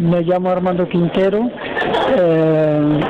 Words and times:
Me 0.00 0.22
llamo 0.22 0.48
Armando 0.48 0.88
Quintero, 0.88 1.50
eh, 2.16 3.00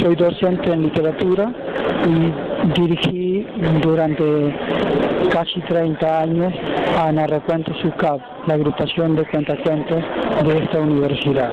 soy 0.00 0.14
docente 0.16 0.70
en 0.70 0.82
literatura 0.82 1.50
y 2.04 2.78
dirigí 2.78 3.46
durante 3.80 4.54
casi 5.32 5.60
30 5.62 6.20
años 6.20 6.52
a 6.98 7.10
Narracuentos 7.10 7.74
UCAP, 7.82 8.20
la 8.46 8.54
agrupación 8.54 9.16
de 9.16 9.24
cuentacuentos 9.30 10.04
de 10.44 10.58
esta 10.58 10.80
universidad. 10.80 11.52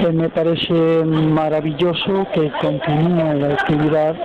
Eh, 0.00 0.12
me 0.12 0.28
parece 0.28 0.74
maravilloso 1.04 2.26
que 2.34 2.50
continúe 2.60 3.34
la 3.34 3.54
actividad 3.54 4.16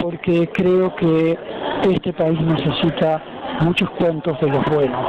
porque 0.00 0.48
creo 0.54 0.96
que 0.96 1.38
este 1.82 2.14
país 2.14 2.40
necesita 2.40 3.22
muchos 3.60 3.90
cuentos 3.90 4.40
de 4.40 4.48
los 4.48 4.64
buenos, 4.74 5.06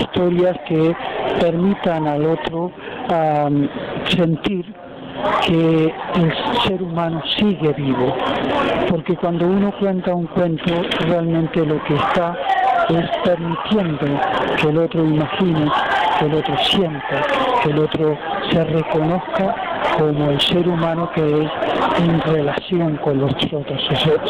historias 0.00 0.54
que 0.68 0.94
permitan 1.40 2.06
al 2.06 2.26
otro 2.26 2.70
sentir 4.08 4.64
que 5.46 5.94
el 6.14 6.32
ser 6.66 6.82
humano 6.82 7.22
sigue 7.36 7.72
vivo, 7.74 8.16
porque 8.88 9.16
cuando 9.16 9.46
uno 9.46 9.72
cuenta 9.78 10.14
un 10.14 10.26
cuento, 10.26 10.72
realmente 11.00 11.64
lo 11.64 11.82
que 11.84 11.94
está 11.94 12.36
es 12.88 13.10
permitiendo 13.24 14.20
que 14.60 14.68
el 14.68 14.78
otro 14.78 15.04
imagine, 15.04 15.70
que 16.18 16.26
el 16.26 16.34
otro 16.34 16.56
sienta, 16.58 17.22
que 17.62 17.70
el 17.70 17.78
otro 17.78 18.18
se 18.50 18.64
reconozca 18.64 19.54
como 19.98 20.30
el 20.30 20.40
ser 20.40 20.68
humano 20.68 21.10
que 21.14 21.44
es 21.44 21.50
en 22.02 22.20
relación 22.22 22.96
con 22.96 23.18
los 23.18 23.32
otros 23.52 23.82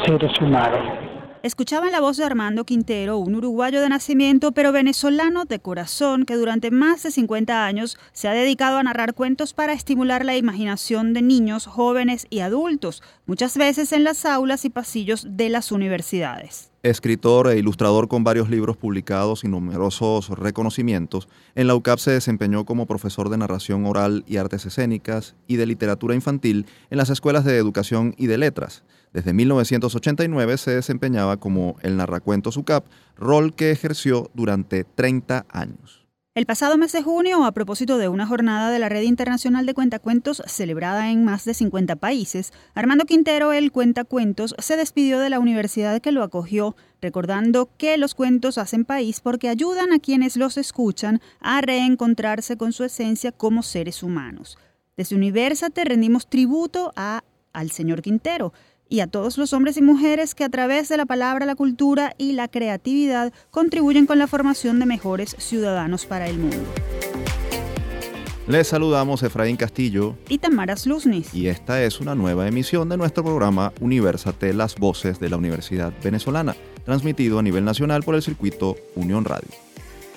seres 0.05 0.41
humanos. 0.41 1.12
Escuchaban 1.43 1.91
la 1.91 1.99
voz 1.99 2.19
de 2.19 2.25
Armando 2.25 2.65
Quintero, 2.65 3.19
un 3.19 3.35
uruguayo 3.35 3.81
de 3.81 3.89
nacimiento 3.89 4.53
pero 4.53 4.71
venezolano 4.71 5.45
de 5.45 5.59
corazón 5.59 6.25
que 6.25 6.37
durante 6.37 6.71
más 6.71 7.03
de 7.03 7.11
50 7.11 7.67
años 7.67 7.99
se 8.13 8.29
ha 8.29 8.33
dedicado 8.33 8.79
a 8.79 8.83
narrar 8.85 9.15
cuentos 9.15 9.53
para 9.53 9.73
estimular 9.73 10.25
la 10.25 10.37
imaginación 10.37 11.13
de 11.15 11.23
niños, 11.23 11.67
jóvenes 11.67 12.29
y 12.31 12.41
adultos, 12.41 13.03
muchas 13.27 13.57
veces 13.57 13.91
en 13.91 14.05
las 14.05 14.25
aulas 14.25 14.65
y 14.65 14.71
pasillos 14.71 15.27
de 15.31 15.49
las 15.49 15.73
universidades. 15.73 16.72
Escritor 16.85 17.47
e 17.47 17.59
ilustrador 17.59 18.09
con 18.09 18.25
varios 18.25 18.51
libros 18.51 18.77
publicados 18.77 19.45
y 19.45 19.49
numerosos 19.49 20.31
reconocimientos, 20.31 21.29
en 21.55 21.69
la 21.69 21.77
UCAP 21.77 22.01
se 22.01 22.11
desempeñó 22.11 22.65
como 22.65 22.87
profesor 22.87 23.29
de 23.29 23.39
narración 23.39 23.87
oral 23.87 24.25
y 24.27 24.39
artes 24.39 24.67
escénicas 24.67 25.37
y 25.47 25.57
de 25.57 25.67
literatura 25.67 26.17
infantil 26.17 26.67
en 26.91 26.99
las 26.99 27.09
escuelas 27.09 27.45
de 27.45 27.57
educación 27.57 28.17
y 28.19 28.27
de 28.27 28.39
letras. 28.39 28.83
Desde 29.13 29.33
1989 29.33 30.59
se 30.59 30.73
desempeñaba 30.73 31.37
como 31.37 31.77
el 31.83 31.97
narracuentos 31.97 32.57
UCAP, 32.57 32.87
rol 33.17 33.55
que 33.55 33.71
ejerció 33.71 34.33
durante 34.35 34.83
30 34.83 35.47
años. 35.51 36.02
El 36.35 36.47
pasado 36.47 36.79
mes 36.79 36.93
de 36.93 37.03
junio, 37.03 37.45
a 37.45 37.53
propósito 37.53 37.99
de 37.99 38.09
una 38.09 38.27
jornada 38.27 38.71
de 38.71 38.79
la 38.79 38.89
Red 38.89 39.03
Internacional 39.03 39.67
de 39.67 39.75
Cuentacuentos 39.75 40.43
celebrada 40.47 41.11
en 41.11 41.27
más 41.27 41.45
de 41.45 41.53
50 41.53 41.97
países, 41.97 42.55
Armando 42.73 43.05
Quintero, 43.05 43.53
el 43.53 43.71
Cuentacuentos, 43.71 44.55
se 44.57 44.79
despidió 44.79 45.19
de 45.19 45.29
la 45.29 45.41
universidad 45.41 46.01
que 46.01 46.11
lo 46.11 46.23
acogió, 46.23 46.75
recordando 47.03 47.69
que 47.77 47.99
los 47.99 48.15
cuentos 48.15 48.57
hacen 48.57 48.87
país 48.87 49.21
porque 49.21 49.51
ayudan 49.51 49.93
a 49.93 49.99
quienes 49.99 50.39
los 50.39 50.57
escuchan 50.57 51.21
a 51.39 51.61
reencontrarse 51.61 52.57
con 52.57 52.73
su 52.73 52.85
esencia 52.85 53.31
como 53.33 53.63
seres 53.63 54.03
humanos. 54.03 54.57
Desde 54.97 55.17
Universate 55.17 55.85
rendimos 55.85 56.27
tributo 56.31 56.95
a 56.97 57.25
al 57.53 57.71
señor 57.71 58.01
Quintero, 58.01 58.55
y 58.93 59.01
a 59.01 59.07
todos 59.07 59.39
los 59.39 59.55
hombres 59.55 59.79
y 59.79 59.83
mujeres 59.83 60.35
que 60.35 60.45
a 60.45 60.51
través 60.51 60.91
de 60.91 60.99
la 60.99 61.07
palabra, 61.07 61.47
la 61.47 61.55
cultura 61.55 62.15
y 62.19 62.33
la 62.33 62.49
creatividad 62.49 63.33
contribuyen 63.51 64.05
con 64.05 64.19
la 64.19 64.27
formación 64.27 64.79
de 64.79 64.85
mejores 64.85 65.35
ciudadanos 65.39 66.05
para 66.05 66.29
el 66.29 66.37
mundo. 66.37 66.59
Les 68.47 68.69
saludamos 68.69 69.23
Efraín 69.23 69.57
Castillo 69.57 70.15
y 70.29 70.37
Tamara 70.37 70.77
Sluznis. 70.77 71.33
Y 71.33 71.47
esta 71.47 71.83
es 71.83 72.01
una 72.01 72.15
nueva 72.15 72.47
emisión 72.47 72.91
de 72.91 72.99
nuestro 72.99 73.25
programa 73.25 73.73
Universate, 73.81 74.53
las 74.53 74.75
voces 74.75 75.19
de 75.19 75.31
la 75.31 75.39
Universidad 75.39 75.91
Venezolana, 76.05 76.55
transmitido 76.85 77.39
a 77.39 77.43
nivel 77.43 77.65
nacional 77.65 78.03
por 78.03 78.15
el 78.15 78.23
circuito 78.23 78.77
Unión 78.95 79.25
Radio. 79.25 79.49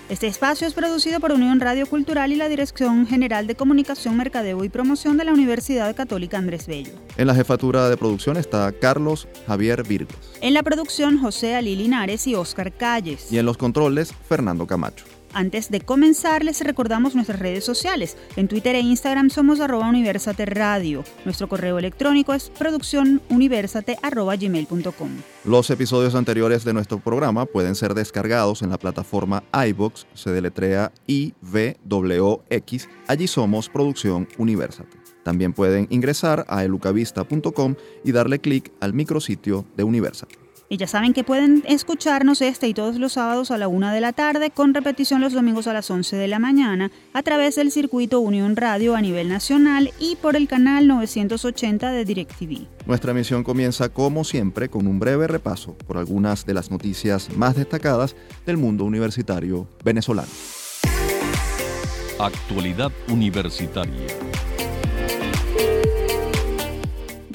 Este 0.07 0.27
espacio 0.27 0.67
es 0.67 0.75
producido 0.75 1.19
por 1.19 1.31
Unión 1.31 1.59
Radio 1.59 1.87
Cultural 1.87 2.31
y 2.31 2.35
la 2.35 2.47
Dirección 2.47 3.07
General 3.07 3.47
de 3.47 3.55
Comunicación, 3.55 4.15
Mercadeo 4.15 4.63
y 4.63 4.69
Promoción 4.69 5.17
de 5.17 5.25
la 5.25 5.33
Universidad 5.33 5.95
Católica 5.95 6.37
Andrés 6.37 6.67
Bello. 6.67 6.91
En 7.17 7.25
la 7.25 7.33
jefatura 7.33 7.89
de 7.89 7.97
producción 7.97 8.37
está 8.37 8.71
Carlos 8.71 9.27
Javier 9.47 9.81
Virgas. 9.81 10.15
En 10.41 10.53
la 10.53 10.61
producción 10.61 11.17
José 11.17 11.55
Ali 11.55 11.75
Linares 11.75 12.27
y 12.27 12.35
Óscar 12.35 12.71
Calles. 12.71 13.31
Y 13.31 13.39
en 13.39 13.47
los 13.47 13.57
controles 13.57 14.13
Fernando 14.29 14.67
Camacho. 14.67 15.05
Antes 15.35 15.69
de 15.69 15.81
comenzar, 15.81 16.43
les 16.45 16.61
recordamos 16.61 17.13
nuestras 17.13 17.39
redes 17.39 17.65
sociales. 17.65 18.15
En 18.37 18.47
Twitter 18.47 18.73
e 18.73 18.79
Instagram 18.79 19.29
somos 19.29 19.59
arroba 19.59 19.89
Universate 19.89 20.45
Radio. 20.45 21.03
Nuestro 21.25 21.49
correo 21.49 21.77
electrónico 21.77 22.33
es 22.33 22.49
producciónuniversate.gmail.com. 22.57 25.09
Los 25.43 25.69
episodios 25.71 26.15
anteriores 26.15 26.63
de 26.63 26.71
nuestro 26.71 26.99
programa 26.99 27.45
pueden 27.45 27.75
ser 27.75 27.95
descargados 27.95 28.61
en 28.61 28.69
la 28.69 28.77
plataforma 28.77 29.43
iBox, 29.67 30.07
se 30.13 30.31
deletrea 30.31 30.93
IVWX. 31.05 32.87
Allí 33.05 33.27
somos 33.27 33.67
Producción 33.67 34.29
Universate. 34.37 34.97
También 35.23 35.51
pueden 35.51 35.87
ingresar 35.89 36.45
a 36.47 36.63
elucavista.com 36.63 37.75
y 38.05 38.13
darle 38.13 38.39
clic 38.39 38.71
al 38.79 38.93
micrositio 38.93 39.65
de 39.75 39.83
Universate. 39.83 40.44
Y 40.67 40.77
ya 40.77 40.87
saben 40.87 41.13
que 41.13 41.23
pueden 41.23 41.63
escucharnos 41.67 42.41
este 42.41 42.67
y 42.67 42.73
todos 42.73 42.95
los 42.97 43.13
sábados 43.13 43.51
a 43.51 43.57
la 43.57 43.67
una 43.67 43.93
de 43.93 44.01
la 44.01 44.13
tarde, 44.13 44.49
con 44.49 44.73
repetición 44.73 45.21
los 45.21 45.33
domingos 45.33 45.67
a 45.67 45.73
las 45.73 45.91
11 45.91 46.15
de 46.15 46.27
la 46.27 46.39
mañana, 46.39 46.91
a 47.13 47.21
través 47.21 47.55
del 47.55 47.71
circuito 47.71 48.19
Unión 48.19 48.55
Radio 48.55 48.95
a 48.95 49.01
nivel 49.01 49.29
nacional 49.29 49.91
y 49.99 50.15
por 50.15 50.35
el 50.35 50.47
canal 50.47 50.87
980 50.87 51.91
de 51.91 52.05
DirecTV. 52.05 52.67
Nuestra 52.87 53.11
emisión 53.11 53.43
comienza 53.43 53.89
como 53.89 54.23
siempre 54.23 54.69
con 54.69 54.87
un 54.87 54.99
breve 54.99 55.27
repaso 55.27 55.77
por 55.85 55.97
algunas 55.97 56.45
de 56.45 56.53
las 56.55 56.71
noticias 56.71 57.29
más 57.35 57.55
destacadas 57.55 58.15
del 58.45 58.57
mundo 58.57 58.85
universitario 58.85 59.67
venezolano. 59.83 60.29
Actualidad 62.17 62.91
universitaria. 63.09 64.07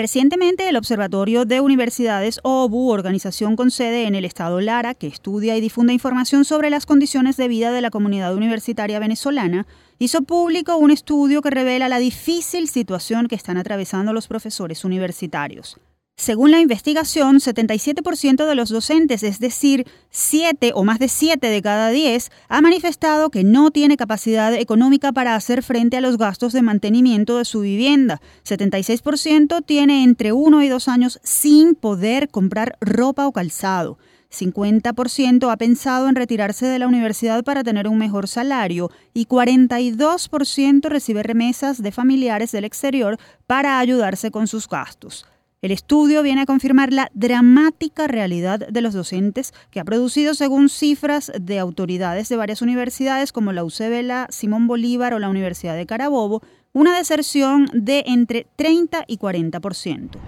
Recientemente, 0.01 0.67
el 0.67 0.77
Observatorio 0.77 1.45
de 1.45 1.61
Universidades 1.61 2.41
OBU, 2.43 2.89
organización 2.89 3.55
con 3.55 3.71
sede 3.71 4.07
en 4.07 4.15
el 4.15 4.25
estado 4.25 4.63
Lara, 4.63 4.95
que 4.95 5.07
estudia 5.07 5.59
y 5.59 5.61
difunde 5.61 5.93
información 5.93 6.47
sobre 6.47 6.71
las 6.71 6.87
condiciones 6.87 7.37
de 7.37 7.49
vida 7.49 7.71
de 7.71 7.83
la 7.83 7.91
comunidad 7.91 8.35
universitaria 8.35 8.99
venezolana, 8.99 9.67
hizo 9.99 10.23
público 10.23 10.79
un 10.79 10.91
estudio 10.91 11.43
que 11.43 11.51
revela 11.51 11.91
la 11.91 11.99
difícil 11.99 12.69
situación 12.69 13.29
que 13.29 13.35
están 13.35 13.59
atravesando 13.59 14.15
los 14.15 14.27
profesores 14.27 14.87
universitarios. 14.87 15.77
Según 16.21 16.51
la 16.51 16.61
investigación, 16.61 17.37
77% 17.37 18.47
de 18.47 18.55
los 18.55 18.69
docentes, 18.69 19.23
es 19.23 19.41
decir, 19.41 19.87
7 20.11 20.73
o 20.75 20.85
más 20.85 20.99
de 20.99 21.09
7 21.09 21.49
de 21.49 21.63
cada 21.63 21.89
10, 21.89 22.31
ha 22.51 22.61
manifestado 22.61 23.31
que 23.31 23.43
no 23.43 23.71
tiene 23.71 23.97
capacidad 23.97 24.53
económica 24.53 25.13
para 25.13 25.35
hacer 25.35 25.63
frente 25.63 25.97
a 25.97 26.03
los 26.03 26.19
gastos 26.19 26.53
de 26.53 26.61
mantenimiento 26.61 27.39
de 27.39 27.47
su 27.47 27.61
vivienda. 27.61 28.21
76% 28.45 29.65
tiene 29.65 30.05
entre 30.05 30.35
1 30.35 30.63
y 30.63 30.69
2 30.69 30.89
años 30.89 31.21
sin 31.23 31.75
poder 31.75 32.29
comprar 32.29 32.77
ropa 32.83 33.27
o 33.27 33.33
calzado. 33.33 33.97
50% 34.31 35.51
ha 35.51 35.57
pensado 35.57 36.07
en 36.07 36.17
retirarse 36.17 36.67
de 36.67 36.79
la 36.79 36.87
universidad 36.87 37.43
para 37.45 37.65
tener 37.65 37.89
un 37.89 37.97
mejor 37.97 38.29
salario 38.29 38.91
y 39.15 39.25
42% 39.25 40.87
recibe 40.91 41.23
remesas 41.23 41.83
de 41.83 41.93
familiares 41.93 42.53
del 42.53 42.67
exterior 42.67 43.17
para 43.47 43.79
ayudarse 43.79 44.31
con 44.31 44.49
sus 44.49 44.69
gastos. 44.69 45.25
El 45.63 45.73
estudio 45.73 46.23
viene 46.23 46.41
a 46.41 46.47
confirmar 46.47 46.91
la 46.91 47.11
dramática 47.13 48.07
realidad 48.07 48.67
de 48.67 48.81
los 48.81 48.95
docentes 48.95 49.53
que 49.71 49.79
ha 49.79 49.85
producido, 49.85 50.33
según 50.33 50.71
cifras 50.71 51.31
de 51.39 51.59
autoridades 51.59 52.31
de 52.31 52.37
varias 52.37 52.63
universidades 52.63 53.31
como 53.31 53.53
la 53.53 53.63
UCB, 53.63 54.03
la 54.03 54.27
Simón 54.31 54.67
Bolívar 54.67 55.13
o 55.13 55.19
la 55.19 55.29
Universidad 55.29 55.77
de 55.77 55.85
Carabobo, 55.85 56.41
una 56.73 56.97
deserción 56.97 57.69
de 57.75 58.05
entre 58.07 58.47
30 58.57 59.05
y 59.07 59.19
40%. 59.19 60.19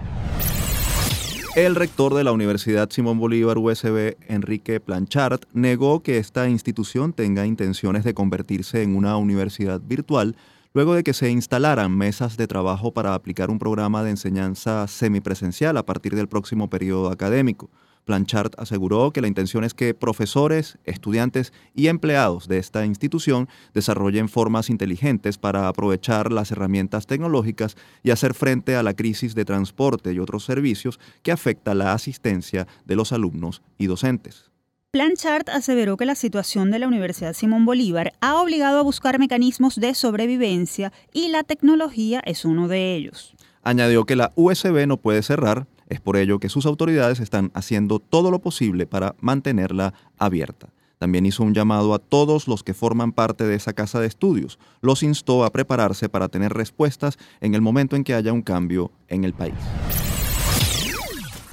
El 1.55 1.73
rector 1.73 2.13
de 2.13 2.23
la 2.23 2.31
Universidad 2.31 2.91
Simón 2.91 3.17
Bolívar 3.17 3.57
USB, 3.57 4.15
Enrique 4.27 4.79
Planchard, 4.79 5.41
negó 5.51 6.03
que 6.03 6.19
esta 6.19 6.47
institución 6.47 7.11
tenga 7.11 7.47
intenciones 7.47 8.03
de 8.03 8.13
convertirse 8.13 8.83
en 8.83 8.95
una 8.95 9.17
universidad 9.17 9.81
virtual 9.81 10.35
luego 10.73 10.95
de 10.95 11.03
que 11.03 11.13
se 11.13 11.29
instalaran 11.29 11.95
mesas 11.95 12.37
de 12.37 12.47
trabajo 12.47 12.93
para 12.93 13.13
aplicar 13.13 13.49
un 13.49 13.59
programa 13.59 14.03
de 14.03 14.11
enseñanza 14.11 14.87
semipresencial 14.87 15.77
a 15.77 15.85
partir 15.85 16.15
del 16.15 16.27
próximo 16.27 16.69
periodo 16.69 17.09
académico. 17.09 17.69
Blanchard 18.05 18.51
aseguró 18.57 19.11
que 19.11 19.21
la 19.21 19.27
intención 19.27 19.63
es 19.63 19.73
que 19.73 19.93
profesores, 19.93 20.77
estudiantes 20.83 21.53
y 21.73 21.87
empleados 21.87 22.47
de 22.47 22.57
esta 22.57 22.85
institución 22.85 23.47
desarrollen 23.73 24.27
formas 24.27 24.69
inteligentes 24.69 25.37
para 25.37 25.67
aprovechar 25.67 26.31
las 26.31 26.51
herramientas 26.51 27.07
tecnológicas 27.07 27.77
y 28.03 28.11
hacer 28.11 28.33
frente 28.33 28.75
a 28.75 28.83
la 28.83 28.93
crisis 28.93 29.35
de 29.35 29.45
transporte 29.45 30.11
y 30.11 30.19
otros 30.19 30.43
servicios 30.43 30.99
que 31.21 31.31
afecta 31.31 31.73
la 31.73 31.93
asistencia 31.93 32.67
de 32.85 32.95
los 32.95 33.13
alumnos 33.13 33.61
y 33.77 33.87
docentes. 33.87 34.52
Planchard 34.93 35.49
aseveró 35.49 35.97
que 35.97 36.05
la 36.05 36.13
situación 36.13 36.69
de 36.69 36.77
la 36.77 36.87
Universidad 36.87 37.33
Simón 37.33 37.65
Bolívar 37.65 38.13
ha 38.21 38.39
obligado 38.39 38.77
a 38.77 38.83
buscar 38.83 39.17
mecanismos 39.17 39.77
de 39.77 39.95
sobrevivencia 39.95 40.93
y 41.11 41.29
la 41.29 41.41
tecnología 41.41 42.21
es 42.27 42.45
uno 42.45 42.67
de 42.67 42.93
ellos. 42.93 43.33
Añadió 43.63 44.05
que 44.05 44.15
la 44.15 44.31
USB 44.35 44.85
no 44.85 44.97
puede 44.97 45.23
cerrar, 45.23 45.65
es 45.89 45.99
por 45.99 46.15
ello 46.15 46.37
que 46.37 46.47
sus 46.47 46.67
autoridades 46.67 47.19
están 47.21 47.49
haciendo 47.55 47.97
todo 47.97 48.29
lo 48.29 48.37
posible 48.37 48.85
para 48.85 49.15
mantenerla 49.19 49.95
abierta. 50.19 50.69
También 50.99 51.25
hizo 51.25 51.41
un 51.41 51.55
llamado 51.55 51.95
a 51.95 51.99
todos 51.99 52.47
los 52.47 52.61
que 52.61 52.75
forman 52.75 53.13
parte 53.13 53.45
de 53.45 53.55
esa 53.55 53.73
casa 53.73 53.99
de 53.99 54.05
estudios. 54.05 54.59
Los 54.81 55.01
instó 55.01 55.43
a 55.43 55.51
prepararse 55.51 56.07
para 56.07 56.29
tener 56.29 56.53
respuestas 56.53 57.17
en 57.41 57.55
el 57.55 57.61
momento 57.61 57.95
en 57.95 58.03
que 58.03 58.13
haya 58.13 58.31
un 58.31 58.43
cambio 58.43 58.91
en 59.07 59.23
el 59.23 59.33
país. 59.33 59.55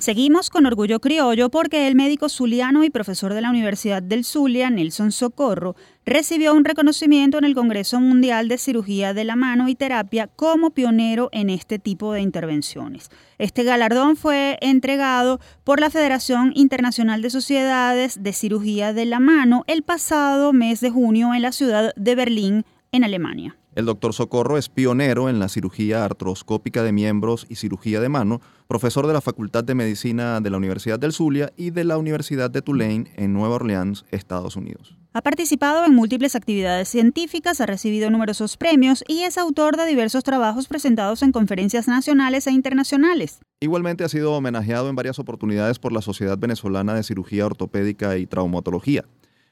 Seguimos 0.00 0.48
con 0.48 0.64
orgullo 0.64 0.98
criollo 0.98 1.50
porque 1.50 1.86
el 1.86 1.94
médico 1.94 2.30
zuliano 2.30 2.84
y 2.84 2.88
profesor 2.88 3.34
de 3.34 3.42
la 3.42 3.50
Universidad 3.50 4.02
del 4.02 4.24
Zulia, 4.24 4.70
Nelson 4.70 5.12
Socorro, 5.12 5.76
recibió 6.06 6.54
un 6.54 6.64
reconocimiento 6.64 7.36
en 7.36 7.44
el 7.44 7.54
Congreso 7.54 8.00
Mundial 8.00 8.48
de 8.48 8.56
Cirugía 8.56 9.12
de 9.12 9.24
la 9.24 9.36
Mano 9.36 9.68
y 9.68 9.74
Terapia 9.74 10.26
como 10.26 10.70
pionero 10.70 11.28
en 11.32 11.50
este 11.50 11.78
tipo 11.78 12.14
de 12.14 12.22
intervenciones. 12.22 13.10
Este 13.36 13.62
galardón 13.62 14.16
fue 14.16 14.56
entregado 14.62 15.38
por 15.64 15.80
la 15.80 15.90
Federación 15.90 16.52
Internacional 16.54 17.20
de 17.20 17.28
Sociedades 17.28 18.22
de 18.22 18.32
Cirugía 18.32 18.94
de 18.94 19.04
la 19.04 19.20
Mano 19.20 19.64
el 19.66 19.82
pasado 19.82 20.54
mes 20.54 20.80
de 20.80 20.88
junio 20.88 21.34
en 21.34 21.42
la 21.42 21.52
ciudad 21.52 21.92
de 21.94 22.14
Berlín, 22.14 22.64
en 22.90 23.04
Alemania. 23.04 23.54
El 23.76 23.86
doctor 23.86 24.12
Socorro 24.12 24.58
es 24.58 24.68
pionero 24.68 25.28
en 25.28 25.38
la 25.38 25.48
cirugía 25.48 26.04
artroscópica 26.04 26.82
de 26.82 26.90
miembros 26.90 27.46
y 27.48 27.54
cirugía 27.54 28.00
de 28.00 28.08
mano, 28.08 28.40
profesor 28.70 29.08
de 29.08 29.12
la 29.12 29.20
Facultad 29.20 29.64
de 29.64 29.74
Medicina 29.74 30.40
de 30.40 30.48
la 30.48 30.56
Universidad 30.56 30.96
del 30.96 31.12
Zulia 31.12 31.52
y 31.56 31.70
de 31.70 31.82
la 31.82 31.98
Universidad 31.98 32.52
de 32.52 32.62
Tulane 32.62 33.10
en 33.16 33.32
Nueva 33.32 33.56
Orleans, 33.56 34.04
Estados 34.12 34.54
Unidos. 34.54 34.96
Ha 35.12 35.22
participado 35.22 35.84
en 35.84 35.92
múltiples 35.92 36.36
actividades 36.36 36.88
científicas, 36.88 37.60
ha 37.60 37.66
recibido 37.66 38.10
numerosos 38.10 38.56
premios 38.56 39.02
y 39.08 39.22
es 39.22 39.38
autor 39.38 39.76
de 39.76 39.86
diversos 39.86 40.22
trabajos 40.22 40.68
presentados 40.68 41.22
en 41.24 41.32
conferencias 41.32 41.88
nacionales 41.88 42.46
e 42.46 42.52
internacionales. 42.52 43.40
Igualmente 43.58 44.04
ha 44.04 44.08
sido 44.08 44.34
homenajeado 44.34 44.88
en 44.88 44.94
varias 44.94 45.18
oportunidades 45.18 45.80
por 45.80 45.90
la 45.90 46.00
Sociedad 46.00 46.38
Venezolana 46.38 46.94
de 46.94 47.02
Cirugía 47.02 47.46
Ortopédica 47.46 48.18
y 48.18 48.26
Traumatología. 48.26 49.04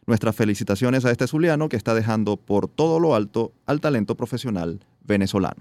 Nuestras 0.06 0.36
felicitaciones 0.36 1.04
a 1.04 1.10
este 1.10 1.26
zuliano 1.26 1.68
que 1.68 1.76
está 1.76 1.92
dejando 1.92 2.36
por 2.36 2.68
todo 2.68 3.00
lo 3.00 3.16
alto 3.16 3.52
al 3.66 3.80
talento 3.80 4.16
profesional 4.16 4.78
venezolano. 5.02 5.56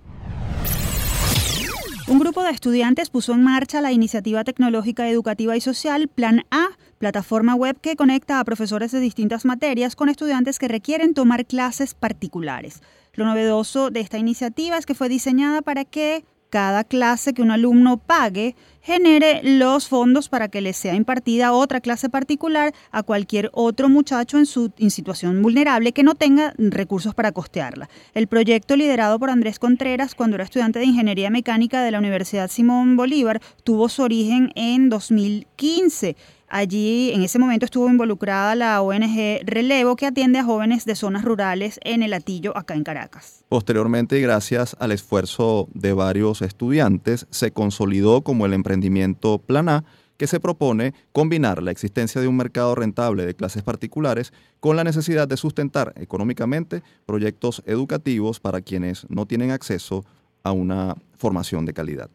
Un 2.10 2.20
grupo 2.20 2.42
de 2.42 2.52
estudiantes 2.52 3.10
puso 3.10 3.34
en 3.34 3.44
marcha 3.44 3.82
la 3.82 3.92
iniciativa 3.92 4.46
tecnológica 4.46 5.10
educativa 5.10 5.58
y 5.58 5.62
social 5.62 6.08
Plan 6.08 6.46
A, 6.52 6.70
plataforma 7.00 7.54
web 7.54 7.78
que 7.82 7.98
conecta 7.98 8.40
a 8.40 8.46
profesores 8.46 8.94
de 8.94 9.02
distintas 9.02 9.44
materias 9.44 9.98
con 9.98 10.08
estudiantes 10.08 10.58
que 10.58 10.70
requieren 10.70 11.14
tomar 11.14 11.46
clases 11.46 11.96
particulares. 11.96 12.82
Lo 13.12 13.26
novedoso 13.26 13.90
de 13.90 14.00
esta 14.00 14.18
iniciativa 14.18 14.78
es 14.78 14.86
que 14.86 14.96
fue 14.96 15.10
diseñada 15.10 15.62
para 15.62 15.84
que 15.84 16.24
cada 16.50 16.84
clase 16.84 17.34
que 17.34 17.42
un 17.42 17.52
alumno 17.52 17.98
pague 17.98 18.56
genere 18.82 19.42
los 19.44 19.90
fondos 19.90 20.30
para 20.30 20.48
que 20.48 20.62
le 20.62 20.72
sea 20.72 20.96
impartida 20.96 21.52
otra 21.52 21.82
clase 21.82 22.08
particular 22.08 22.74
a 22.92 23.04
cualquier 23.04 23.50
otro 23.54 23.90
muchacho 23.90 24.38
en 24.38 24.46
su 24.46 24.72
situación 24.90 25.42
vulnerable 25.42 25.92
que 25.92 26.04
no 26.04 26.16
tenga 26.16 26.54
recursos 26.58 27.14
para 27.14 27.34
costearla. 27.34 27.90
El 28.14 28.28
proyecto 28.28 28.78
liderado 28.78 29.20
por 29.20 29.30
Andrés 29.30 29.60
Contreras 29.60 30.16
cuando 30.16 30.36
era 30.36 30.46
estudiante 30.46 30.80
de 30.80 30.86
Ingeniería 30.86 31.30
Mecánica 31.30 31.84
de 31.84 31.92
la 31.92 32.00
Universidad 32.00 32.50
Simón 32.50 32.96
Bolívar 32.96 33.42
tuvo 33.66 33.90
su 33.90 34.04
origen 34.04 34.52
en 34.56 34.88
2015 34.88 36.16
Allí 36.50 37.12
en 37.12 37.24
ese 37.24 37.40
momento 37.40 37.66
estuvo 37.66 37.90
involucrada 37.90 38.56
la 38.56 38.82
ONG 38.82 39.42
Relevo 39.44 39.98
que 39.98 40.06
atiende 40.06 40.40
a 40.40 40.46
jóvenes 40.46 40.86
de 40.86 40.96
zonas 40.96 41.26
rurales 41.26 41.78
en 41.84 42.04
el 42.04 42.14
Atillo, 42.14 42.56
acá 42.58 42.74
en 42.74 42.86
Caracas. 42.86 43.44
Posteriormente, 43.50 44.22
gracias 44.22 44.76
al 44.80 44.94
esfuerzo 44.94 45.68
de 45.74 45.92
varios 45.92 46.42
estudiantes, 46.42 47.28
se 47.32 47.52
consolidó 47.52 48.22
como 48.22 48.46
el 48.46 48.54
emprendimiento 48.54 49.40
Plan 49.40 49.68
A, 49.68 49.84
que 50.16 50.26
se 50.26 50.40
propone 50.40 50.94
combinar 51.12 51.62
la 51.62 51.72
existencia 51.72 52.22
de 52.22 52.28
un 52.28 52.38
mercado 52.38 52.76
rentable 52.76 53.26
de 53.26 53.36
clases 53.36 53.64
particulares 53.64 54.32
con 54.60 54.76
la 54.76 54.84
necesidad 54.84 55.28
de 55.28 55.38
sustentar 55.38 55.94
económicamente 55.96 56.82
proyectos 57.06 57.62
educativos 57.66 58.40
para 58.40 58.62
quienes 58.62 59.06
no 59.10 59.26
tienen 59.26 59.52
acceso 59.52 60.06
a 60.44 60.54
una 60.54 60.96
formación 61.18 61.66
de 61.66 61.74
calidad. 61.74 62.10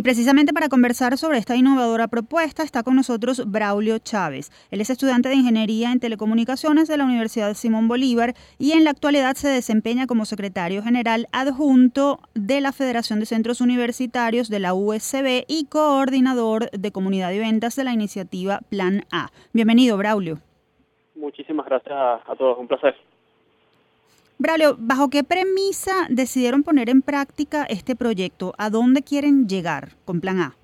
Y 0.00 0.02
precisamente 0.02 0.54
para 0.54 0.70
conversar 0.70 1.18
sobre 1.18 1.36
esta 1.36 1.56
innovadora 1.56 2.08
propuesta 2.08 2.62
está 2.62 2.82
con 2.82 2.96
nosotros 2.96 3.44
Braulio 3.46 3.98
Chávez. 3.98 4.50
Él 4.70 4.80
es 4.80 4.88
estudiante 4.88 5.28
de 5.28 5.34
Ingeniería 5.34 5.92
en 5.92 6.00
Telecomunicaciones 6.00 6.88
de 6.88 6.96
la 6.96 7.04
Universidad 7.04 7.52
Simón 7.52 7.86
Bolívar 7.86 8.32
y 8.58 8.72
en 8.72 8.84
la 8.84 8.92
actualidad 8.92 9.34
se 9.34 9.48
desempeña 9.48 10.06
como 10.06 10.24
secretario 10.24 10.82
general 10.82 11.26
adjunto 11.32 12.18
de 12.32 12.62
la 12.62 12.72
Federación 12.72 13.20
de 13.20 13.26
Centros 13.26 13.60
Universitarios 13.60 14.48
de 14.48 14.60
la 14.60 14.72
USB 14.72 15.44
y 15.46 15.66
coordinador 15.66 16.70
de 16.70 16.92
comunidad 16.92 17.32
y 17.32 17.40
ventas 17.40 17.76
de 17.76 17.84
la 17.84 17.92
iniciativa 17.92 18.60
Plan 18.70 19.02
A. 19.12 19.28
Bienvenido, 19.52 19.98
Braulio. 19.98 20.38
Muchísimas 21.14 21.66
gracias 21.66 21.92
a 21.94 22.36
todos, 22.38 22.56
un 22.58 22.68
placer. 22.68 22.96
Braulio, 24.42 24.74
¿bajo 24.78 25.10
qué 25.10 25.22
premisa 25.22 26.06
decidieron 26.08 26.62
poner 26.62 26.88
en 26.88 27.02
práctica 27.02 27.64
este 27.64 27.94
proyecto? 27.94 28.54
¿A 28.56 28.70
dónde 28.70 29.02
quieren 29.02 29.46
llegar 29.46 29.90
con 30.06 30.22
Plan 30.22 30.38
A? 30.38 30.56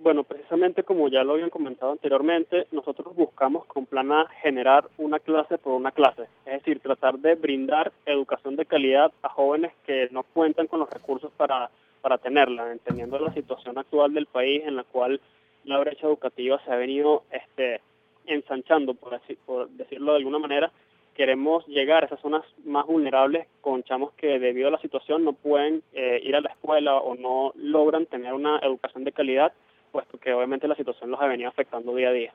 Bueno, 0.00 0.24
precisamente 0.24 0.82
como 0.82 1.06
ya 1.06 1.22
lo 1.22 1.34
habían 1.34 1.48
comentado 1.50 1.92
anteriormente, 1.92 2.66
nosotros 2.72 3.14
buscamos 3.14 3.66
con 3.66 3.86
Plan 3.86 4.10
A 4.10 4.26
generar 4.42 4.88
una 4.98 5.20
clase 5.20 5.58
por 5.58 5.74
una 5.74 5.92
clase, 5.92 6.22
es 6.44 6.54
decir, 6.54 6.80
tratar 6.80 7.20
de 7.20 7.36
brindar 7.36 7.92
educación 8.04 8.56
de 8.56 8.66
calidad 8.66 9.12
a 9.22 9.28
jóvenes 9.28 9.70
que 9.86 10.08
no 10.10 10.24
cuentan 10.24 10.66
con 10.66 10.80
los 10.80 10.90
recursos 10.90 11.30
para, 11.36 11.70
para 12.00 12.18
tenerla, 12.18 12.72
entendiendo 12.72 13.16
la 13.20 13.32
situación 13.32 13.78
actual 13.78 14.12
del 14.12 14.26
país 14.26 14.60
en 14.66 14.74
la 14.74 14.82
cual 14.82 15.20
la 15.62 15.78
brecha 15.78 16.08
educativa 16.08 16.60
se 16.64 16.72
ha 16.72 16.76
venido 16.76 17.22
este, 17.30 17.80
ensanchando, 18.26 18.94
por, 18.94 19.20
por 19.46 19.68
decirlo 19.68 20.14
de 20.14 20.18
alguna 20.18 20.40
manera, 20.40 20.72
queremos 21.14 21.66
llegar 21.66 22.02
a 22.02 22.06
esas 22.06 22.20
zonas 22.20 22.42
más 22.64 22.86
vulnerables 22.86 23.46
con 23.60 23.82
chamos 23.82 24.12
que 24.12 24.38
debido 24.38 24.68
a 24.68 24.70
la 24.70 24.80
situación 24.80 25.24
no 25.24 25.32
pueden 25.32 25.82
eh, 25.92 26.20
ir 26.22 26.34
a 26.36 26.40
la 26.40 26.50
escuela 26.50 26.96
o 26.96 27.14
no 27.14 27.52
logran 27.56 28.06
tener 28.06 28.32
una 28.32 28.58
educación 28.58 29.04
de 29.04 29.12
calidad, 29.12 29.52
puesto 29.90 30.18
que 30.18 30.32
obviamente 30.32 30.68
la 30.68 30.76
situación 30.76 31.10
los 31.10 31.20
ha 31.20 31.26
venido 31.26 31.48
afectando 31.48 31.94
día 31.94 32.08
a 32.08 32.12
día. 32.12 32.32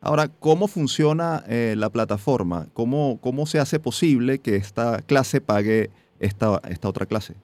Ahora, 0.00 0.28
¿cómo 0.38 0.66
funciona 0.66 1.44
eh, 1.48 1.74
la 1.76 1.90
plataforma? 1.90 2.66
¿Cómo, 2.72 3.18
¿Cómo 3.20 3.44
se 3.44 3.58
hace 3.58 3.78
posible 3.80 4.38
que 4.38 4.56
esta 4.56 5.02
clase 5.02 5.40
pague 5.40 5.90
esta, 6.20 6.60
esta 6.70 6.88
otra 6.88 7.04
clase? 7.04 7.34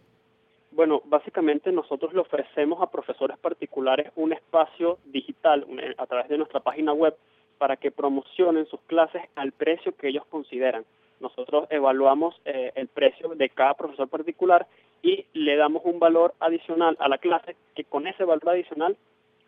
Bueno, 0.71 1.03
básicamente 1.07 1.73
nosotros 1.73 2.15
le 2.15 2.21
ofrecemos 2.21 2.81
a 2.83 2.91
profesores 2.91 3.39
particulares 3.39 4.13
un 4.15 4.33
espacio 4.33 4.99
digital 5.07 5.67
a 5.99 6.07
través 6.07 6.29
de 6.29 6.39
nuestra 6.39 6.61
página 6.61 6.93
web 6.93 7.15
para 7.59 7.77
que 7.77 7.91
promocionen 7.91 8.67
sus 8.67 8.81
clases 8.83 9.23
al 9.35 9.53
precio 9.53 9.97
que 9.97 10.09
ellos 10.09 10.25
consideran. 10.27 10.85
Nosotros 11.21 11.67
evaluamos 11.71 12.41
eh, 12.45 12.73
el 12.75 12.89
precio 12.89 13.31
de 13.31 13.49
cada 13.49 13.75
profesor 13.75 14.09
particular 14.09 14.67
y 15.03 15.25
le 15.33 15.57
damos 15.57 15.83
un 15.85 15.99
valor 15.99 16.35
adicional 16.41 16.97
a 17.01 17.09
la 17.09 17.19
clase, 17.19 17.57
que 17.75 17.85
con 17.85 18.07
ese 18.07 18.25
valor 18.25 18.51
adicional 18.51 18.97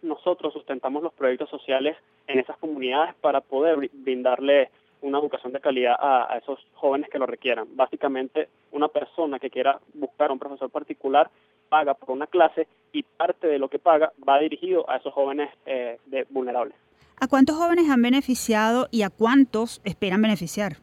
nosotros 0.02 0.52
sustentamos 0.52 1.02
los 1.02 1.12
proyectos 1.12 1.50
sociales 1.50 1.96
en 2.26 2.38
esas 2.38 2.56
comunidades 2.58 3.14
para 3.16 3.40
poder 3.40 3.90
brindarle 3.92 4.70
una 5.00 5.18
educación 5.18 5.52
de 5.52 5.60
calidad 5.60 5.96
a, 5.98 6.32
a, 6.32 6.38
esos 6.38 6.58
jóvenes 6.74 7.08
que 7.10 7.18
lo 7.18 7.26
requieran. 7.26 7.68
Básicamente, 7.76 8.48
una 8.72 8.88
persona 8.88 9.38
que 9.38 9.50
quiera 9.50 9.78
buscar 9.94 10.32
un 10.32 10.38
profesor 10.38 10.70
particular 10.70 11.30
paga 11.68 11.94
por 11.94 12.10
una 12.10 12.26
clase 12.26 12.66
y 12.92 13.02
parte 13.02 13.46
de 13.46 13.58
lo 13.58 13.68
que 13.68 13.78
paga 13.78 14.12
va 14.26 14.38
dirigido 14.38 14.88
a 14.88 14.96
esos 14.96 15.12
jóvenes 15.12 15.50
eh, 15.66 15.98
vulnerables. 16.30 16.74
¿A 17.20 17.26
cuántos 17.26 17.56
jóvenes 17.56 17.90
han 17.90 18.00
beneficiado 18.00 18.86
y 18.92 19.02
a 19.02 19.10
cuántos 19.10 19.80
esperan 19.84 20.22
beneficiar? 20.22 20.74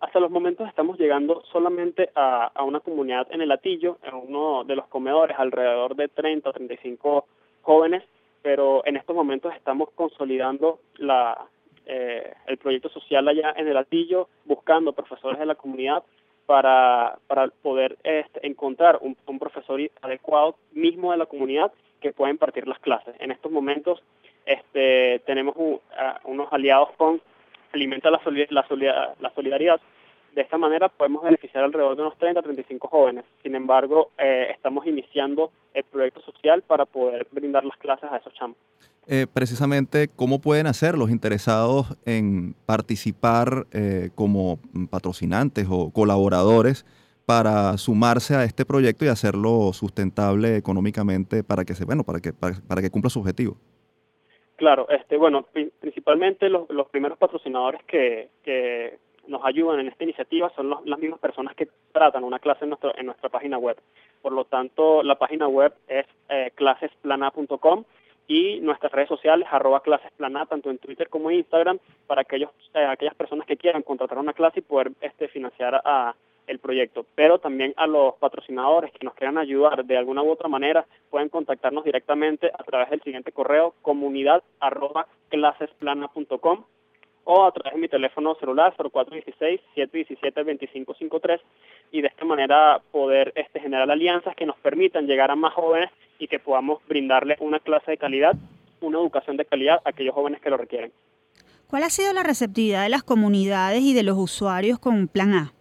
Hasta 0.00 0.18
los 0.18 0.32
momentos 0.32 0.68
estamos 0.68 0.98
llegando 0.98 1.44
solamente 1.52 2.10
a, 2.16 2.50
una 2.64 2.80
comunidad 2.80 3.28
en 3.30 3.42
el 3.42 3.52
Atillo, 3.52 3.98
en 4.02 4.14
uno 4.14 4.64
de 4.64 4.74
los 4.74 4.88
comedores, 4.88 5.38
alrededor 5.38 5.94
de 5.94 6.08
30 6.08 6.50
o 6.50 6.52
35 6.52 7.26
jóvenes, 7.62 8.02
pero 8.42 8.84
en 8.84 8.96
estos 8.96 9.14
momentos 9.14 9.54
estamos 9.54 9.90
consolidando 9.94 10.80
la, 10.96 11.46
eh, 11.86 12.32
el 12.48 12.58
proyecto 12.58 12.88
social 12.88 13.28
allá 13.28 13.54
en 13.56 13.68
el 13.68 13.76
Atillo, 13.76 14.28
buscando 14.44 14.92
profesores 14.92 15.38
de 15.38 15.46
la 15.46 15.54
comunidad 15.54 16.02
para, 16.46 17.16
para 17.28 17.46
poder 17.62 17.96
este, 18.02 18.44
encontrar 18.44 18.98
un, 19.02 19.16
un 19.26 19.38
profesor 19.38 19.80
adecuado 20.02 20.56
mismo 20.72 21.12
de 21.12 21.18
la 21.18 21.26
comunidad 21.26 21.72
que 22.00 22.12
pueda 22.12 22.30
impartir 22.30 22.66
las 22.66 22.78
clases. 22.80 23.14
En 23.20 23.30
estos 23.30 23.52
momentos 23.52 24.02
este, 24.48 25.20
tenemos 25.26 25.54
unos 26.24 26.52
aliados 26.52 26.90
con 26.96 27.20
Alimenta 27.72 28.10
la, 28.10 28.20
la, 29.20 29.32
solidaridad 29.34 29.78
De 30.34 30.40
esta 30.40 30.56
manera 30.56 30.88
podemos 30.88 31.22
beneficiar 31.22 31.64
alrededor 31.64 31.96
de 31.96 32.02
unos 32.02 32.16
30 32.16 32.40
a 32.40 32.42
35 32.42 32.88
jóvenes. 32.88 33.24
Sin 33.42 33.54
embargo, 33.54 34.10
eh, 34.16 34.48
estamos 34.50 34.86
iniciando 34.86 35.52
el 35.74 35.84
proyecto 35.84 36.22
social 36.22 36.62
para 36.62 36.86
poder 36.86 37.26
brindar 37.30 37.64
las 37.66 37.76
clases 37.76 38.10
a 38.10 38.16
esos 38.16 38.32
chamos. 38.34 38.56
Eh, 39.06 39.26
precisamente, 39.32 40.08
¿cómo 40.08 40.40
pueden 40.40 40.66
hacer 40.66 40.96
los 40.96 41.10
interesados 41.10 41.96
en 42.06 42.54
participar 42.64 43.66
eh, 43.72 44.10
como 44.14 44.58
patrocinantes 44.90 45.66
o 45.70 45.90
colaboradores 45.90 46.86
para 47.26 47.76
sumarse 47.76 48.34
a 48.34 48.44
este 48.44 48.64
proyecto 48.64 49.04
y 49.04 49.08
hacerlo 49.08 49.74
sustentable 49.74 50.56
económicamente 50.56 51.44
para 51.44 51.66
que 51.66 51.74
se, 51.74 51.84
bueno, 51.84 52.02
para 52.02 52.20
que, 52.20 52.32
para, 52.32 52.80
que 52.80 52.90
cumpla 52.90 53.10
su 53.10 53.20
objetivo? 53.20 53.58
Claro, 54.58 54.88
este, 54.88 55.16
bueno, 55.16 55.46
principalmente 55.78 56.48
los, 56.48 56.88
primeros 56.90 57.16
patrocinadores 57.16 57.80
que, 57.84 58.28
que 58.42 58.98
nos 59.28 59.44
ayudan 59.44 59.78
en 59.78 59.86
esta 59.86 60.02
iniciativa 60.02 60.50
son 60.56 60.74
las 60.84 60.98
mismas 60.98 61.20
personas 61.20 61.54
que 61.54 61.68
tratan 61.92 62.24
una 62.24 62.40
clase 62.40 62.64
en, 62.64 62.70
nuestro, 62.70 62.92
en 62.98 63.06
nuestra 63.06 63.28
página 63.28 63.56
web. 63.56 63.76
Por 64.20 64.32
lo 64.32 64.46
tanto, 64.46 65.04
la 65.04 65.14
página 65.14 65.46
web 65.46 65.72
es 65.86 66.06
eh, 66.28 66.50
clasesplana.com 66.56 67.84
y 68.26 68.58
nuestras 68.58 68.90
redes 68.90 69.08
sociales, 69.08 69.46
arroba 69.48 69.80
clasesplana, 69.80 70.44
tanto 70.46 70.70
en 70.70 70.78
Twitter 70.78 71.08
como 71.08 71.30
en 71.30 71.36
Instagram, 71.36 71.78
para 72.08 72.22
aquellos, 72.22 72.50
eh, 72.74 72.84
aquellas 72.84 73.14
personas 73.14 73.46
que 73.46 73.56
quieran 73.56 73.82
contratar 73.82 74.18
una 74.18 74.32
clase 74.32 74.58
y 74.58 74.62
poder 74.62 74.90
este, 75.00 75.28
financiar 75.28 75.80
a, 75.84 76.16
el 76.48 76.58
proyecto. 76.58 77.06
Pero 77.14 77.38
también 77.38 77.74
a 77.76 77.86
los 77.86 78.14
patrocinadores 78.16 78.92
que 78.92 79.04
nos 79.04 79.14
quieran 79.14 79.38
ayudar 79.38 79.84
de 79.84 79.96
alguna 79.96 80.22
u 80.22 80.30
otra 80.30 80.48
manera, 80.48 80.86
pueden 81.10 81.28
contactarnos 81.28 81.84
directamente 81.84 82.50
a 82.52 82.64
través 82.64 82.90
del 82.90 83.02
siguiente 83.02 83.32
correo, 83.32 83.74
comunidad 83.82 84.42
arroba 84.60 85.06
clasesplana.com 85.28 86.64
o 87.30 87.44
a 87.44 87.52
través 87.52 87.74
de 87.74 87.80
mi 87.80 87.88
teléfono 87.88 88.34
celular 88.36 88.74
0416-717-2553 88.78 91.40
y 91.92 92.00
de 92.00 92.08
esta 92.08 92.24
manera 92.24 92.80
poder 92.90 93.34
este, 93.36 93.60
generar 93.60 93.90
alianzas 93.90 94.34
que 94.34 94.46
nos 94.46 94.56
permitan 94.56 95.06
llegar 95.06 95.30
a 95.30 95.36
más 95.36 95.52
jóvenes 95.52 95.90
y 96.18 96.26
que 96.26 96.38
podamos 96.38 96.80
brindarle 96.88 97.36
una 97.40 97.60
clase 97.60 97.90
de 97.90 97.98
calidad, 97.98 98.34
una 98.80 98.98
educación 98.98 99.36
de 99.36 99.44
calidad 99.44 99.82
a 99.84 99.90
aquellos 99.90 100.14
jóvenes 100.14 100.40
que 100.40 100.48
lo 100.48 100.56
requieren. 100.56 100.90
¿Cuál 101.68 101.82
ha 101.82 101.90
sido 101.90 102.14
la 102.14 102.22
receptividad 102.22 102.84
de 102.84 102.88
las 102.88 103.02
comunidades 103.02 103.82
y 103.82 103.92
de 103.92 104.04
los 104.04 104.16
usuarios 104.16 104.78
con 104.78 105.06
Plan 105.06 105.34
A? 105.34 105.52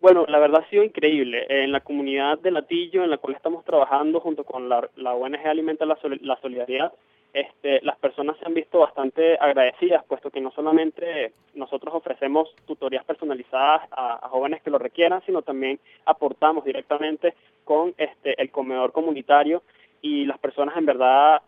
Bueno, 0.00 0.24
la 0.28 0.38
verdad 0.38 0.62
ha 0.64 0.70
sido 0.70 0.82
increíble. 0.82 1.46
En 1.48 1.72
la 1.72 1.80
comunidad 1.80 2.38
de 2.38 2.50
Latillo, 2.50 3.04
en 3.04 3.10
la 3.10 3.18
cual 3.18 3.34
estamos 3.34 3.64
trabajando 3.64 4.20
junto 4.20 4.44
con 4.44 4.68
la, 4.68 4.88
la 4.96 5.12
ONG 5.12 5.46
Alimenta 5.46 5.84
la 5.84 5.98
Solidaridad, 6.40 6.92
este, 7.32 7.80
las 7.82 7.96
personas 7.98 8.36
se 8.38 8.46
han 8.46 8.54
visto 8.54 8.80
bastante 8.80 9.36
agradecidas, 9.38 10.04
puesto 10.04 10.30
que 10.30 10.40
no 10.40 10.50
solamente 10.50 11.32
nosotros 11.54 11.94
ofrecemos 11.94 12.52
tutorías 12.66 13.04
personalizadas 13.04 13.82
a, 13.92 14.28
jóvenes 14.30 14.62
que 14.62 14.70
lo 14.70 14.78
requieran, 14.78 15.22
sino 15.26 15.42
también 15.42 15.78
aportamos 16.06 16.64
directamente 16.64 17.34
con 17.64 17.94
este, 17.98 18.40
el 18.40 18.50
comedor 18.50 18.92
comunitario 18.92 19.62
y 20.02 20.24
las 20.24 20.38
personas 20.38 20.76
en 20.76 20.86
verdad 20.86 21.42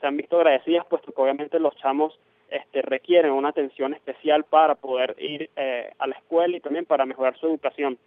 se 0.00 0.06
han 0.06 0.16
visto 0.16 0.36
agradecidas, 0.36 0.86
puesto 0.86 1.10
que 1.10 1.20
obviamente 1.20 1.58
los 1.58 1.74
chamos 1.76 2.18
este, 2.50 2.82
requieren 2.82 3.32
una 3.32 3.50
atención 3.50 3.94
especial 3.94 4.44
para 4.44 4.74
poder 4.74 5.14
ir 5.18 5.50
eh, 5.56 5.90
a 5.98 6.06
la 6.06 6.14
escuela 6.14 6.56
y 6.56 6.60
también 6.60 6.86
para 6.86 7.06
mejorar 7.06 7.36
su 7.38 7.46
educación. 7.46 7.98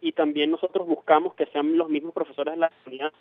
Y 0.00 0.12
también 0.12 0.50
nosotros 0.50 0.86
buscamos 0.86 1.34
que 1.34 1.46
sean 1.46 1.76
los 1.76 1.88
mismos 1.88 2.12
profesores 2.12 2.54
de 2.54 2.60
la 2.60 2.72
comunidad 2.84 3.12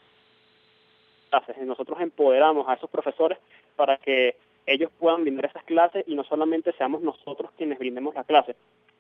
nosotros 1.66 2.00
empoderamos 2.02 2.68
a 2.68 2.74
esos 2.74 2.90
profesores 2.90 3.38
para 3.76 3.98
que 3.98 4.36
ellos 4.66 4.92
puedan 5.00 5.24
brindar 5.24 5.46
esas 5.46 5.64
clases 5.64 6.04
y 6.08 6.16
no 6.16 6.24
solamente 6.24 6.72
seamos 6.74 7.02
nosotros 7.02 7.52
quienes 7.58 7.80
brindemos 7.80 8.14
la 8.16 8.24
clase, 8.24 8.56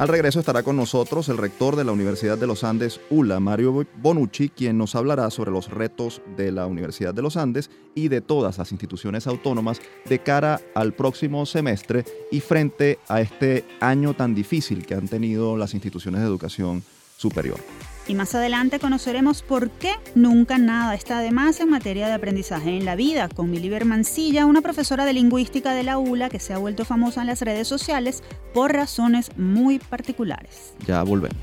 Al 0.00 0.08
regreso 0.08 0.40
estará 0.40 0.62
con 0.62 0.76
nosotros 0.76 1.28
el 1.28 1.36
rector 1.36 1.76
de 1.76 1.84
la 1.84 1.92
Universidad 1.92 2.38
de 2.38 2.46
los 2.46 2.64
Andes, 2.64 3.02
ULA, 3.10 3.38
Mario 3.38 3.86
Bonucci, 3.96 4.48
quien 4.48 4.78
nos 4.78 4.94
hablará 4.94 5.28
sobre 5.28 5.50
los 5.50 5.68
retos 5.68 6.22
de 6.38 6.52
la 6.52 6.66
Universidad 6.66 7.12
de 7.12 7.20
los 7.20 7.36
Andes 7.36 7.70
y 7.94 8.08
de 8.08 8.22
todas 8.22 8.56
las 8.56 8.72
instituciones 8.72 9.26
autónomas 9.26 9.82
de 10.06 10.20
cara 10.20 10.62
al 10.74 10.94
próximo 10.94 11.44
semestre 11.44 12.06
y 12.30 12.40
frente 12.40 12.98
a 13.08 13.20
este 13.20 13.66
año 13.80 14.14
tan 14.14 14.34
difícil 14.34 14.86
que 14.86 14.94
han 14.94 15.06
tenido 15.06 15.58
las 15.58 15.74
instituciones 15.74 16.22
de 16.22 16.28
educación 16.28 16.82
superior. 17.18 17.60
Y 18.06 18.14
más 18.14 18.34
adelante 18.34 18.78
conoceremos 18.80 19.42
por 19.42 19.70
qué 19.70 19.92
nunca 20.14 20.58
nada 20.58 20.94
está 20.94 21.20
de 21.20 21.30
más 21.30 21.60
en 21.60 21.70
materia 21.70 22.08
de 22.08 22.14
aprendizaje 22.14 22.76
en 22.76 22.84
la 22.84 22.96
vida, 22.96 23.28
con 23.28 23.50
Miliber 23.50 23.84
Mancilla, 23.84 24.46
una 24.46 24.62
profesora 24.62 25.04
de 25.04 25.12
lingüística 25.12 25.72
de 25.72 25.84
la 25.84 25.98
ULA 25.98 26.28
que 26.28 26.40
se 26.40 26.52
ha 26.52 26.58
vuelto 26.58 26.84
famosa 26.84 27.20
en 27.20 27.28
las 27.28 27.42
redes 27.42 27.68
sociales 27.68 28.22
por 28.52 28.72
razones 28.72 29.30
muy 29.36 29.78
particulares. 29.78 30.74
Ya 30.86 31.02
volvemos. 31.02 31.38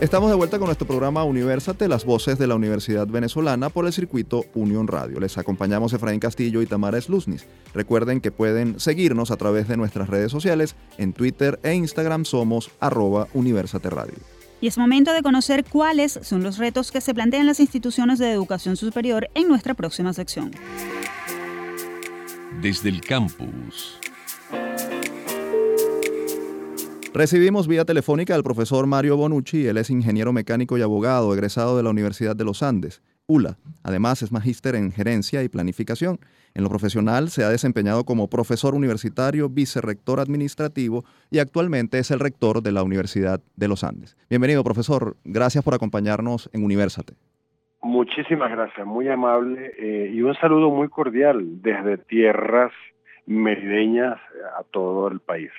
Estamos 0.00 0.30
de 0.30 0.36
vuelta 0.36 0.58
con 0.58 0.66
nuestro 0.66 0.86
programa 0.86 1.24
Universate, 1.24 1.88
las 1.88 2.04
voces 2.04 2.38
de 2.38 2.46
la 2.46 2.54
Universidad 2.54 3.08
Venezolana 3.08 3.68
por 3.68 3.84
el 3.84 3.92
circuito 3.92 4.44
Unión 4.54 4.86
Radio. 4.86 5.18
Les 5.18 5.36
acompañamos 5.38 5.92
Efraín 5.92 6.20
Castillo 6.20 6.62
y 6.62 6.66
Tamara 6.66 7.00
Sluznis. 7.00 7.46
Recuerden 7.74 8.20
que 8.20 8.30
pueden 8.30 8.78
seguirnos 8.78 9.32
a 9.32 9.36
través 9.36 9.66
de 9.66 9.76
nuestras 9.76 10.08
redes 10.08 10.30
sociales. 10.30 10.76
En 10.98 11.12
Twitter 11.12 11.58
e 11.64 11.74
Instagram 11.74 12.26
somos 12.26 12.70
arroba 12.78 13.26
Universate 13.34 13.90
Radio. 13.90 14.14
Y 14.60 14.68
es 14.68 14.78
momento 14.78 15.12
de 15.12 15.22
conocer 15.22 15.64
cuáles 15.64 16.20
son 16.22 16.44
los 16.44 16.58
retos 16.58 16.92
que 16.92 17.00
se 17.00 17.12
plantean 17.12 17.46
las 17.46 17.58
instituciones 17.58 18.20
de 18.20 18.30
educación 18.30 18.76
superior 18.76 19.28
en 19.34 19.48
nuestra 19.48 19.74
próxima 19.74 20.12
sección. 20.12 20.52
Desde 22.62 22.88
el 22.88 23.00
campus. 23.00 23.98
Recibimos 27.18 27.66
vía 27.66 27.84
telefónica 27.84 28.36
al 28.36 28.44
profesor 28.44 28.86
Mario 28.86 29.16
Bonucci, 29.16 29.66
él 29.66 29.76
es 29.78 29.90
ingeniero 29.90 30.32
mecánico 30.32 30.78
y 30.78 30.82
abogado, 30.82 31.34
egresado 31.34 31.76
de 31.76 31.82
la 31.82 31.90
Universidad 31.90 32.36
de 32.36 32.44
los 32.44 32.62
Andes, 32.62 33.02
ULA. 33.26 33.56
Además 33.82 34.22
es 34.22 34.30
magíster 34.30 34.76
en 34.76 34.92
gerencia 34.92 35.42
y 35.42 35.48
planificación. 35.48 36.20
En 36.54 36.62
lo 36.62 36.68
profesional 36.68 37.30
se 37.30 37.42
ha 37.42 37.48
desempeñado 37.48 38.04
como 38.04 38.30
profesor 38.30 38.76
universitario, 38.76 39.48
vicerrector 39.48 40.20
administrativo 40.20 41.02
y 41.28 41.40
actualmente 41.40 41.98
es 41.98 42.12
el 42.12 42.20
rector 42.20 42.62
de 42.62 42.70
la 42.70 42.84
Universidad 42.84 43.40
de 43.56 43.66
los 43.66 43.82
Andes. 43.82 44.16
Bienvenido, 44.30 44.62
profesor. 44.62 45.16
Gracias 45.24 45.64
por 45.64 45.74
acompañarnos 45.74 46.48
en 46.52 46.62
Universate. 46.62 47.14
Muchísimas 47.82 48.52
gracias, 48.52 48.86
muy 48.86 49.08
amable 49.08 49.72
eh, 49.76 50.12
y 50.14 50.22
un 50.22 50.36
saludo 50.36 50.70
muy 50.70 50.88
cordial 50.88 51.62
desde 51.62 51.98
tierras 51.98 52.70
merideñas 53.26 54.20
a 54.56 54.62
todo 54.70 55.08
el 55.08 55.18
país. 55.18 55.50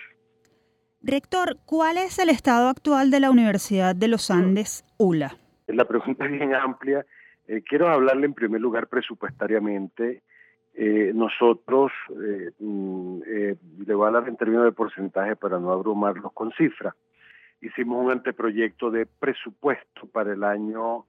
Rector, 1.01 1.57
¿cuál 1.65 1.97
es 1.97 2.19
el 2.19 2.27
estado 2.27 2.67
actual 2.67 3.09
de 3.09 3.21
la 3.21 3.31
Universidad 3.31 3.95
de 3.95 4.09
los 4.09 4.29
Andes, 4.29 4.83
ULA? 4.97 5.31
La 5.67 5.85
pregunta 5.85 6.25
es 6.25 6.31
bien 6.33 6.53
amplia. 6.53 7.05
Eh, 7.47 7.61
quiero 7.65 7.87
hablarle 7.87 8.25
en 8.25 8.33
primer 8.33 8.59
lugar 8.59 8.87
presupuestariamente. 8.87 10.23
Eh, 10.73 11.13
nosotros, 11.15 11.93
eh, 12.21 12.51
mm, 12.59 13.19
le 13.85 13.93
voy 13.93 14.03
a 14.03 14.07
hablar 14.07 14.27
en 14.27 14.35
términos 14.35 14.65
de 14.65 14.73
porcentaje 14.73 15.37
para 15.37 15.57
no 15.57 15.71
abrumarlos 15.71 16.33
con 16.33 16.51
cifras. 16.51 16.93
Hicimos 17.61 18.03
un 18.03 18.11
anteproyecto 18.11 18.91
de 18.91 19.05
presupuesto 19.05 20.05
para 20.11 20.33
el 20.33 20.43
año 20.43 21.05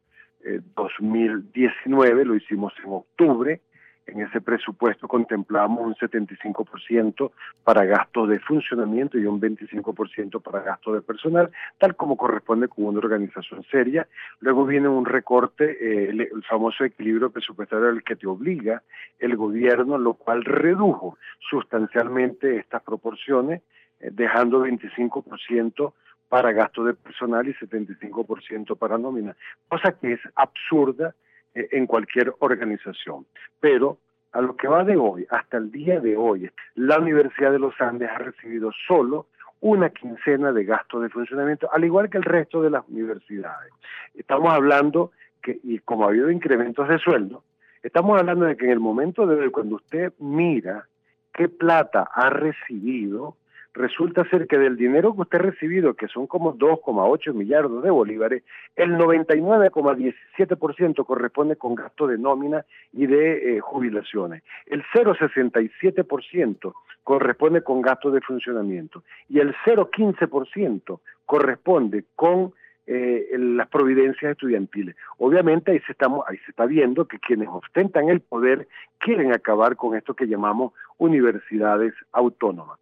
2019, 0.75 2.25
lo 2.25 2.35
hicimos 2.35 2.73
en 2.83 2.93
octubre, 2.93 3.61
En 4.11 4.23
ese 4.23 4.41
presupuesto 4.41 5.07
contemplamos 5.07 5.87
un 5.87 5.95
75% 5.95 7.31
para 7.63 7.85
gastos 7.85 8.29
de 8.29 8.41
funcionamiento 8.41 9.19
y 9.19 9.25
un 9.25 9.41
25% 9.41 10.43
para 10.43 10.61
gastos 10.63 10.95
de 10.95 11.03
personal, 11.03 11.51
tal 11.79 11.95
como 11.95 12.17
corresponde 12.17 12.67
con 12.69 12.87
una 12.87 12.99
organización 12.99 13.63
seria. 13.71 14.09
Luego 14.41 14.67
viene 14.67 14.89
un 14.89 15.05
recorte, 15.05 15.65
eh, 15.81 16.11
el, 16.11 16.43
famoso 16.49 16.85
equilibrio 16.85 17.31
presupuestario 17.31 17.89
al 17.89 18.03
que 18.03 18.17
te 18.17 18.27
obliga 18.27 18.83
el 19.19 19.37
gobierno, 19.37 19.97
lo 19.99 20.15
cual 20.15 20.45
redujo 20.45 21.17
sustancialmente 21.49 22.57
estas 22.57 22.83
proporciones, 22.83 23.63
eh, 24.01 24.11
dejando 24.13 24.67
25% 24.67 25.93
para 26.29 26.53
gasto 26.53 26.85
de 26.85 26.95
personal 26.95 27.47
y 27.49 27.55
75% 27.55 28.77
para 28.77 28.99
nómina, 28.99 29.37
cosa 29.69 29.93
que 29.93 30.15
es 30.15 30.21
absurda 30.35 31.15
en 31.55 31.87
cualquier 31.87 32.35
organización. 32.39 33.27
Pero 33.61 33.99
a 34.33 34.41
lo 34.41 34.57
que 34.57 34.69
va 34.69 34.85
de 34.85 34.97
hoy, 34.97 35.27
hasta 35.31 35.57
el 35.57 35.71
día 35.71 36.01
de 36.01 36.17
hoy, 36.17 36.51
la 36.75 36.99
Universidad 36.99 37.51
de 37.53 37.59
los 37.59 37.79
Andes 37.81 38.11
ha 38.11 38.19
recibido 38.19 38.71
solo 38.87 39.27
una 39.61 39.91
quincena 39.91 40.53
de 40.53 40.65
gastos 40.65 41.03
de 41.03 41.11
funcionamiento, 41.11 41.69
al 41.73 41.85
igual 41.85 42.09
que 42.09 42.19
el 42.19 42.25
resto 42.25 42.63
de 42.63 42.71
las 42.71 42.89
universidades. 42.89 43.73
Estamos 44.15 44.53
hablando 44.53 45.11
que, 45.43 45.59
y 45.63 45.79
como 45.81 46.05
ha 46.05 46.09
habido 46.09 46.31
incrementos 46.31 46.89
de 46.89 46.99
sueldo, 46.99 47.43
estamos 47.83 48.19
hablando 48.19 48.47
de 48.47 48.57
que 48.57 48.67
en 48.67 48.73
el 48.73 48.81
momento 48.81 49.27
de 49.27 49.51
cuando 49.51 49.77
usted 49.77 50.13
mira 50.19 50.87
qué 51.33 51.49
plata 51.49 52.09
ha 52.15 52.31
recibido, 52.31 53.37
resulta 53.75 54.25
ser 54.29 54.47
que 54.47 54.59
del 54.59 54.77
dinero 54.77 55.15
que 55.15 55.23
usted 55.23 55.39
ha 55.39 55.43
recibido, 55.43 55.95
que 55.95 56.09
son 56.09 56.27
como 56.27 56.55
2,8 56.55 57.33
millardos 57.33 57.83
de 57.83 57.89
bolívares, 57.91 58.43
el 58.77 58.97
99,17% 58.97 61.05
corresponde 61.05 61.57
con 61.57 61.75
gasto 61.75 62.07
de 62.07 62.19
nómina 62.19 62.67
y 62.93 63.07
de 63.07 63.57
eh, 63.57 63.61
jubilaciones. 63.61 64.43
El 64.67 64.85
0,67% 64.95 66.75
corresponde 67.05 67.63
con 67.63 67.81
gasto 67.81 68.11
de 68.11 68.21
funcionamiento 68.21 69.03
y 69.29 69.39
el 69.41 69.55
0,15% 69.65 71.01
corresponde 71.25 72.05
con 72.15 72.53
eh, 72.87 73.29
las 73.39 73.69
providencias 73.69 74.33
estudiantiles. 74.33 74.97
Obviamente 75.19 75.71
ahí 75.71 75.79
se, 75.87 75.95
ahí 76.27 76.39
se 76.39 76.51
está 76.51 76.67
viendo 76.67 77.07
que 77.07 77.21
quienes 77.21 77.49
ostentan 77.49 78.09
el 78.09 78.21
poder 78.21 78.67
quieren 78.99 79.33
acabar 79.33 79.77
con 79.77 79.97
esto 79.97 80.15
que 80.15 80.27
llamamos 80.27 80.73
universidades 80.99 81.95
autónomas. 82.11 82.81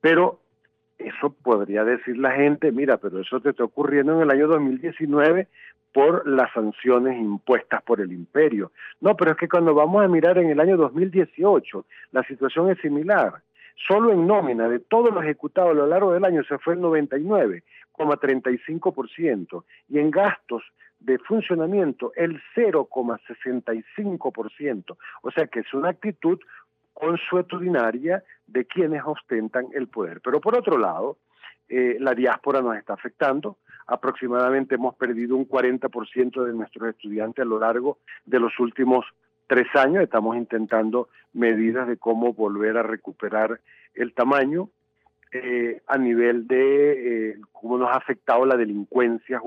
Pero 0.00 0.40
eso 0.98 1.34
podría 1.42 1.84
decir 1.84 2.18
la 2.18 2.32
gente, 2.32 2.72
mira, 2.72 2.96
pero 2.98 3.20
eso 3.20 3.40
te 3.40 3.50
está 3.50 3.64
ocurriendo 3.64 4.14
en 4.14 4.22
el 4.22 4.30
año 4.30 4.48
2019 4.48 5.48
por 5.92 6.26
las 6.28 6.52
sanciones 6.52 7.18
impuestas 7.18 7.82
por 7.82 8.00
el 8.00 8.12
imperio. 8.12 8.70
No, 9.00 9.16
pero 9.16 9.32
es 9.32 9.36
que 9.36 9.48
cuando 9.48 9.74
vamos 9.74 10.04
a 10.04 10.08
mirar 10.08 10.38
en 10.38 10.50
el 10.50 10.60
año 10.60 10.76
2018, 10.76 11.84
la 12.12 12.22
situación 12.24 12.70
es 12.70 12.78
similar. 12.78 13.42
Solo 13.88 14.12
en 14.12 14.26
nómina 14.26 14.68
de 14.68 14.78
todo 14.78 15.10
lo 15.10 15.22
ejecutado 15.22 15.70
a 15.70 15.74
lo 15.74 15.86
largo 15.86 16.12
del 16.12 16.24
año 16.24 16.44
se 16.44 16.58
fue 16.58 16.74
el 16.74 16.80
99,35% 16.80 19.64
y 19.88 19.98
en 19.98 20.10
gastos 20.10 20.62
de 21.00 21.18
funcionamiento 21.18 22.12
el 22.14 22.40
0,65%. 22.54 24.96
O 25.22 25.30
sea 25.30 25.46
que 25.46 25.60
es 25.60 25.72
una 25.72 25.88
actitud 25.88 26.38
consuetudinaria 27.00 28.22
de 28.46 28.66
quienes 28.66 29.02
ostentan 29.04 29.68
el 29.72 29.88
poder. 29.88 30.20
Pero 30.22 30.40
por 30.40 30.56
otro 30.56 30.76
lado, 30.76 31.16
eh, 31.68 31.96
la 32.00 32.14
diáspora 32.14 32.60
nos 32.60 32.76
está 32.76 32.94
afectando. 32.94 33.58
Aproximadamente 33.86 34.74
hemos 34.74 34.94
perdido 34.96 35.36
un 35.36 35.48
40% 35.48 36.44
de 36.44 36.52
nuestros 36.52 36.90
estudiantes 36.90 37.42
a 37.42 37.48
lo 37.48 37.58
largo 37.58 37.98
de 38.24 38.40
los 38.40 38.58
últimos 38.58 39.06
tres 39.46 39.66
años. 39.74 40.02
Estamos 40.02 40.36
intentando 40.36 41.08
medidas 41.32 41.88
de 41.88 41.96
cómo 41.96 42.32
volver 42.34 42.76
a 42.76 42.82
recuperar 42.82 43.60
el 43.94 44.12
tamaño. 44.12 44.68
Eh, 45.32 45.80
a 45.86 45.96
nivel 45.96 46.48
de 46.48 47.30
eh, 47.30 47.36
cómo 47.52 47.78
nos 47.78 47.88
ha 47.90 47.98
afectado 47.98 48.44
la 48.44 48.56
delincuencia, 48.56 49.40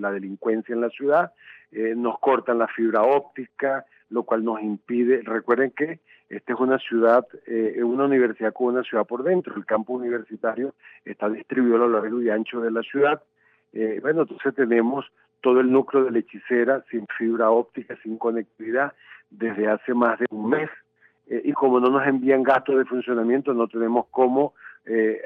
la 0.00 0.10
delincuencia 0.10 0.74
en 0.74 0.80
la 0.80 0.90
ciudad, 0.90 1.32
nos 1.70 2.18
cortan 2.18 2.58
la 2.58 2.66
fibra 2.66 3.02
óptica, 3.02 3.84
lo 4.08 4.24
cual 4.24 4.42
nos 4.42 4.60
impide, 4.62 5.20
recuerden 5.22 5.70
que 5.70 6.00
esta 6.28 6.52
es 6.52 6.60
una 6.60 6.78
ciudad, 6.78 7.26
eh, 7.46 7.82
una 7.82 8.04
universidad 8.04 8.52
con 8.52 8.74
una 8.74 8.82
ciudad 8.82 9.06
por 9.06 9.22
dentro, 9.22 9.54
el 9.56 9.64
campus 9.64 10.00
universitario 10.00 10.74
está 11.04 11.28
distribuido 11.28 11.76
a 11.76 11.80
lo 11.80 11.88
largo 11.88 12.20
y 12.20 12.28
ancho 12.28 12.60
de 12.60 12.70
la 12.70 12.82
ciudad, 12.82 13.22
eh, 13.72 13.98
bueno, 14.02 14.22
entonces 14.22 14.54
tenemos 14.54 15.06
todo 15.40 15.60
el 15.60 15.70
núcleo 15.70 16.04
de 16.04 16.10
la 16.10 16.18
hechicera 16.18 16.84
sin 16.90 17.06
fibra 17.16 17.50
óptica, 17.50 17.96
sin 18.02 18.18
conectividad, 18.18 18.92
desde 19.30 19.68
hace 19.68 19.94
más 19.94 20.18
de 20.18 20.26
un 20.30 20.50
mes, 20.50 20.68
eh, 21.28 21.40
y 21.44 21.52
como 21.52 21.80
no 21.80 21.88
nos 21.88 22.06
envían 22.06 22.42
gastos 22.42 22.76
de 22.76 22.84
funcionamiento, 22.84 23.54
no 23.54 23.68
tenemos 23.68 24.06
cómo 24.10 24.54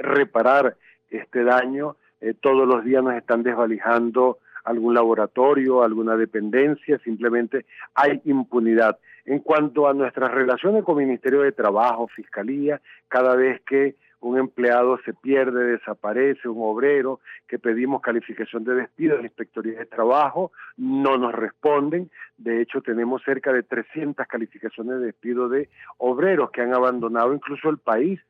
reparar 0.00 0.76
este 1.08 1.44
daño, 1.44 1.94
todos 2.40 2.66
los 2.66 2.82
días 2.82 3.04
nos 3.04 3.14
están 3.14 3.44
desvalijando 3.44 4.38
algún 4.64 4.94
laboratorio, 4.94 5.82
alguna 5.82 6.16
dependencia, 6.16 6.98
simplemente 6.98 7.66
hay 7.94 8.20
impunidad. 8.24 8.98
En 9.24 9.38
cuanto 9.38 9.86
a 9.86 9.94
nuestras 9.94 10.32
relaciones 10.32 10.84
con 10.84 10.96
Ministerio 10.96 11.42
de 11.42 11.52
Trabajo, 11.52 12.08
Fiscalía, 12.08 12.80
cada 13.08 13.36
vez 13.36 13.60
que 13.62 13.96
un 14.20 14.38
empleado 14.38 14.98
se 15.04 15.12
pierde, 15.14 15.64
desaparece, 15.64 16.48
un 16.48 16.62
obrero, 16.62 17.20
que 17.48 17.58
pedimos 17.58 18.00
calificación 18.00 18.64
de 18.64 18.74
despido 18.74 19.16
de 19.16 19.22
la 19.22 19.26
Inspectoría 19.26 19.78
de 19.80 19.86
Trabajo, 19.86 20.52
no 20.76 21.18
nos 21.18 21.32
responden. 21.32 22.10
De 22.36 22.62
hecho, 22.62 22.82
tenemos 22.82 23.22
cerca 23.24 23.52
de 23.52 23.64
300 23.64 24.26
calificaciones 24.26 25.00
de 25.00 25.06
despido 25.06 25.48
de 25.48 25.68
obreros 25.98 26.50
que 26.52 26.62
han 26.62 26.72
abandonado 26.72 27.34
incluso 27.34 27.68
el 27.68 27.78
país. 27.78 28.20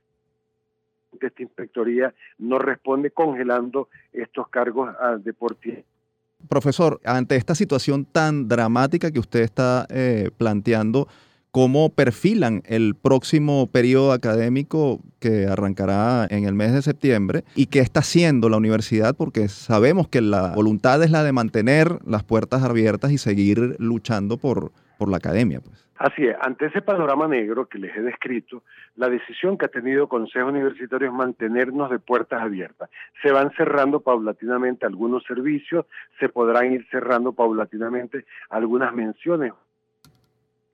Esta 1.21 1.43
inspectoría 1.43 2.15
no 2.39 2.59
responde 2.59 3.11
congelando 3.11 3.89
estos 4.15 4.49
cargos 4.49 4.95
ah, 4.99 5.19
deportivos 5.19 5.85
Profesor, 6.49 7.01
ante 7.05 7.37
esta 7.37 7.55
situación 7.55 8.05
tan 8.05 8.49
dramática 8.49 9.11
que 9.11 9.19
usted 9.19 9.41
está 9.41 9.87
eh, 9.91 10.31
planteando, 10.37 11.09
¿cómo 11.51 11.91
perfilan 11.91 12.63
el 12.67 12.95
próximo 12.95 13.67
periodo 13.69 14.13
académico 14.13 15.01
que 15.19 15.47
arrancará 15.47 16.27
en 16.31 16.45
el 16.45 16.55
mes 16.55 16.73
de 16.73 16.83
septiembre? 16.83 17.45
¿Y 17.55 17.67
qué 17.67 17.81
está 17.81 18.01
haciendo 18.01 18.49
la 18.49 18.57
universidad? 18.57 19.15
Porque 19.15 19.49
sabemos 19.49 20.09
que 20.09 20.21
la 20.21 20.49
voluntad 20.55 21.03
es 21.03 21.11
la 21.11 21.23
de 21.23 21.33
mantener 21.33 21.99
las 22.07 22.25
puertas 22.25 22.63
abiertas 22.63 23.13
y 23.13 23.19
seguir 23.19 23.77
luchando 23.79 24.37
por, 24.37 24.73
por 24.99 25.09
la 25.09 25.19
academia. 25.19 25.61
Pues. 25.61 25.79
Así 26.03 26.27
es, 26.27 26.37
ante 26.41 26.67
ese 26.67 26.83
panorama 26.83 27.29
negro 27.29 27.67
que 27.67 27.79
les 27.79 27.97
he 27.97 28.03
descrito, 28.03 28.65
la 28.97 29.09
decisión 29.09 29.57
que 29.57 29.67
ha 29.67 29.69
tenido 29.69 30.03
el 30.03 30.09
Consejo 30.09 30.49
Universitario 30.49 31.07
es 31.07 31.15
mantenernos 31.15 31.91
de 31.91 32.01
puertas 32.01 32.43
abiertas. 32.43 32.91
Se 33.23 33.31
van 33.31 33.53
cerrando 33.53 34.01
paulatinamente 34.01 34.85
algunos 34.85 35.23
servicios, 35.23 35.87
se 36.19 36.29
podrán 36.29 36.73
ir 36.73 36.85
cerrando 36.91 37.33
paulatinamente 37.33 38.25
algunas 38.51 38.93
menciones 38.93 39.53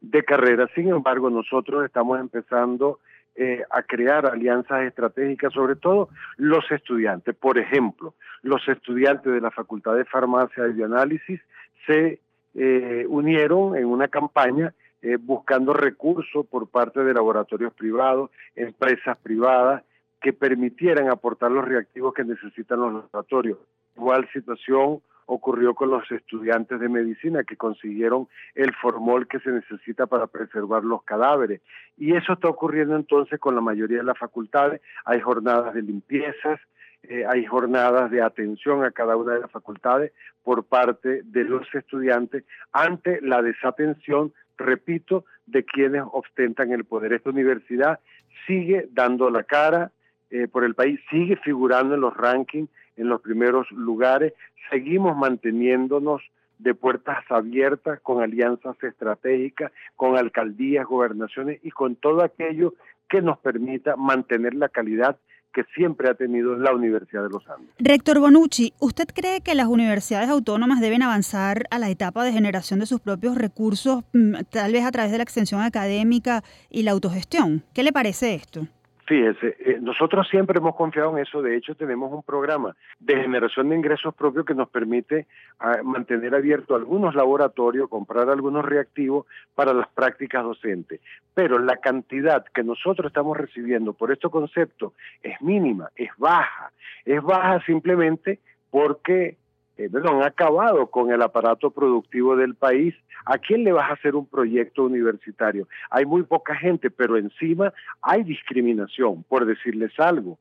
de 0.00 0.22
carrera. 0.22 0.66
Sin 0.74 0.88
embargo, 0.88 1.28
nosotros 1.28 1.84
estamos 1.84 2.18
empezando 2.18 2.98
eh, 3.36 3.62
a 3.68 3.82
crear 3.82 4.24
alianzas 4.24 4.84
estratégicas, 4.84 5.52
sobre 5.52 5.76
todo 5.76 6.08
los 6.38 6.64
estudiantes. 6.70 7.34
Por 7.34 7.58
ejemplo, 7.58 8.14
los 8.40 8.66
estudiantes 8.66 9.30
de 9.30 9.42
la 9.42 9.50
Facultad 9.50 9.94
de 9.94 10.06
Farmacia 10.06 10.64
y 10.74 10.82
Análisis 10.82 11.38
se 11.86 12.18
eh, 12.54 13.04
unieron 13.06 13.76
en 13.76 13.84
una 13.84 14.08
campaña 14.08 14.72
eh, 15.02 15.16
buscando 15.20 15.72
recursos 15.72 16.46
por 16.46 16.68
parte 16.68 17.04
de 17.04 17.14
laboratorios 17.14 17.72
privados, 17.74 18.30
empresas 18.54 19.16
privadas, 19.18 19.82
que 20.20 20.32
permitieran 20.32 21.08
aportar 21.08 21.50
los 21.50 21.64
reactivos 21.64 22.12
que 22.14 22.24
necesitan 22.24 22.80
los 22.80 22.92
laboratorios. 22.92 23.58
Igual 23.96 24.28
situación 24.32 25.00
ocurrió 25.26 25.74
con 25.74 25.90
los 25.90 26.10
estudiantes 26.10 26.80
de 26.80 26.88
medicina 26.88 27.44
que 27.44 27.56
consiguieron 27.56 28.28
el 28.54 28.74
formol 28.74 29.28
que 29.28 29.38
se 29.40 29.50
necesita 29.50 30.06
para 30.06 30.26
preservar 30.26 30.84
los 30.84 31.02
cadáveres. 31.02 31.60
Y 31.98 32.14
eso 32.14 32.32
está 32.32 32.48
ocurriendo 32.48 32.96
entonces 32.96 33.38
con 33.38 33.54
la 33.54 33.60
mayoría 33.60 33.98
de 33.98 34.04
las 34.04 34.18
facultades. 34.18 34.80
Hay 35.04 35.20
jornadas 35.20 35.74
de 35.74 35.82
limpiezas, 35.82 36.58
eh, 37.02 37.26
hay 37.26 37.44
jornadas 37.44 38.10
de 38.10 38.22
atención 38.22 38.84
a 38.84 38.90
cada 38.90 39.16
una 39.16 39.34
de 39.34 39.40
las 39.40 39.50
facultades 39.50 40.12
por 40.42 40.64
parte 40.64 41.22
de 41.24 41.44
los 41.44 41.62
estudiantes 41.74 42.44
ante 42.72 43.20
la 43.20 43.42
desatención 43.42 44.32
repito, 44.58 45.24
de 45.46 45.64
quienes 45.64 46.02
ostentan 46.12 46.72
el 46.72 46.84
poder. 46.84 47.12
Esta 47.12 47.30
universidad 47.30 48.00
sigue 48.46 48.88
dando 48.92 49.30
la 49.30 49.44
cara 49.44 49.92
eh, 50.30 50.46
por 50.48 50.64
el 50.64 50.74
país, 50.74 51.00
sigue 51.10 51.36
figurando 51.36 51.94
en 51.94 52.02
los 52.02 52.16
rankings, 52.16 52.68
en 52.96 53.08
los 53.08 53.20
primeros 53.20 53.70
lugares, 53.70 54.34
seguimos 54.70 55.16
manteniéndonos 55.16 56.20
de 56.58 56.74
puertas 56.74 57.18
abiertas 57.30 58.00
con 58.00 58.22
alianzas 58.22 58.76
estratégicas, 58.82 59.70
con 59.96 60.18
alcaldías, 60.18 60.84
gobernaciones 60.84 61.60
y 61.62 61.70
con 61.70 61.94
todo 61.94 62.22
aquello 62.22 62.74
que 63.08 63.22
nos 63.22 63.38
permita 63.38 63.96
mantener 63.96 64.54
la 64.54 64.68
calidad 64.68 65.16
que 65.52 65.64
siempre 65.74 66.10
ha 66.10 66.14
tenido 66.14 66.56
la 66.56 66.72
Universidad 66.72 67.22
de 67.22 67.30
los 67.30 67.48
Andes. 67.48 67.74
Rector 67.78 68.20
Bonucci, 68.20 68.74
¿usted 68.78 69.06
cree 69.14 69.40
que 69.40 69.54
las 69.54 69.66
universidades 69.66 70.28
autónomas 70.28 70.80
deben 70.80 71.02
avanzar 71.02 71.64
a 71.70 71.78
la 71.78 71.90
etapa 71.90 72.24
de 72.24 72.32
generación 72.32 72.80
de 72.80 72.86
sus 72.86 73.00
propios 73.00 73.36
recursos, 73.36 74.04
mm, 74.12 74.34
tal 74.50 74.72
vez 74.72 74.84
a 74.84 74.92
través 74.92 75.10
de 75.10 75.18
la 75.18 75.24
extensión 75.24 75.60
académica 75.60 76.42
y 76.70 76.82
la 76.82 76.92
autogestión? 76.92 77.64
¿Qué 77.74 77.82
le 77.82 77.92
parece 77.92 78.34
esto? 78.34 78.68
Fíjese, 79.08 79.56
eh, 79.60 79.78
nosotros 79.80 80.28
siempre 80.28 80.58
hemos 80.58 80.76
confiado 80.76 81.16
en 81.16 81.22
eso. 81.22 81.40
De 81.40 81.56
hecho, 81.56 81.74
tenemos 81.74 82.12
un 82.12 82.22
programa 82.22 82.76
de 82.98 83.16
generación 83.16 83.70
de 83.70 83.76
ingresos 83.76 84.14
propios 84.14 84.44
que 84.44 84.54
nos 84.54 84.68
permite 84.68 85.26
ah, 85.60 85.78
mantener 85.82 86.34
abiertos 86.34 86.78
algunos 86.78 87.14
laboratorios, 87.14 87.88
comprar 87.88 88.28
algunos 88.28 88.66
reactivos 88.66 89.24
para 89.54 89.72
las 89.72 89.88
prácticas 89.88 90.44
docentes. 90.44 91.00
Pero 91.32 91.58
la 91.58 91.78
cantidad 91.78 92.44
que 92.52 92.62
nosotros 92.62 93.06
estamos 93.06 93.34
recibiendo 93.34 93.94
por 93.94 94.12
este 94.12 94.28
concepto 94.28 94.92
es 95.22 95.40
mínima, 95.40 95.88
es 95.96 96.10
baja. 96.18 96.70
Es 97.06 97.22
baja 97.22 97.64
simplemente 97.64 98.40
porque 98.70 99.38
eh, 99.78 99.88
han 99.94 100.22
acabado 100.22 100.88
con 100.88 101.12
el 101.12 101.22
aparato 101.22 101.70
productivo 101.70 102.36
del 102.36 102.54
país. 102.56 102.94
¿A 103.24 103.38
quién 103.38 103.62
le 103.62 103.72
vas 103.72 103.88
a 103.88 103.94
hacer 103.94 104.16
un 104.16 104.26
proyecto 104.26 104.84
universitario? 104.84 105.68
Hay 105.90 106.04
muy 106.04 106.24
poca 106.24 106.56
gente, 106.56 106.90
pero 106.90 107.16
encima 107.16 107.72
hay 108.02 108.24
discriminación, 108.24 109.22
por 109.22 109.46
decirles 109.46 109.92
algo. 109.98 110.36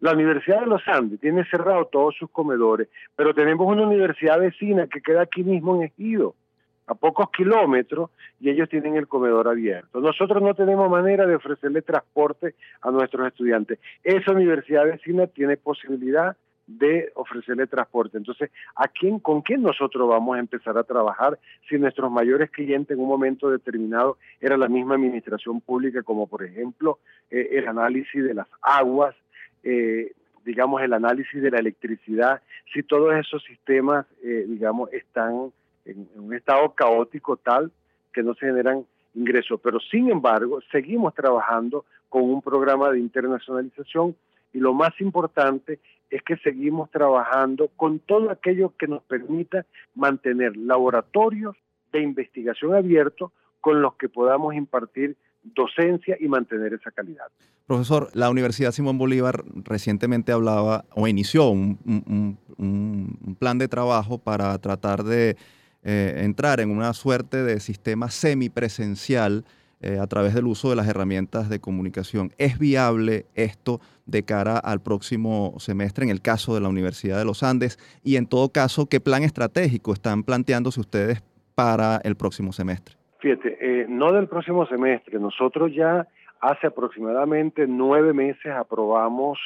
La 0.00 0.12
Universidad 0.12 0.60
de 0.60 0.66
los 0.66 0.86
Andes 0.88 1.20
tiene 1.20 1.44
cerrado 1.44 1.86
todos 1.86 2.16
sus 2.16 2.28
comedores, 2.30 2.88
pero 3.16 3.32
tenemos 3.32 3.66
una 3.66 3.86
universidad 3.86 4.38
vecina 4.40 4.86
que 4.88 5.00
queda 5.00 5.22
aquí 5.22 5.42
mismo 5.42 5.76
en 5.76 5.84
Ejido, 5.84 6.34
a 6.86 6.94
pocos 6.94 7.30
kilómetros, 7.30 8.10
y 8.40 8.50
ellos 8.50 8.68
tienen 8.68 8.96
el 8.96 9.06
comedor 9.06 9.48
abierto. 9.48 10.00
Nosotros 10.00 10.42
no 10.42 10.54
tenemos 10.54 10.90
manera 10.90 11.24
de 11.24 11.36
ofrecerle 11.36 11.82
transporte 11.82 12.56
a 12.82 12.90
nuestros 12.90 13.26
estudiantes. 13.28 13.78
Esa 14.02 14.32
universidad 14.32 14.84
vecina 14.84 15.28
tiene 15.28 15.56
posibilidad 15.56 16.36
ofrecerle 17.14 17.66
transporte. 17.66 18.18
Entonces, 18.18 18.50
¿a 18.76 18.88
quién, 18.88 19.18
¿con 19.18 19.42
quién 19.42 19.62
nosotros 19.62 20.08
vamos 20.08 20.36
a 20.36 20.40
empezar 20.40 20.76
a 20.78 20.84
trabajar 20.84 21.38
si 21.68 21.78
nuestros 21.78 22.10
mayores 22.10 22.50
clientes 22.50 22.96
en 22.96 23.02
un 23.02 23.08
momento 23.08 23.50
determinado 23.50 24.18
era 24.40 24.56
la 24.56 24.68
misma 24.68 24.94
administración 24.94 25.60
pública, 25.60 26.02
como 26.02 26.26
por 26.26 26.44
ejemplo 26.44 26.98
eh, 27.30 27.50
el 27.52 27.68
análisis 27.68 28.22
de 28.24 28.34
las 28.34 28.46
aguas, 28.60 29.14
eh, 29.62 30.12
digamos 30.44 30.82
el 30.82 30.92
análisis 30.92 31.40
de 31.40 31.50
la 31.50 31.58
electricidad, 31.58 32.42
si 32.72 32.82
todos 32.82 33.14
esos 33.14 33.42
sistemas, 33.44 34.06
eh, 34.22 34.44
digamos, 34.48 34.92
están 34.92 35.52
en, 35.84 36.08
en 36.14 36.20
un 36.20 36.34
estado 36.34 36.72
caótico 36.74 37.36
tal 37.36 37.70
que 38.12 38.22
no 38.22 38.34
se 38.34 38.46
generan 38.46 38.84
ingresos. 39.14 39.60
Pero 39.62 39.78
sin 39.80 40.10
embargo, 40.10 40.60
seguimos 40.70 41.14
trabajando 41.14 41.84
con 42.08 42.22
un 42.22 42.42
programa 42.42 42.90
de 42.90 42.98
internacionalización 42.98 44.14
y 44.52 44.58
lo 44.58 44.74
más 44.74 44.92
importante 45.00 45.78
es 46.12 46.22
que 46.22 46.36
seguimos 46.36 46.90
trabajando 46.90 47.68
con 47.74 47.98
todo 47.98 48.30
aquello 48.30 48.74
que 48.78 48.86
nos 48.86 49.02
permita 49.04 49.64
mantener 49.94 50.54
laboratorios 50.58 51.56
de 51.90 52.02
investigación 52.02 52.74
abiertos 52.74 53.32
con 53.62 53.80
los 53.80 53.94
que 53.94 54.10
podamos 54.10 54.54
impartir 54.54 55.16
docencia 55.42 56.16
y 56.20 56.28
mantener 56.28 56.74
esa 56.74 56.90
calidad. 56.90 57.26
Profesor, 57.66 58.10
la 58.12 58.28
Universidad 58.28 58.72
Simón 58.72 58.98
Bolívar 58.98 59.42
recientemente 59.64 60.32
hablaba 60.32 60.84
o 60.94 61.08
inició 61.08 61.48
un, 61.48 62.38
plan 63.38 63.56
de 63.58 63.66
trabajo 63.66 64.18
para 64.18 64.56
tratar 64.58 65.04
de 65.04 65.36
eh, 65.82 66.14
entrar 66.18 66.60
en 66.60 66.70
una 66.70 66.92
suerte 66.92 67.42
de 67.42 67.58
sistema 67.58 68.10
semipresencial 68.10 69.44
eh, 69.82 69.98
a 69.98 70.06
través 70.06 70.32
del 70.32 70.46
uso 70.46 70.70
de 70.70 70.76
las 70.76 70.86
herramientas 70.86 71.48
de 71.48 71.60
comunicación. 71.60 72.30
¿Es 72.38 72.58
viable 72.58 73.26
esto 73.34 73.80
de 74.06 74.22
cara 74.22 74.56
al 74.58 74.80
próximo 74.80 75.54
semestre 75.58 76.04
en 76.04 76.10
el 76.10 76.22
caso 76.22 76.54
de 76.54 76.60
la 76.60 76.68
Universidad 76.68 77.18
de 77.18 77.24
los 77.24 77.42
Andes? 77.42 77.78
Y 78.04 78.14
en 78.14 78.26
todo 78.26 78.50
caso, 78.50 78.86
¿qué 78.86 79.00
plan 79.00 79.24
estratégico 79.24 79.92
están 79.92 80.22
planteándose 80.22 80.80
ustedes 80.80 81.22
para 81.54 82.00
el 82.04 82.14
próximo 82.14 82.52
semestre? 82.52 82.94
Fíjate, 83.18 83.58
eh, 83.60 83.86
no 83.88 84.12
del 84.12 84.28
próximo 84.28 84.66
semestre, 84.66 85.18
nosotros 85.18 85.74
ya 85.74 86.06
hace 86.40 86.68
aproximadamente 86.68 87.66
nueve 87.66 88.12
meses 88.12 88.52
aprobamos 88.52 89.38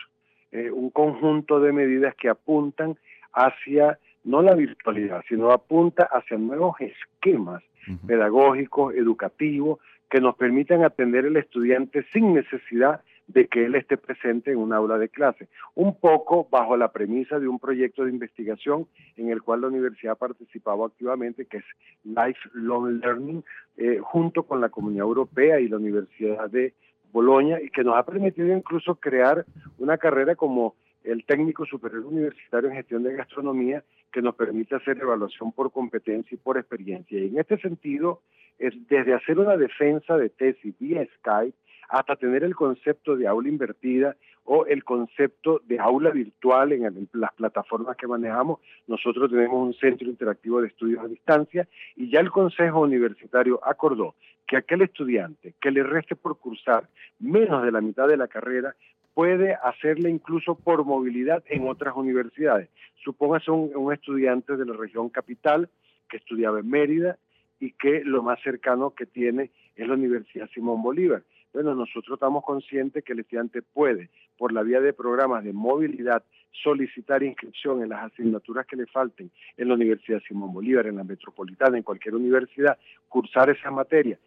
eh, 0.52 0.70
un 0.70 0.90
conjunto 0.90 1.60
de 1.60 1.72
medidas 1.72 2.14
que 2.14 2.28
apuntan 2.28 2.96
hacia 3.32 3.98
no 4.24 4.42
la 4.42 4.54
virtualidad, 4.54 5.22
sino 5.28 5.50
apunta 5.50 6.04
hacia 6.12 6.36
nuevos 6.36 6.76
esquemas 6.80 7.62
pedagógicos, 8.06 8.94
educativos, 8.94 9.78
que 10.10 10.20
nos 10.20 10.36
permitan 10.36 10.84
atender 10.84 11.26
al 11.26 11.36
estudiante 11.36 12.04
sin 12.12 12.34
necesidad 12.34 13.00
de 13.26 13.48
que 13.48 13.64
él 13.64 13.74
esté 13.74 13.96
presente 13.96 14.52
en 14.52 14.58
un 14.58 14.72
aula 14.72 14.98
de 14.98 15.08
clase. 15.08 15.48
Un 15.74 15.98
poco 15.98 16.46
bajo 16.50 16.76
la 16.76 16.92
premisa 16.92 17.38
de 17.38 17.48
un 17.48 17.58
proyecto 17.58 18.04
de 18.04 18.10
investigación 18.10 18.86
en 19.16 19.30
el 19.30 19.42
cual 19.42 19.62
la 19.62 19.68
universidad 19.68 20.12
ha 20.12 20.16
participado 20.16 20.84
activamente, 20.84 21.46
que 21.46 21.58
es 21.58 21.64
Lifelong 22.04 23.00
Learning, 23.00 23.44
eh, 23.76 23.98
junto 24.00 24.44
con 24.44 24.60
la 24.60 24.68
Comunidad 24.68 25.06
Europea 25.06 25.58
y 25.58 25.68
la 25.68 25.76
Universidad 25.76 26.48
de 26.50 26.74
Bolonia, 27.12 27.60
y 27.60 27.70
que 27.70 27.82
nos 27.82 27.96
ha 27.96 28.04
permitido 28.04 28.56
incluso 28.56 28.94
crear 28.96 29.44
una 29.78 29.98
carrera 29.98 30.36
como 30.36 30.74
el 31.06 31.24
técnico 31.24 31.64
superior 31.64 32.04
universitario 32.04 32.70
en 32.70 32.76
gestión 32.76 33.02
de 33.02 33.14
gastronomía, 33.14 33.84
que 34.12 34.22
nos 34.22 34.34
permite 34.34 34.74
hacer 34.74 34.98
evaluación 34.98 35.52
por 35.52 35.70
competencia 35.72 36.34
y 36.34 36.38
por 36.38 36.58
experiencia. 36.58 37.18
Y 37.18 37.28
en 37.28 37.38
este 37.38 37.58
sentido, 37.58 38.22
es 38.58 38.74
desde 38.88 39.14
hacer 39.14 39.38
una 39.38 39.56
defensa 39.56 40.16
de 40.16 40.30
tesis 40.30 40.74
vía 40.78 41.06
Skype 41.18 41.56
hasta 41.88 42.16
tener 42.16 42.42
el 42.42 42.54
concepto 42.54 43.16
de 43.16 43.28
aula 43.28 43.48
invertida 43.48 44.16
o 44.44 44.66
el 44.66 44.84
concepto 44.84 45.60
de 45.64 45.78
aula 45.78 46.10
virtual 46.10 46.72
en, 46.72 47.08
las 47.12 47.32
plataformas 47.34 47.96
que 47.96 48.06
manejamos. 48.06 48.60
Nosotros 48.86 49.30
tenemos 49.30 49.66
un 49.66 49.74
centro 49.74 50.08
interactivo 50.08 50.60
de 50.60 50.68
estudios 50.68 51.04
a 51.04 51.08
distancia 51.08 51.68
y 51.96 52.10
ya 52.10 52.20
el 52.20 52.30
Consejo 52.30 52.80
Universitario 52.80 53.60
acordó 53.64 54.14
que 54.46 54.56
aquel 54.56 54.82
estudiante 54.82 55.54
que 55.60 55.72
le 55.72 55.82
reste 55.82 56.14
por 56.14 56.38
cursar 56.38 56.88
menos 57.18 57.64
de 57.64 57.72
la 57.72 57.80
mitad 57.80 58.06
de 58.06 58.16
la 58.16 58.28
carrera 58.28 58.74
puede 59.16 59.54
hacerle 59.54 60.10
incluso 60.10 60.56
por 60.56 60.84
movilidad 60.84 61.42
en 61.48 61.66
otras 61.66 61.96
universidades. 61.96 62.68
Supóngase 63.02 63.50
un, 63.50 63.74
un 63.74 63.90
estudiante 63.90 64.58
de 64.58 64.66
la 64.66 64.74
región 64.74 65.08
capital 65.08 65.70
que 66.06 66.18
estudiaba 66.18 66.60
en 66.60 66.68
Mérida 66.68 67.16
y 67.58 67.72
que 67.72 68.02
lo 68.04 68.22
más 68.22 68.38
cercano 68.42 68.90
que 68.90 69.06
tiene 69.06 69.50
es 69.74 69.88
la 69.88 69.94
Universidad 69.94 70.50
Simón 70.50 70.82
Bolívar. 70.82 71.22
Bueno, 71.54 71.74
nosotros 71.74 72.16
estamos 72.16 72.44
conscientes 72.44 73.02
que 73.02 73.14
el 73.14 73.20
estudiante 73.20 73.62
puede, 73.62 74.10
por 74.36 74.52
la 74.52 74.62
vía 74.62 74.82
de 74.82 74.92
programas 74.92 75.44
de 75.44 75.54
movilidad, 75.54 76.22
solicitar 76.62 77.22
inscripción 77.22 77.82
en 77.82 77.88
las 77.88 78.12
asignaturas 78.12 78.66
que 78.66 78.76
le 78.76 78.84
falten 78.84 79.30
en 79.56 79.68
la 79.68 79.74
Universidad 79.74 80.20
Simón 80.28 80.52
Bolívar, 80.52 80.88
en 80.88 80.96
la 80.96 81.04
metropolitana, 81.04 81.78
en 81.78 81.84
cualquier 81.84 82.16
universidad, 82.16 82.76
cursar 83.08 83.48
esa 83.48 83.70
materia, 83.70 84.18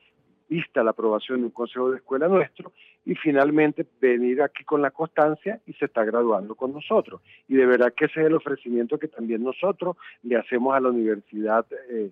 vista 0.50 0.84
la 0.84 0.92
aprobación 0.92 1.40
de 1.40 1.46
un 1.46 1.52
consejo 1.52 1.92
de 1.92 1.98
escuela 1.98 2.28
nuestro, 2.28 2.72
y 3.06 3.16
finalmente 3.16 3.86
venir 4.02 4.42
aquí 4.42 4.64
con 4.64 4.82
la 4.82 4.92
constancia 4.92 5.60
y 5.66 5.74
se 5.74 5.86
está 5.86 6.04
graduando 6.04 6.56
con 6.56 6.74
nosotros. 6.74 7.22
Y 7.48 7.56
de 7.56 7.66
verdad 7.66 7.94
que 7.96 8.06
ese 8.06 8.22
es 8.22 8.28
el 8.28 8.36
ofrecimiento 8.36 8.98
que 9.00 9.08
también 9.08 9.44
nosotros 9.44 9.96
le 10.24 10.36
hacemos 10.36 10.76
a 10.76 10.80
la 10.80 10.90
universidad. 10.90 11.66
Eh, 11.90 12.12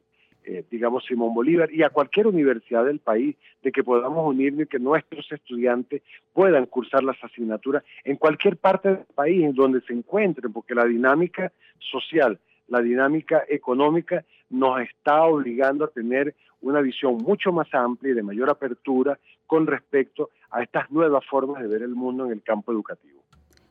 eh, 0.50 0.63
digamos, 0.71 1.04
Simón 1.04 1.34
Bolívar 1.34 1.69
y 1.73 1.84
a 1.84 1.89
cualquier 1.89 2.26
universidad 2.26 2.86
del 2.86 3.00
país, 3.00 3.36
de 3.62 3.69
que 3.69 3.84
podamos 3.84 4.26
unirnos 4.26 4.62
y 4.62 4.67
que 4.67 4.80
nuestros 4.80 5.30
estudiantes 5.30 6.02
puedan 6.32 6.67
cursar 6.67 7.04
las 7.04 7.21
asignaturas 7.21 7.84
en 8.06 8.15
cualquier 8.15 8.56
parte 8.56 8.88
del 8.88 9.06
país 9.13 9.43
en 9.43 9.54
donde 9.54 9.82
se 9.82 9.91
encuentren, 9.91 10.54
porque 10.54 10.73
la 10.73 10.86
dinámica 10.86 11.52
social, 11.80 12.39
la 12.69 12.82
dinámica 12.82 13.43
económica 13.50 14.23
nos 14.50 14.80
está 14.80 15.26
obligando 15.26 15.84
a 15.84 15.89
tener 15.89 16.34
una 16.62 16.82
visión 16.82 17.17
mucho 17.17 17.52
más 17.52 17.67
amplia 17.74 18.12
y 18.12 18.15
de 18.15 18.24
mayor 18.24 18.50
apertura 18.50 19.20
con 19.46 19.67
respecto 19.67 20.30
a 20.52 20.63
estas 20.63 20.89
nuevas 20.91 21.24
formas 21.30 21.62
de 21.62 21.67
ver 21.67 21.82
el 21.82 21.96
mundo 21.96 22.26
en 22.26 22.32
el 22.32 22.41
campo 22.41 22.72
educativo. 22.72 23.22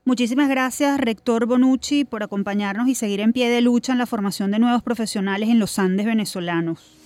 Muchísimas 0.05 0.49
gracias, 0.49 1.01
rector 1.01 1.46
Bonucci, 1.46 2.05
por 2.05 2.22
acompañarnos 2.22 2.87
y 2.87 2.94
seguir 2.94 3.20
en 3.20 3.33
pie 3.33 3.51
de 3.51 3.61
lucha 3.61 3.92
en 3.92 3.99
la 3.99 4.07
formación 4.07 4.53
de 4.53 4.61
nuevos 4.61 4.83
profesionales 4.83 5.49
en 5.49 5.59
los 5.59 5.79
Andes 5.81 6.07
venezolanos. 6.07 7.06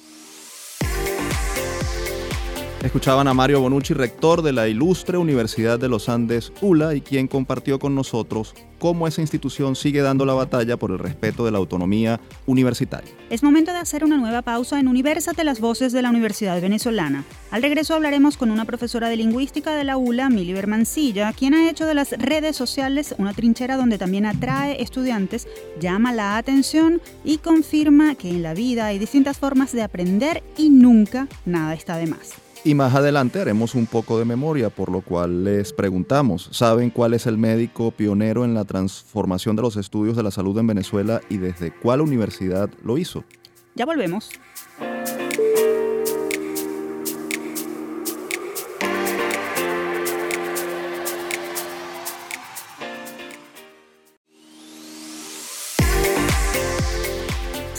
Escuchaban 2.83 3.29
a 3.29 3.35
Mario 3.35 3.61
Bonucci, 3.61 3.93
rector 3.93 4.41
de 4.41 4.55
la 4.55 4.67
ilustre 4.67 5.19
Universidad 5.19 5.79
de 5.79 5.91
los 5.91 6.09
Andes 6.09 6.51
ULA 6.63 6.95
y 6.95 7.03
quien 7.03 7.29
compartió 7.29 7.79
con 7.79 7.95
nosotros 7.95 8.55
cómo 8.79 9.07
esa 9.07 9.21
institución 9.21 9.77
sigue 9.77 10.01
dando 10.01 10.25
la 10.25 10.33
batalla 10.33 10.79
por 10.79 10.91
el 10.91 10.99
respeto 10.99 11.45
de 11.45 11.51
la 11.51 11.59
autonomía 11.59 12.19
universitaria. 12.47 13.11
Es 13.29 13.43
momento 13.43 13.73
de 13.73 13.79
hacer 13.79 14.03
una 14.03 14.17
nueva 14.17 14.41
pausa 14.41 14.81
en 14.81 14.89
Universate 14.89 15.45
las 15.45 15.61
voces 15.61 15.93
de 15.93 16.01
la 16.01 16.09
Universidad 16.09 16.59
Venezolana. 16.59 17.25
Al 17.51 17.61
regreso 17.61 17.95
hablaremos 17.95 18.39
con 18.39 18.51
una 18.51 18.65
profesora 18.65 19.11
de 19.11 19.17
lingüística 19.17 19.75
de 19.75 19.85
la 19.85 19.99
ULA, 19.99 20.31
Mili 20.31 20.55
Bermancilla, 20.55 21.35
quien 21.35 21.53
ha 21.53 21.69
hecho 21.69 21.85
de 21.85 21.93
las 21.93 22.13
redes 22.13 22.57
sociales 22.57 23.15
una 23.19 23.35
trinchera 23.35 23.77
donde 23.77 23.99
también 23.99 24.25
atrae 24.25 24.83
estudiantes, 24.83 25.47
llama 25.79 26.15
la 26.15 26.39
atención 26.39 27.03
y 27.25 27.37
confirma 27.37 28.15
que 28.15 28.31
en 28.31 28.43
la 28.43 28.55
vida 28.55 28.87
hay 28.87 28.99
distintas 28.99 29.37
formas 29.37 29.73
de 29.73 29.83
aprender 29.83 30.43
y 30.57 30.71
nunca 30.71 31.29
nada 31.45 31.75
está 31.75 31.99
de 31.99 32.07
más. 32.07 32.50
Y 32.63 32.75
más 32.75 32.95
adelante 32.95 33.41
haremos 33.41 33.75
un 33.75 33.87
poco 33.87 34.19
de 34.19 34.27
memoria, 34.27 34.69
por 34.69 34.93
lo 34.93 35.01
cual 35.01 35.45
les 35.45 35.73
preguntamos, 35.73 36.51
¿saben 36.53 36.91
cuál 36.91 37.15
es 37.15 37.27
el 37.27 37.39
médico 37.39 37.91
pionero 37.91 38.45
en 38.45 38.53
la 38.53 38.67
transformación 38.67 39.57
de 39.57 39.63
los 39.63 39.77
estudios 39.77 40.15
de 40.15 40.23
la 40.23 40.31
salud 40.31 40.59
en 40.59 40.67
Venezuela 40.67 41.23
y 41.31 41.39
desde 41.39 41.73
cuál 41.73 42.03
universidad 42.03 42.69
lo 42.85 42.99
hizo? 42.99 43.25
Ya 43.75 43.87
volvemos. 43.87 44.29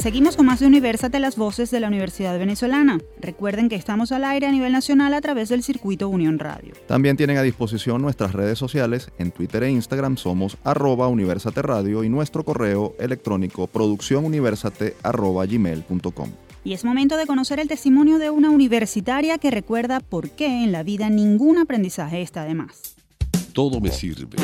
Seguimos 0.02 0.36
con 0.36 0.48
más 0.48 0.60
de 0.60 0.66
Universate 0.66 1.20
las 1.20 1.36
voces 1.36 1.70
de 1.70 1.80
la 1.80 1.88
Universidad 1.88 2.40
Venezolana. 2.40 2.98
Recuerden 3.20 3.70
que 3.70 3.76
estamos 3.76 4.12
al 4.12 4.24
aire 4.24 4.48
a 4.48 4.52
nivel 4.52 4.72
nacional 4.72 5.14
a 5.14 5.22
través 5.22 5.50
del 5.50 5.62
circuito 5.62 6.10
Unión 6.10 6.40
Radio. 6.40 6.74
También 6.88 7.18
tienen 7.18 7.38
a 7.38 7.44
disposición 7.44 8.02
nuestras 8.02 8.34
redes 8.34 8.58
sociales. 8.58 9.12
En 9.20 9.30
Twitter 9.30 9.62
e 9.62 9.70
Instagram 9.70 10.18
somos 10.18 10.58
arroba 10.64 11.08
Universate 11.08 11.62
Radio 11.62 12.04
y 12.04 12.10
nuestro 12.10 12.44
correo 12.44 12.96
electrónico 12.98 13.68
producciónuniversate 13.68 14.96
arroba 15.04 15.46
gmail.com. 15.46 16.30
Y 16.64 16.74
es 16.74 16.84
momento 16.84 17.16
de 17.16 17.28
conocer 17.28 17.60
el 17.60 17.68
testimonio 17.68 18.18
de 18.18 18.32
una 18.32 18.50
universitaria 18.50 19.38
que 19.38 19.52
recuerda 19.52 20.00
por 20.00 20.32
qué 20.32 20.64
en 20.64 20.72
la 20.72 20.82
vida 20.82 21.12
ningún 21.12 21.60
aprendizaje 21.60 22.24
está 22.24 22.44
de 22.46 22.56
más. 22.56 22.96
Todo 23.54 23.80
me 23.80 23.92
sirve. 23.92 24.38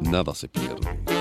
Nada 0.00 0.34
se 0.34 0.48
pierde. 0.48 1.15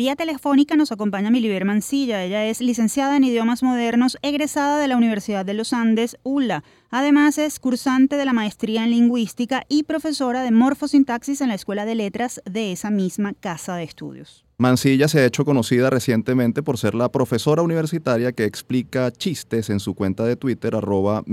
Vía 0.00 0.16
telefónica 0.16 0.76
nos 0.76 0.92
acompaña 0.92 1.30
Miliber 1.30 1.66
Mancilla. 1.66 2.24
Ella 2.24 2.46
es 2.46 2.62
licenciada 2.62 3.18
en 3.18 3.24
idiomas 3.24 3.62
modernos, 3.62 4.16
egresada 4.22 4.78
de 4.78 4.88
la 4.88 4.96
Universidad 4.96 5.44
de 5.44 5.52
los 5.52 5.74
Andes, 5.74 6.16
ULA. 6.22 6.64
Además 6.88 7.36
es 7.36 7.60
cursante 7.60 8.16
de 8.16 8.24
la 8.24 8.32
maestría 8.32 8.84
en 8.84 8.92
lingüística 8.92 9.66
y 9.68 9.82
profesora 9.82 10.42
de 10.42 10.52
morfosintaxis 10.52 11.42
en 11.42 11.48
la 11.48 11.54
Escuela 11.54 11.84
de 11.84 11.96
Letras 11.96 12.40
de 12.50 12.72
esa 12.72 12.90
misma 12.90 13.34
casa 13.34 13.76
de 13.76 13.82
estudios. 13.82 14.46
Mancilla 14.56 15.06
se 15.06 15.20
ha 15.20 15.26
hecho 15.26 15.44
conocida 15.44 15.90
recientemente 15.90 16.62
por 16.62 16.78
ser 16.78 16.94
la 16.94 17.12
profesora 17.12 17.60
universitaria 17.60 18.32
que 18.32 18.46
explica 18.46 19.12
chistes 19.12 19.68
en 19.68 19.80
su 19.80 19.94
cuenta 19.94 20.24
de 20.24 20.36
Twitter, 20.36 20.76
arroba 20.76 21.24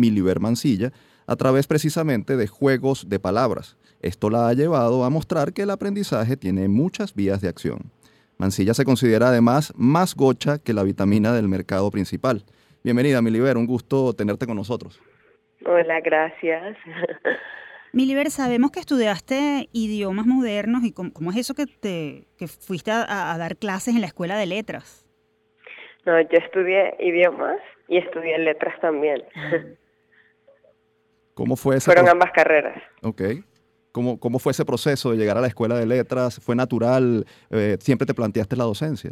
Mancilla, 0.42 0.92
a 1.26 1.38
través 1.38 1.68
precisamente 1.68 2.36
de 2.36 2.48
juegos 2.48 3.08
de 3.08 3.18
palabras. 3.18 3.78
Esto 4.02 4.30
la 4.30 4.50
ha 4.50 4.54
llevado 4.54 5.06
a 5.06 5.10
mostrar 5.10 5.54
que 5.54 5.62
el 5.62 5.70
aprendizaje 5.70 6.36
tiene 6.36 6.68
muchas 6.68 7.16
vías 7.16 7.40
de 7.40 7.48
acción. 7.48 7.92
Mancilla 8.38 8.74
se 8.74 8.86
considera 8.86 9.30
además 9.30 9.74
más 9.76 10.16
gocha 10.16 10.60
que 10.64 10.74
la 10.74 10.84
vitamina 10.84 11.34
del 11.34 11.48
mercado 11.48 11.90
principal. 11.90 12.44
Bienvenida, 12.84 13.22
Miliber, 13.22 13.58
un 13.58 13.66
gusto 13.66 14.14
tenerte 14.14 14.46
con 14.46 14.56
nosotros. 14.56 15.02
Hola, 15.66 16.02
gracias. 16.02 16.78
Miliber, 17.94 18.30
sabemos 18.30 18.70
que 18.70 18.80
estudiaste 18.80 19.70
idiomas 19.72 20.28
modernos 20.28 20.84
y 20.84 20.92
cómo, 20.94 21.32
es 21.32 21.38
eso 21.38 21.56
que 21.56 21.66
te 21.66 22.28
que 22.38 22.48
fuiste 22.48 22.92
a, 22.92 23.36
dar 23.40 23.58
clases 23.58 23.96
en 23.96 24.02
la 24.02 24.08
escuela 24.08 24.38
de 24.38 24.46
letras. 24.46 25.04
No, 26.06 26.22
yo 26.22 26.38
estudié 26.38 26.96
idiomas 27.00 27.58
y 27.88 27.98
estudié 27.98 28.38
letras 28.38 28.80
también. 28.82 29.24
¿Cómo 31.34 31.56
fue 31.56 31.78
eso? 31.78 31.86
Fueron 31.86 32.08
ambas 32.08 32.32
carreras. 32.34 32.82
Ok. 33.02 33.22
¿Cómo, 33.98 34.20
¿Cómo, 34.20 34.38
fue 34.38 34.52
ese 34.52 34.64
proceso 34.64 35.10
de 35.10 35.18
llegar 35.18 35.38
a 35.38 35.42
la 35.42 35.48
escuela 35.48 35.74
de 35.74 35.88
letras? 35.88 36.40
¿Fue 36.40 36.56
natural? 36.56 37.26
Eh, 37.50 37.78
¿Siempre 37.80 38.06
te 38.06 38.14
planteaste 38.14 38.56
la 38.56 38.66
docencia? 38.66 39.10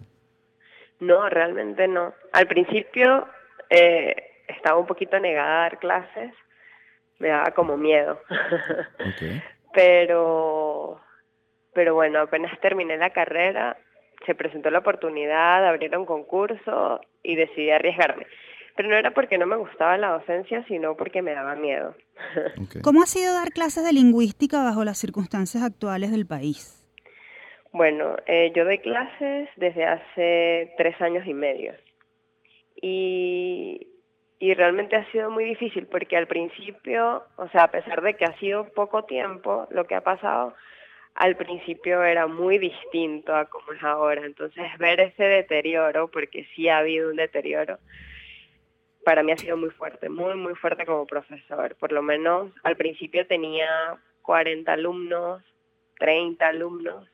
No, 0.99 1.27
realmente 1.27 1.87
no. 1.87 2.13
Al 2.33 2.45
principio 2.45 3.27
eh, 3.71 4.15
estaba 4.47 4.77
un 4.77 4.85
poquito 4.85 5.19
negada 5.19 5.57
a 5.57 5.61
dar 5.61 5.79
clases, 5.79 6.35
me 7.17 7.29
daba 7.29 7.49
como 7.55 7.77
miedo. 7.77 8.21
pero, 9.73 11.01
pero 11.73 11.95
bueno, 11.95 12.19
apenas 12.19 12.51
terminé 12.59 12.95
la 12.95 13.09
carrera, 13.09 13.77
se 14.27 14.35
presentó 14.35 14.69
la 14.69 14.79
oportunidad, 14.79 15.65
abrieron 15.65 16.05
concurso 16.05 17.01
y 17.23 17.35
decidí 17.35 17.71
arriesgarme. 17.71 18.27
Pero 18.75 18.89
no 18.89 18.95
era 18.95 19.11
porque 19.11 19.37
no 19.37 19.45
me 19.45 19.55
gustaba 19.55 19.97
la 19.97 20.11
docencia, 20.11 20.65
sino 20.67 20.95
porque 20.95 21.21
me 21.21 21.33
daba 21.33 21.55
miedo. 21.55 21.95
¿Cómo 22.83 23.01
ha 23.01 23.05
sido 23.05 23.33
dar 23.33 23.51
clases 23.51 23.85
de 23.85 23.93
lingüística 23.93 24.63
bajo 24.63 24.83
las 24.83 24.97
circunstancias 24.97 25.63
actuales 25.63 26.11
del 26.11 26.25
país? 26.25 26.81
Bueno, 27.71 28.15
eh, 28.25 28.51
yo 28.55 28.65
doy 28.65 28.77
clases 28.79 29.49
desde 29.57 29.85
hace 29.85 30.73
tres 30.77 30.99
años 31.01 31.25
y 31.27 31.33
medio. 31.33 31.73
Y, 32.81 33.87
y 34.39 34.53
realmente 34.53 34.95
ha 34.95 35.09
sido 35.11 35.29
muy 35.29 35.45
difícil 35.45 35.87
porque 35.87 36.17
al 36.17 36.27
principio, 36.27 37.23
o 37.37 37.47
sea, 37.49 37.63
a 37.63 37.71
pesar 37.71 38.01
de 38.01 38.13
que 38.15 38.25
ha 38.25 38.37
sido 38.39 38.69
poco 38.73 39.03
tiempo 39.03 39.67
lo 39.71 39.85
que 39.85 39.95
ha 39.95 40.01
pasado, 40.01 40.53
al 41.15 41.37
principio 41.37 42.03
era 42.03 42.27
muy 42.27 42.57
distinto 42.57 43.33
a 43.33 43.45
como 43.45 43.71
es 43.71 43.83
ahora. 43.83 44.25
Entonces 44.25 44.65
ver 44.77 44.99
ese 44.99 45.23
deterioro, 45.23 46.09
porque 46.09 46.47
sí 46.55 46.67
ha 46.67 46.79
habido 46.79 47.09
un 47.09 47.15
deterioro, 47.15 47.79
para 49.05 49.23
mí 49.23 49.31
ha 49.31 49.37
sido 49.37 49.55
muy 49.55 49.69
fuerte, 49.69 50.09
muy, 50.09 50.35
muy 50.35 50.55
fuerte 50.55 50.85
como 50.85 51.05
profesor. 51.05 51.75
Por 51.79 51.91
lo 51.93 52.01
menos 52.01 52.51
al 52.63 52.75
principio 52.75 53.25
tenía 53.27 53.67
40 54.23 54.73
alumnos, 54.73 55.43
30 55.99 56.45
alumnos. 56.45 57.07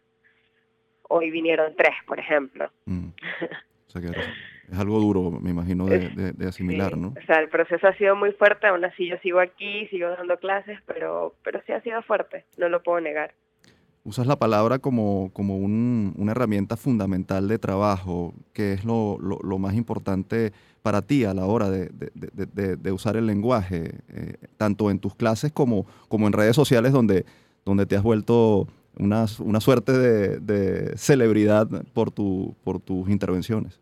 Hoy 1.09 1.29
vinieron 1.29 1.75
tres, 1.75 1.93
por 2.07 2.17
ejemplo. 2.17 2.71
Mm. 2.85 3.09
O 3.93 3.99
sea 3.99 4.09
que 4.09 4.17
es 4.71 4.79
algo 4.79 5.01
duro, 5.01 5.31
me 5.31 5.49
imagino, 5.49 5.85
de, 5.85 6.33
asimilar, 6.47 6.95
¿no? 6.95 7.09
O 7.09 7.25
sea, 7.25 7.41
el 7.41 7.49
proceso 7.49 7.85
ha 7.85 7.97
sido 7.97 8.15
muy 8.15 8.31
fuerte, 8.31 8.67
aún 8.67 8.85
así 8.85 9.05
yo 9.05 9.17
sigo 9.17 9.41
aquí, 9.41 9.85
sigo 9.87 10.07
dando 10.11 10.37
clases, 10.37 10.79
pero, 10.85 11.35
pero 11.43 11.61
sí 11.65 11.73
ha 11.73 11.81
sido 11.81 12.01
fuerte, 12.03 12.45
no 12.55 12.69
lo 12.69 12.81
puedo 12.81 13.01
negar. 13.01 13.33
Usas 14.05 14.27
la 14.27 14.39
palabra 14.39 14.79
como, 14.79 15.29
como 15.33 15.57
una 15.57 16.31
herramienta 16.31 16.77
fundamental 16.77 17.49
de 17.49 17.59
trabajo, 17.59 18.33
que 18.53 18.71
es 18.71 18.85
lo, 18.85 19.17
lo 19.19 19.57
más 19.57 19.73
importante 19.73 20.53
para 20.81 21.01
ti 21.01 21.25
a 21.25 21.33
la 21.33 21.45
hora 21.45 21.69
de, 21.69 22.91
usar 22.91 23.15
el 23.15 23.27
lenguaje, 23.27 23.91
eh, 24.09 24.33
tanto 24.57 24.89
en 24.89 24.99
tus 24.99 25.15
clases 25.15 25.51
como, 25.51 25.85
como 26.07 26.27
en 26.27 26.33
redes 26.33 26.55
sociales 26.55 26.91
donde, 26.91 27.25
donde 27.65 27.85
te 27.85 27.95
has 27.95 28.03
vuelto 28.03 28.67
una, 28.97 29.25
una 29.39 29.59
suerte 29.59 29.91
de, 29.91 30.97
celebridad 30.97 31.67
por, 31.93 32.11
tu, 32.11 32.55
por 32.63 32.79
tus 32.79 33.09
intervenciones? 33.09 33.79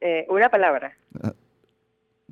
Eh, 0.00 0.26
una 0.28 0.48
palabra. 0.48 0.96
Ah, 1.22 1.32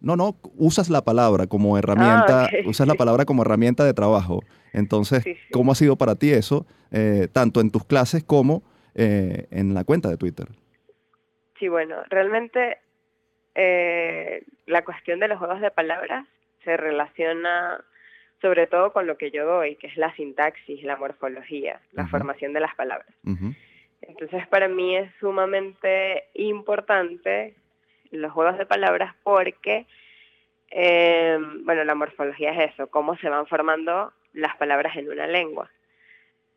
no, 0.01 0.15
no, 0.15 0.37
usas 0.57 0.89
la 0.89 1.03
palabra 1.03 1.47
como 1.47 1.77
herramienta, 1.79 2.45
ah, 2.45 2.51
usas 2.67 2.87
la 2.87 2.95
palabra 2.95 3.25
como 3.25 3.43
herramienta 3.43 3.85
de 3.85 3.93
trabajo. 3.93 4.43
Entonces, 4.73 5.25
¿cómo 5.51 5.73
ha 5.73 5.75
sido 5.75 5.97
para 5.97 6.15
ti 6.15 6.31
eso, 6.31 6.67
eh, 6.93 7.29
tanto 7.33 7.61
en 7.61 7.71
tus 7.71 7.85
clases 7.85 8.23
como 8.23 8.63
en 8.99 9.75
la 9.75 9.85
cuenta 9.85 10.09
de 10.09 10.17
Twitter? 10.17 10.49
Sí, 11.59 11.69
bueno, 11.69 11.97
realmente 12.09 12.79
eh, 13.57 14.45
la 14.67 14.85
cuestión 14.85 15.19
de 15.19 15.29
los 15.29 15.39
juegos 15.39 15.63
de 15.63 15.71
palabras 15.71 16.27
se 16.63 16.77
relaciona 16.77 17.83
sobre 18.43 18.67
todo 18.67 18.93
con 18.93 19.07
lo 19.07 19.17
que 19.17 19.31
yo 19.31 19.47
doy, 19.47 19.77
que 19.77 19.87
es 19.87 19.97
la 19.97 20.15
sintaxis, 20.15 20.83
la 20.83 20.97
morfología, 20.97 21.81
la 21.93 22.07
formación 22.07 22.53
de 22.53 22.61
las 22.61 22.75
palabras. 22.75 23.09
Entonces, 24.03 24.47
para 24.49 24.69
mí 24.69 24.95
es 24.95 25.11
sumamente 25.19 26.25
importante 26.35 27.55
los 28.11 28.31
juegos 28.33 28.59
de 28.59 28.67
palabras 28.67 29.15
porque, 29.23 29.87
eh, 30.71 31.39
bueno, 31.65 31.83
la 31.85 31.95
morfología 31.95 32.51
es 32.51 32.75
eso, 32.75 32.89
cómo 32.89 33.17
se 33.17 33.31
van 33.31 33.47
formando 33.47 34.13
las 34.35 34.55
palabras 34.57 34.95
en 34.97 35.11
una 35.11 35.27
lengua. 35.27 35.71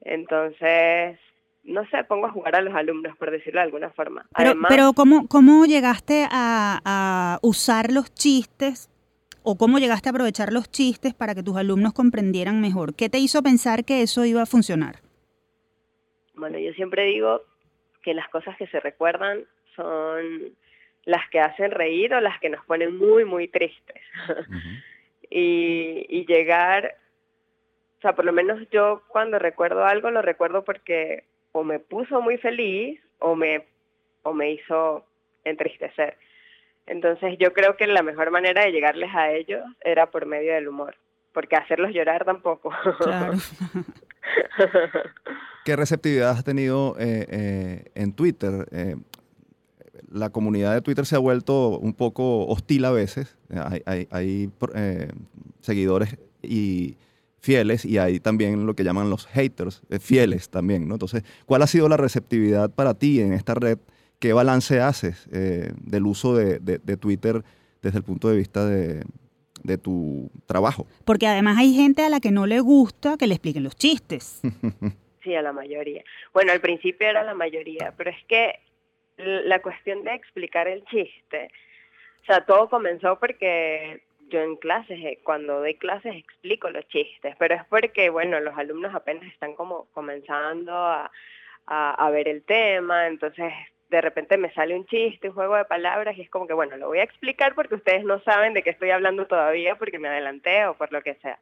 Entonces, 0.01 1.17
no 1.63 1.85
sé, 1.87 2.03
pongo 2.05 2.27
a 2.27 2.31
jugar 2.31 2.55
a 2.55 2.61
los 2.61 2.73
alumnos, 2.73 3.17
por 3.17 3.31
decirlo 3.31 3.59
de 3.59 3.65
alguna 3.65 3.89
forma. 3.91 4.25
Pero, 4.35 4.53
pero 4.67 4.93
¿cómo, 4.93 5.27
¿cómo 5.27 5.65
llegaste 5.65 6.27
a, 6.29 7.39
usar 7.41 7.91
los 7.91 8.13
chistes 8.13 8.89
o 9.43 9.57
cómo 9.57 9.79
llegaste 9.79 10.09
a 10.09 10.11
aprovechar 10.11 10.51
los 10.51 10.71
chistes 10.71 11.13
para 11.13 11.35
que 11.35 11.43
tus 11.43 11.57
alumnos 11.57 11.93
comprendieran 11.93 12.61
mejor? 12.61 12.95
¿Qué 12.95 13.09
te 13.09 13.19
hizo 13.19 13.43
pensar 13.43 13.85
que 13.85 14.01
eso 14.01 14.25
iba 14.25 14.41
a 14.41 14.45
funcionar? 14.45 14.99
Bueno, 16.33 16.57
yo 16.57 16.71
siempre 16.73 17.05
digo 17.05 17.41
que 18.01 18.13
las 18.13 18.29
cosas 18.29 18.55
que 18.57 18.67
se 18.67 18.79
recuerdan 18.79 19.43
son 19.75 20.53
las 21.05 21.29
que 21.29 21.39
hacen 21.39 21.71
reír 21.71 22.13
o 22.13 22.21
las 22.21 22.39
que 22.39 22.49
nos 22.49 22.63
ponen 22.65 22.97
muy, 22.97 23.25
muy 23.25 23.47
tristes. 23.47 24.01
y, 25.29 26.05
y 26.09 26.25
llegar, 26.25 26.95
o 27.97 28.01
sea, 28.01 28.15
por 28.15 28.25
lo 28.25 28.31
menos 28.31 28.59
yo 28.71 29.03
cuando 29.09 29.37
recuerdo 29.39 29.85
algo 29.85 30.09
lo 30.11 30.21
recuerdo 30.21 30.63
porque 30.63 31.23
o 31.51 31.63
me 31.63 31.79
puso 31.79 32.21
muy 32.21 32.37
feliz 32.37 32.99
o 33.19 33.35
me, 33.35 33.65
o 34.23 34.33
me 34.33 34.51
hizo 34.51 35.05
entristecer. 35.43 36.17
Entonces 36.85 37.37
yo 37.39 37.53
creo 37.53 37.77
que 37.77 37.87
la 37.87 38.03
mejor 38.03 38.31
manera 38.31 38.63
de 38.63 38.71
llegarles 38.71 39.13
a 39.13 39.31
ellos 39.31 39.63
era 39.81 40.09
por 40.09 40.25
medio 40.25 40.53
del 40.53 40.67
humor, 40.67 40.95
porque 41.33 41.55
hacerlos 41.55 41.93
llorar 41.93 42.25
tampoco. 42.25 42.71
¿Qué 45.65 45.75
receptividad 45.75 46.31
has 46.31 46.43
tenido 46.43 46.95
eh, 46.99 47.27
eh, 47.29 47.91
en 47.93 48.13
Twitter? 48.13 48.67
Eh, 48.71 48.95
la 50.11 50.29
comunidad 50.29 50.73
de 50.73 50.81
Twitter 50.81 51.05
se 51.05 51.15
ha 51.15 51.19
vuelto 51.19 51.77
un 51.77 51.93
poco 51.93 52.47
hostil 52.47 52.85
a 52.85 52.91
veces. 52.91 53.37
Hay, 53.85 54.07
hay, 54.11 54.49
eh, 54.75 55.09
seguidores 55.61 56.17
y 56.41 56.97
fieles 57.39 57.85
y 57.85 57.97
hay 57.97 58.19
también 58.19 58.65
lo 58.65 58.73
que 58.75 58.83
llaman 58.83 59.09
los 59.09 59.27
haters 59.27 59.81
eh, 59.89 59.99
fieles 59.99 60.49
también, 60.49 60.87
¿no? 60.87 60.95
Entonces, 60.95 61.23
¿cuál 61.45 61.61
ha 61.61 61.67
sido 61.67 61.89
la 61.89 61.97
receptividad 61.97 62.69
para 62.69 62.93
ti 62.93 63.21
en 63.21 63.33
esta 63.33 63.53
red? 63.53 63.77
¿Qué 64.19 64.33
balance 64.33 64.81
haces 64.81 65.27
eh, 65.31 65.71
del 65.81 66.05
uso 66.05 66.35
de, 66.35 66.59
Twitter 66.97 67.43
desde 67.81 67.97
el 67.99 68.03
punto 68.03 68.27
de 68.29 68.37
vista 68.37 68.65
de, 68.65 69.03
de 69.63 69.77
tu 69.77 70.29
trabajo? 70.45 70.87
Porque 71.05 71.27
además 71.27 71.57
hay 71.57 71.73
gente 71.73 72.03
a 72.03 72.09
la 72.09 72.19
que 72.19 72.31
no 72.31 72.45
le 72.45 72.59
gusta 72.59 73.15
que 73.17 73.27
le 73.27 73.35
expliquen 73.35 73.63
los 73.63 73.75
chistes. 73.75 74.41
Sí, 75.21 75.35
a 75.35 75.41
la 75.41 75.51
mayoría. 75.51 76.01
Bueno, 76.33 76.53
al 76.53 76.61
principio 76.61 77.05
era 77.05 77.23
la 77.23 77.33
mayoría, 77.33 77.93
pero 77.97 78.09
es 78.09 78.23
que 78.27 78.53
la 79.17 79.61
cuestión 79.61 80.03
de 80.05 80.13
explicar 80.13 80.69
el 80.69 80.85
chiste, 80.85 81.51
o 82.23 82.25
sea, 82.25 82.45
todo 82.45 82.69
comenzó 82.69 83.19
porque 83.19 84.01
yo 84.29 84.41
en 84.41 84.55
clases, 84.55 84.99
eh, 85.03 85.19
cuando 85.23 85.59
doy 85.59 85.75
clases 85.75 86.15
explico 86.15 86.69
los 86.69 86.87
chistes, 86.87 87.35
pero 87.37 87.55
es 87.55 87.65
porque, 87.65 88.09
bueno, 88.09 88.39
los 88.39 88.57
alumnos 88.57 88.93
apenas 88.95 89.25
están 89.25 89.55
como 89.55 89.85
comenzando 89.93 90.73
a, 90.73 91.11
a, 91.65 92.09
ver 92.11 92.27
el 92.27 92.43
tema, 92.43 93.07
entonces 93.07 93.53
de 93.89 94.01
repente 94.01 94.37
me 94.37 94.51
sale 94.53 94.75
un 94.75 94.85
chiste, 94.85 95.29
un 95.29 95.35
juego 95.35 95.55
de 95.55 95.65
palabras 95.65 96.17
y 96.17 96.21
es 96.21 96.29
como 96.29 96.47
que, 96.47 96.53
bueno, 96.53 96.77
lo 96.77 96.87
voy 96.87 96.99
a 96.99 97.03
explicar 97.03 97.55
porque 97.55 97.75
ustedes 97.75 98.03
no 98.03 98.21
saben 98.21 98.53
de 98.53 98.63
qué 98.63 98.71
estoy 98.71 98.91
hablando 98.91 99.27
todavía 99.27 99.75
porque 99.75 99.99
me 99.99 100.07
adelanté 100.07 100.65
o 100.65 100.75
por 100.75 100.91
lo 100.91 101.01
que 101.01 101.15
sea. 101.15 101.39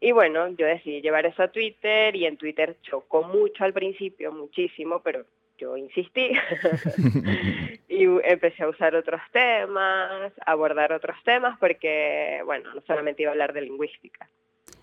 Y 0.00 0.12
bueno, 0.12 0.48
yo 0.48 0.66
decidí 0.66 1.02
llevar 1.02 1.26
eso 1.26 1.42
a 1.42 1.48
Twitter 1.52 2.16
y 2.16 2.26
en 2.26 2.38
Twitter 2.38 2.76
chocó 2.82 3.22
mucho 3.22 3.64
al 3.64 3.72
principio, 3.72 4.32
muchísimo, 4.32 5.00
pero 5.02 5.26
yo 5.60 5.76
insistí 5.76 6.30
y 7.88 8.04
empecé 8.24 8.62
a 8.62 8.68
usar 8.68 8.94
otros 8.94 9.20
temas, 9.32 10.32
abordar 10.46 10.92
otros 10.92 11.16
temas, 11.24 11.58
porque, 11.58 12.40
bueno, 12.44 12.74
no 12.74 12.80
solamente 12.86 13.22
iba 13.22 13.30
a 13.30 13.32
hablar 13.32 13.52
de 13.52 13.62
lingüística. 13.62 14.28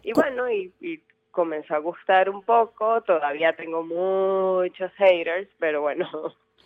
Y 0.04 0.14
bueno, 0.14 0.50
y, 0.52 0.72
comenzó 1.32 1.76
a 1.76 1.80
gustar 1.80 2.32
un 2.32 2.42
poco, 2.42 3.02
todavía 3.02 3.56
tengo 3.56 3.84
muchos 3.84 4.92
haters, 4.94 5.48
pero 5.60 5.82
bueno. 5.82 6.10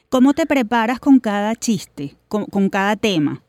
¿Cómo 0.09 0.33
te 0.33 0.45
preparas 0.45 0.99
con 0.99 1.19
cada 1.19 1.55
chiste, 1.55 2.11
con, 2.29 2.69
cada 2.69 2.95
tema? 2.95 3.41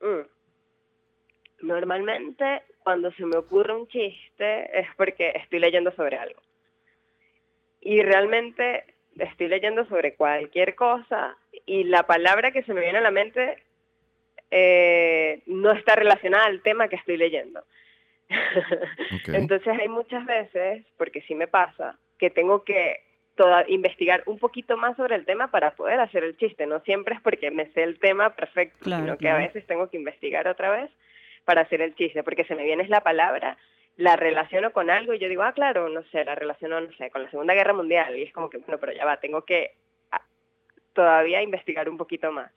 Mm. 0.00 1.66
Normalmente 1.66 2.62
cuando 2.84 3.10
se 3.12 3.26
me 3.26 3.36
ocurre 3.36 3.74
un 3.74 3.88
chiste 3.88 4.78
es 4.78 4.86
porque 4.96 5.32
estoy 5.34 5.58
leyendo 5.58 5.90
sobre 5.92 6.18
algo 6.18 6.40
y 7.80 8.02
realmente 8.02 8.84
estoy 9.18 9.48
leyendo 9.48 9.84
sobre 9.86 10.14
cualquier 10.14 10.74
cosa 10.74 11.36
y 11.66 11.84
la 11.84 12.04
palabra 12.04 12.52
que 12.52 12.62
se 12.62 12.74
me 12.74 12.80
viene 12.80 12.98
a 12.98 13.02
la 13.02 13.10
mente 13.10 13.62
eh, 14.50 15.42
no 15.46 15.72
está 15.72 15.96
relacionada 15.96 16.46
al 16.46 16.62
tema 16.62 16.88
que 16.88 16.96
estoy 16.96 17.16
leyendo. 17.16 17.64
Entonces 19.26 19.78
hay 19.78 19.88
muchas 19.88 20.24
veces, 20.26 20.84
porque 20.96 21.22
sí 21.22 21.34
me 21.34 21.48
pasa, 21.48 21.98
que 22.18 22.30
tengo 22.30 22.64
que 22.64 23.00
investigar 23.68 24.24
un 24.26 24.38
poquito 24.38 24.76
más 24.76 24.96
sobre 24.96 25.14
el 25.14 25.24
tema 25.24 25.48
para 25.50 25.70
poder 25.70 26.00
hacer 26.00 26.24
el 26.24 26.36
chiste. 26.36 26.66
No 26.66 26.80
siempre 26.80 27.14
es 27.14 27.20
porque 27.20 27.50
me 27.52 27.70
sé 27.72 27.84
el 27.84 27.98
tema 28.00 28.34
perfecto, 28.34 28.84
sino 28.84 29.16
que 29.16 29.28
a 29.28 29.36
veces 29.36 29.64
tengo 29.66 29.88
que 29.88 29.96
investigar 29.96 30.48
otra 30.48 30.70
vez 30.70 30.90
para 31.44 31.62
hacer 31.62 31.80
el 31.80 31.94
chiste, 31.94 32.24
porque 32.24 32.44
se 32.44 32.56
me 32.56 32.64
viene 32.64 32.86
la 32.88 33.00
palabra 33.00 33.56
la 33.98 34.14
relaciono 34.14 34.72
con 34.72 34.90
algo 34.90 35.12
y 35.12 35.18
yo 35.18 35.28
digo, 35.28 35.42
ah, 35.42 35.52
claro, 35.52 35.88
no 35.88 36.02
sé, 36.12 36.24
la 36.24 36.36
relaciono, 36.36 36.80
no 36.80 36.90
sé, 36.92 37.10
con 37.10 37.24
la 37.24 37.30
Segunda 37.30 37.52
Guerra 37.52 37.74
Mundial. 37.74 38.16
Y 38.16 38.22
es 38.22 38.32
como 38.32 38.48
que, 38.48 38.58
bueno, 38.58 38.78
pero 38.78 38.92
ya 38.92 39.04
va, 39.04 39.16
tengo 39.18 39.42
que 39.42 39.72
ah, 40.12 40.22
todavía 40.94 41.42
investigar 41.42 41.88
un 41.88 41.96
poquito 41.96 42.30
más. 42.30 42.52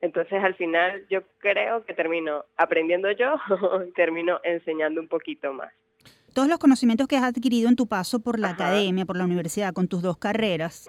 Entonces, 0.00 0.42
al 0.42 0.54
final, 0.54 1.04
yo 1.10 1.20
creo 1.38 1.84
que 1.84 1.92
termino 1.92 2.46
aprendiendo 2.56 3.10
yo 3.12 3.34
y 3.86 3.92
termino 3.92 4.40
enseñando 4.42 5.00
un 5.00 5.08
poquito 5.08 5.52
más. 5.52 5.70
Todos 6.34 6.48
los 6.48 6.58
conocimientos 6.58 7.06
que 7.06 7.18
has 7.18 7.24
adquirido 7.24 7.68
en 7.68 7.76
tu 7.76 7.86
paso 7.86 8.20
por 8.20 8.38
la 8.38 8.48
academia, 8.48 9.04
por 9.04 9.18
la 9.18 9.24
universidad, 9.24 9.74
con 9.74 9.88
tus 9.88 10.00
dos 10.00 10.16
carreras, 10.16 10.88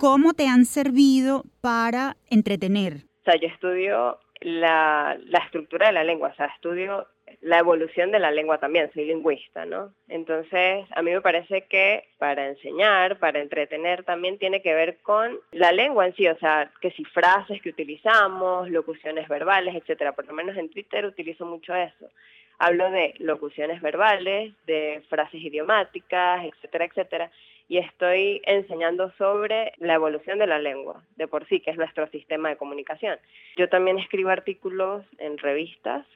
¿cómo 0.00 0.34
te 0.34 0.48
han 0.48 0.64
servido 0.64 1.44
para 1.60 2.16
entretener? 2.28 3.04
O 3.20 3.30
sea, 3.30 3.40
yo 3.40 3.46
estudio 3.46 4.18
la, 4.40 5.16
la 5.26 5.38
estructura 5.38 5.86
de 5.86 5.92
la 5.92 6.02
lengua, 6.02 6.30
o 6.30 6.34
sea, 6.34 6.46
estudio 6.46 7.06
la 7.40 7.58
evolución 7.58 8.10
de 8.10 8.18
la 8.18 8.30
lengua 8.30 8.58
también, 8.58 8.90
soy 8.92 9.06
lingüista, 9.06 9.64
¿no? 9.66 9.92
Entonces, 10.08 10.86
a 10.90 11.02
mí 11.02 11.12
me 11.12 11.20
parece 11.20 11.62
que 11.62 12.04
para 12.18 12.48
enseñar, 12.48 13.18
para 13.18 13.40
entretener, 13.40 14.04
también 14.04 14.38
tiene 14.38 14.62
que 14.62 14.74
ver 14.74 14.98
con 15.02 15.38
la 15.52 15.72
lengua 15.72 16.06
en 16.06 16.14
sí, 16.14 16.26
o 16.28 16.38
sea, 16.38 16.70
que 16.80 16.90
si 16.92 17.04
frases 17.04 17.60
que 17.62 17.70
utilizamos, 17.70 18.70
locuciones 18.70 19.28
verbales, 19.28 19.74
etcétera. 19.74 20.12
Por 20.12 20.26
lo 20.26 20.32
menos 20.32 20.56
en 20.56 20.70
Twitter 20.70 21.04
utilizo 21.04 21.44
mucho 21.44 21.74
eso. 21.74 22.10
Hablo 22.58 22.90
de 22.90 23.14
locuciones 23.18 23.82
verbales, 23.82 24.54
de 24.66 25.02
frases 25.08 25.42
idiomáticas, 25.42 26.44
etcétera, 26.44 26.86
etcétera. 26.86 27.30
Y 27.68 27.78
estoy 27.78 28.40
enseñando 28.46 29.12
sobre 29.18 29.72
la 29.78 29.94
evolución 29.94 30.38
de 30.38 30.46
la 30.46 30.58
lengua, 30.58 31.02
de 31.16 31.26
por 31.26 31.46
sí, 31.48 31.60
que 31.60 31.72
es 31.72 31.76
nuestro 31.76 32.06
sistema 32.08 32.48
de 32.48 32.56
comunicación. 32.56 33.18
Yo 33.56 33.68
también 33.68 33.98
escribo 33.98 34.30
artículos 34.30 35.04
en 35.18 35.36
revistas 35.36 36.06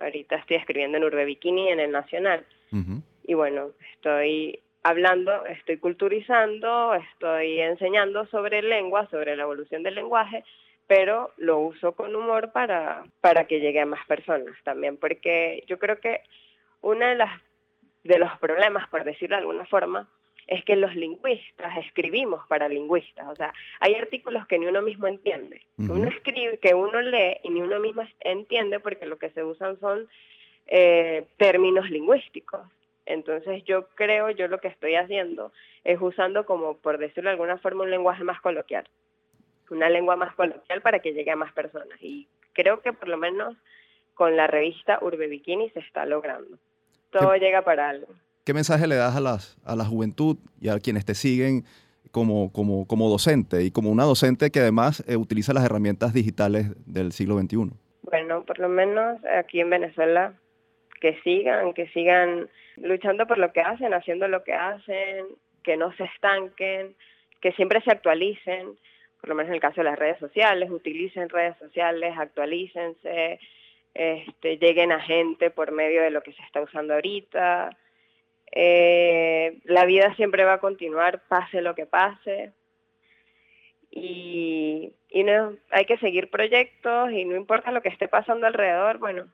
Ahorita 0.00 0.36
estoy 0.36 0.56
escribiendo 0.56 0.98
en 0.98 1.04
Urbe 1.04 1.24
Bikini 1.24 1.70
en 1.70 1.80
el 1.80 1.90
Nacional. 1.90 2.44
Y 3.26 3.34
bueno, 3.34 3.70
estoy 3.94 4.60
hablando, 4.82 5.46
estoy 5.46 5.78
culturizando, 5.78 6.94
estoy 6.94 7.60
enseñando 7.60 8.26
sobre 8.26 8.62
lengua, 8.62 9.08
sobre 9.10 9.36
la 9.36 9.44
evolución 9.44 9.82
del 9.82 9.94
lenguaje, 9.94 10.44
pero 10.86 11.32
lo 11.36 11.58
uso 11.60 11.92
con 11.92 12.14
humor 12.14 12.52
para, 12.52 13.04
para 13.20 13.46
que 13.46 13.60
llegue 13.60 13.80
a 13.80 13.86
más 13.86 14.04
personas 14.06 14.54
también, 14.64 14.96
porque 14.96 15.64
yo 15.68 15.78
creo 15.78 16.00
que 16.00 16.20
una 16.82 17.10
de 17.10 17.14
las 17.14 17.40
de 18.04 18.18
los 18.18 18.38
problemas, 18.38 18.86
por 18.90 19.02
decirlo 19.02 19.36
de 19.36 19.40
alguna 19.40 19.64
forma, 19.64 20.08
es 20.46 20.64
que 20.64 20.76
los 20.76 20.94
lingüistas 20.94 21.76
escribimos 21.78 22.46
para 22.48 22.68
lingüistas. 22.68 23.26
O 23.28 23.36
sea, 23.36 23.52
hay 23.80 23.94
artículos 23.94 24.46
que 24.46 24.58
ni 24.58 24.66
uno 24.66 24.82
mismo 24.82 25.06
entiende. 25.06 25.62
que 25.76 25.90
Uno 25.90 26.08
escribe, 26.08 26.58
que 26.58 26.74
uno 26.74 27.00
lee 27.00 27.38
y 27.42 27.50
ni 27.50 27.62
uno 27.62 27.80
mismo 27.80 28.02
entiende 28.20 28.80
porque 28.80 29.06
lo 29.06 29.18
que 29.18 29.30
se 29.30 29.42
usan 29.42 29.78
son 29.80 30.08
eh, 30.66 31.24
términos 31.36 31.90
lingüísticos. 31.90 32.60
Entonces 33.06 33.64
yo 33.64 33.88
creo, 33.94 34.30
yo 34.30 34.48
lo 34.48 34.58
que 34.58 34.68
estoy 34.68 34.94
haciendo 34.94 35.52
es 35.84 36.00
usando 36.00 36.46
como, 36.46 36.76
por 36.78 36.98
decirlo 36.98 37.28
de 37.28 37.34
alguna 37.34 37.58
forma, 37.58 37.84
un 37.84 37.90
lenguaje 37.90 38.24
más 38.24 38.40
coloquial. 38.40 38.88
Una 39.70 39.88
lengua 39.88 40.16
más 40.16 40.34
coloquial 40.34 40.82
para 40.82 41.00
que 41.00 41.12
llegue 41.12 41.30
a 41.30 41.36
más 41.36 41.52
personas. 41.52 41.98
Y 42.02 42.28
creo 42.52 42.80
que 42.80 42.92
por 42.92 43.08
lo 43.08 43.16
menos 43.16 43.56
con 44.14 44.36
la 44.36 44.46
revista 44.46 44.98
Urbe 45.02 45.26
Bikini 45.26 45.70
se 45.70 45.80
está 45.80 46.06
logrando. 46.06 46.58
Todo 47.10 47.34
llega 47.36 47.62
para 47.62 47.88
algo. 47.90 48.08
¿Qué 48.44 48.52
mensaje 48.52 48.86
le 48.86 48.96
das 48.96 49.16
a, 49.16 49.20
las, 49.20 49.56
a 49.64 49.74
la 49.74 49.86
juventud 49.86 50.36
y 50.60 50.68
a 50.68 50.78
quienes 50.78 51.06
te 51.06 51.14
siguen 51.14 51.64
como, 52.10 52.52
como, 52.52 52.86
como 52.86 53.08
docente 53.08 53.62
y 53.62 53.70
como 53.70 53.90
una 53.90 54.04
docente 54.04 54.50
que 54.50 54.60
además 54.60 55.02
eh, 55.08 55.16
utiliza 55.16 55.54
las 55.54 55.64
herramientas 55.64 56.12
digitales 56.12 56.66
del 56.84 57.12
siglo 57.12 57.38
XXI? 57.38 57.70
Bueno, 58.02 58.44
por 58.44 58.58
lo 58.58 58.68
menos 58.68 59.18
aquí 59.38 59.60
en 59.60 59.70
Venezuela, 59.70 60.34
que 61.00 61.18
sigan, 61.22 61.72
que 61.72 61.88
sigan 61.88 62.50
luchando 62.76 63.26
por 63.26 63.38
lo 63.38 63.50
que 63.50 63.62
hacen, 63.62 63.94
haciendo 63.94 64.28
lo 64.28 64.44
que 64.44 64.52
hacen, 64.52 65.24
que 65.62 65.78
no 65.78 65.92
se 65.94 66.04
estanquen, 66.04 66.94
que 67.40 67.52
siempre 67.52 67.80
se 67.80 67.92
actualicen, 67.92 68.76
por 69.20 69.30
lo 69.30 69.36
menos 69.36 69.48
en 69.48 69.54
el 69.54 69.60
caso 69.60 69.80
de 69.80 69.84
las 69.84 69.98
redes 69.98 70.18
sociales, 70.18 70.70
utilicen 70.70 71.30
redes 71.30 71.56
sociales, 71.58 72.14
actualícense, 72.18 73.40
este, 73.94 74.58
lleguen 74.58 74.92
a 74.92 75.00
gente 75.00 75.50
por 75.50 75.72
medio 75.72 76.02
de 76.02 76.10
lo 76.10 76.22
que 76.22 76.34
se 76.34 76.42
está 76.42 76.60
usando 76.60 76.92
ahorita, 76.92 77.70
eh, 78.52 79.58
la 79.64 79.84
vida 79.84 80.14
siempre 80.16 80.44
va 80.44 80.54
a 80.54 80.60
continuar, 80.60 81.22
pase 81.28 81.60
lo 81.60 81.74
que 81.74 81.86
pase. 81.86 82.52
Y, 83.90 84.92
no, 85.14 85.54
hay 85.70 85.84
que 85.86 85.98
seguir 85.98 86.28
proyectos 86.28 87.12
y 87.12 87.24
no 87.24 87.36
importa 87.36 87.70
lo 87.70 87.80
que 87.80 87.88
esté 87.88 88.08
pasando 88.08 88.46
alrededor, 88.46 88.98
bueno, 88.98 89.28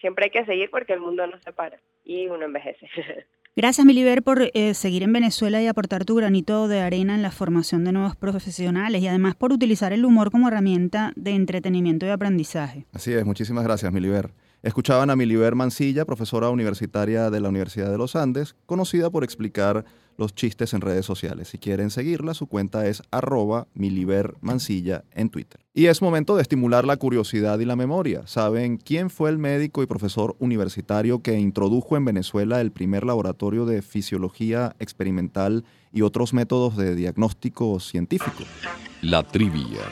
siempre 0.00 0.26
hay 0.26 0.30
que 0.30 0.44
seguir 0.44 0.70
porque 0.70 0.92
el 0.92 1.00
mundo 1.00 1.26
no 1.26 1.38
se 1.40 1.52
para 1.52 1.78
y 2.04 2.28
uno 2.28 2.44
envejece. 2.44 2.88
Gracias, 3.56 3.86
Miliber, 3.86 4.22
por 4.22 4.50
eh, 4.52 4.74
seguir 4.74 5.02
en 5.02 5.14
Venezuela 5.14 5.62
y 5.62 5.66
aportar 5.66 6.04
tu 6.04 6.14
granito 6.14 6.68
de 6.68 6.80
arena 6.80 7.14
en 7.14 7.22
la 7.22 7.30
formación 7.30 7.84
de 7.84 7.92
nuevos 7.92 8.14
profesionales 8.14 9.00
y 9.00 9.08
además 9.08 9.34
por 9.34 9.50
utilizar 9.50 9.94
el 9.94 10.04
humor 10.04 10.30
como 10.30 10.48
herramienta 10.48 11.12
de 11.16 11.30
entretenimiento 11.30 12.04
y 12.04 12.10
aprendizaje. 12.10 12.84
Así 12.92 13.14
es, 13.14 13.24
muchísimas 13.24 13.64
gracias, 13.64 13.90
Miliber. 13.92 14.30
Escuchaban 14.66 15.10
a 15.10 15.16
Miliber 15.16 15.54
Mancilla, 15.54 16.04
profesora 16.04 16.50
universitaria 16.50 17.30
de 17.30 17.40
la 17.40 17.50
Universidad 17.50 17.88
de 17.88 17.98
los 17.98 18.16
Andes, 18.16 18.56
conocida 18.66 19.10
por 19.10 19.22
explicar 19.22 19.84
los 20.18 20.34
chistes 20.34 20.74
en 20.74 20.80
redes 20.80 21.06
sociales. 21.06 21.46
Si 21.46 21.58
quieren 21.58 21.88
seguirla, 21.88 22.34
su 22.34 22.48
cuenta 22.48 22.84
es 22.88 23.00
arroba 23.12 23.68
Miliber 23.74 24.34
Mancilla 24.40 25.04
en 25.12 25.28
Twitter. 25.28 25.60
Y 25.72 25.86
es 25.86 26.02
momento 26.02 26.34
de 26.34 26.42
estimular 26.42 26.84
la 26.84 26.96
curiosidad 26.96 27.60
y 27.60 27.64
la 27.64 27.76
memoria. 27.76 28.26
¿Saben 28.26 28.76
quién 28.78 29.08
fue 29.08 29.30
el 29.30 29.38
médico 29.38 29.84
y 29.84 29.86
profesor 29.86 30.34
universitario 30.40 31.22
que 31.22 31.38
introdujo 31.38 31.96
en 31.96 32.04
Venezuela 32.04 32.60
el 32.60 32.72
primer 32.72 33.04
laboratorio 33.04 33.66
de 33.66 33.82
fisiología 33.82 34.74
experimental 34.80 35.64
y 35.92 36.02
otros 36.02 36.34
métodos 36.34 36.76
de 36.76 36.96
diagnóstico 36.96 37.78
científico? 37.78 38.42
La 39.00 39.22
trivia. 39.22 39.82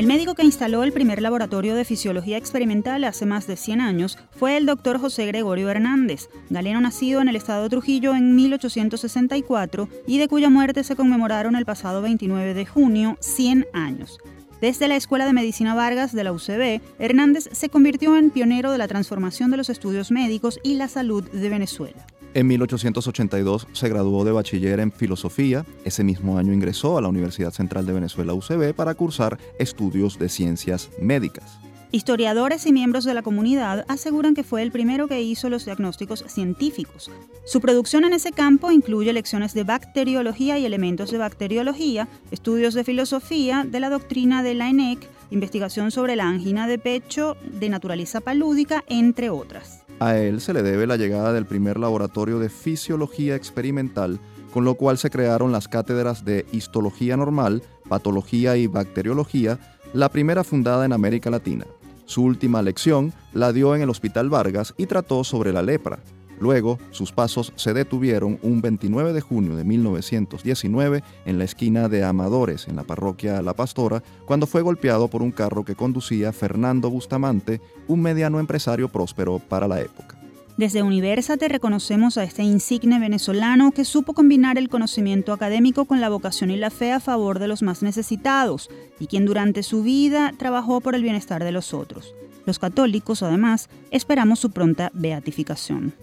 El 0.00 0.06
médico 0.06 0.34
que 0.34 0.42
instaló 0.42 0.82
el 0.82 0.92
primer 0.92 1.20
laboratorio 1.20 1.74
de 1.74 1.84
fisiología 1.84 2.38
experimental 2.38 3.04
hace 3.04 3.26
más 3.26 3.46
de 3.46 3.54
100 3.54 3.82
años 3.82 4.16
fue 4.30 4.56
el 4.56 4.64
doctor 4.64 4.98
José 4.98 5.26
Gregorio 5.26 5.68
Hernández, 5.68 6.30
galeno 6.48 6.80
nacido 6.80 7.20
en 7.20 7.28
el 7.28 7.36
estado 7.36 7.64
de 7.64 7.68
Trujillo 7.68 8.14
en 8.14 8.34
1864 8.34 9.90
y 10.06 10.16
de 10.16 10.26
cuya 10.26 10.48
muerte 10.48 10.84
se 10.84 10.96
conmemoraron 10.96 11.54
el 11.54 11.66
pasado 11.66 12.00
29 12.00 12.54
de 12.54 12.64
junio 12.64 13.18
100 13.20 13.66
años. 13.74 14.18
Desde 14.62 14.88
la 14.88 14.96
Escuela 14.96 15.26
de 15.26 15.34
Medicina 15.34 15.74
Vargas 15.74 16.14
de 16.14 16.24
la 16.24 16.32
UCB, 16.32 16.80
Hernández 16.98 17.50
se 17.52 17.68
convirtió 17.68 18.16
en 18.16 18.30
pionero 18.30 18.72
de 18.72 18.78
la 18.78 18.88
transformación 18.88 19.50
de 19.50 19.58
los 19.58 19.68
estudios 19.68 20.10
médicos 20.10 20.60
y 20.62 20.76
la 20.76 20.88
salud 20.88 21.28
de 21.30 21.48
Venezuela. 21.50 22.06
En 22.32 22.46
1882 22.46 23.66
se 23.72 23.88
graduó 23.88 24.24
de 24.24 24.30
bachiller 24.30 24.78
en 24.78 24.92
filosofía. 24.92 25.66
Ese 25.84 26.04
mismo 26.04 26.38
año 26.38 26.52
ingresó 26.52 26.96
a 26.96 27.02
la 27.02 27.08
Universidad 27.08 27.50
Central 27.50 27.86
de 27.86 27.92
Venezuela 27.92 28.34
UCB 28.34 28.72
para 28.72 28.94
cursar 28.94 29.36
estudios 29.58 30.16
de 30.16 30.28
ciencias 30.28 30.90
médicas. 31.00 31.58
Historiadores 31.90 32.66
y 32.66 32.72
miembros 32.72 33.02
de 33.02 33.14
la 33.14 33.22
comunidad 33.22 33.84
aseguran 33.88 34.36
que 34.36 34.44
fue 34.44 34.62
el 34.62 34.70
primero 34.70 35.08
que 35.08 35.20
hizo 35.20 35.50
los 35.50 35.64
diagnósticos 35.64 36.22
científicos. 36.28 37.10
Su 37.44 37.60
producción 37.60 38.04
en 38.04 38.12
ese 38.12 38.30
campo 38.30 38.70
incluye 38.70 39.12
lecciones 39.12 39.54
de 39.54 39.64
bacteriología 39.64 40.56
y 40.56 40.64
elementos 40.64 41.10
de 41.10 41.18
bacteriología, 41.18 42.06
estudios 42.30 42.74
de 42.74 42.84
filosofía, 42.84 43.66
de 43.68 43.80
la 43.80 43.90
doctrina 43.90 44.44
de 44.44 44.54
la 44.54 44.68
ENEC, 44.68 45.00
investigación 45.32 45.90
sobre 45.90 46.14
la 46.14 46.28
angina 46.28 46.68
de 46.68 46.78
pecho, 46.78 47.36
de 47.42 47.68
naturaleza 47.68 48.20
palúdica, 48.20 48.84
entre 48.86 49.30
otras. 49.30 49.82
A 50.00 50.16
él 50.16 50.40
se 50.40 50.54
le 50.54 50.62
debe 50.62 50.86
la 50.86 50.96
llegada 50.96 51.34
del 51.34 51.44
primer 51.44 51.78
laboratorio 51.78 52.38
de 52.38 52.48
fisiología 52.48 53.36
experimental, 53.36 54.18
con 54.50 54.64
lo 54.64 54.74
cual 54.74 54.96
se 54.96 55.10
crearon 55.10 55.52
las 55.52 55.68
cátedras 55.68 56.24
de 56.24 56.46
histología 56.52 57.18
normal, 57.18 57.62
patología 57.86 58.56
y 58.56 58.66
bacteriología, 58.66 59.58
la 59.92 60.08
primera 60.08 60.42
fundada 60.42 60.86
en 60.86 60.94
América 60.94 61.28
Latina. 61.28 61.66
Su 62.06 62.24
última 62.24 62.62
lección 62.62 63.12
la 63.34 63.52
dio 63.52 63.76
en 63.76 63.82
el 63.82 63.90
Hospital 63.90 64.30
Vargas 64.30 64.72
y 64.78 64.86
trató 64.86 65.22
sobre 65.22 65.52
la 65.52 65.62
lepra. 65.62 65.98
Luego, 66.40 66.78
sus 66.90 67.12
pasos 67.12 67.52
se 67.56 67.74
detuvieron 67.74 68.38
un 68.42 68.62
29 68.62 69.12
de 69.12 69.20
junio 69.20 69.56
de 69.56 69.64
1919 69.64 71.04
en 71.26 71.38
la 71.38 71.44
esquina 71.44 71.88
de 71.88 72.02
Amadores, 72.02 72.66
en 72.66 72.76
la 72.76 72.82
parroquia 72.82 73.42
La 73.42 73.52
Pastora, 73.52 74.02
cuando 74.24 74.46
fue 74.46 74.62
golpeado 74.62 75.08
por 75.08 75.22
un 75.22 75.32
carro 75.32 75.66
que 75.66 75.74
conducía 75.74 76.32
Fernando 76.32 76.88
Bustamante, 76.88 77.60
un 77.88 78.00
mediano 78.00 78.40
empresario 78.40 78.88
próspero 78.88 79.38
para 79.38 79.68
la 79.68 79.82
época. 79.82 80.18
Desde 80.56 80.82
Universate 80.82 81.48
reconocemos 81.48 82.18
a 82.18 82.24
este 82.24 82.42
insigne 82.42 82.98
venezolano 82.98 83.72
que 83.72 83.84
supo 83.84 84.14
combinar 84.14 84.58
el 84.58 84.68
conocimiento 84.68 85.32
académico 85.32 85.84
con 85.84 86.00
la 86.00 86.08
vocación 86.08 86.50
y 86.50 86.56
la 86.56 86.70
fe 86.70 86.92
a 86.92 87.00
favor 87.00 87.38
de 87.38 87.48
los 87.48 87.62
más 87.62 87.82
necesitados 87.82 88.68
y 88.98 89.06
quien 89.06 89.26
durante 89.26 89.62
su 89.62 89.82
vida 89.82 90.32
trabajó 90.38 90.80
por 90.80 90.94
el 90.94 91.02
bienestar 91.02 91.44
de 91.44 91.52
los 91.52 91.72
otros. 91.72 92.14
Los 92.46 92.58
católicos, 92.58 93.22
además, 93.22 93.68
esperamos 93.90 94.38
su 94.38 94.50
pronta 94.50 94.90
beatificación. 94.92 95.94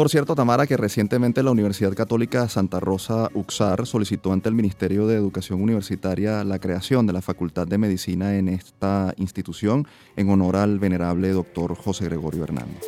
Por 0.00 0.08
cierto, 0.08 0.34
Tamara, 0.34 0.66
que 0.66 0.78
recientemente 0.78 1.42
la 1.42 1.50
Universidad 1.50 1.92
Católica 1.92 2.48
Santa 2.48 2.80
Rosa 2.80 3.28
Uxar 3.34 3.86
solicitó 3.86 4.32
ante 4.32 4.48
el 4.48 4.54
Ministerio 4.54 5.06
de 5.06 5.14
Educación 5.14 5.60
Universitaria 5.60 6.42
la 6.42 6.58
creación 6.58 7.06
de 7.06 7.12
la 7.12 7.20
Facultad 7.20 7.66
de 7.66 7.76
Medicina 7.76 8.34
en 8.38 8.48
esta 8.48 9.12
institución 9.18 9.86
en 10.16 10.30
honor 10.30 10.56
al 10.56 10.78
venerable 10.78 11.28
doctor 11.32 11.74
José 11.74 12.06
Gregorio 12.06 12.44
Hernández. 12.44 12.82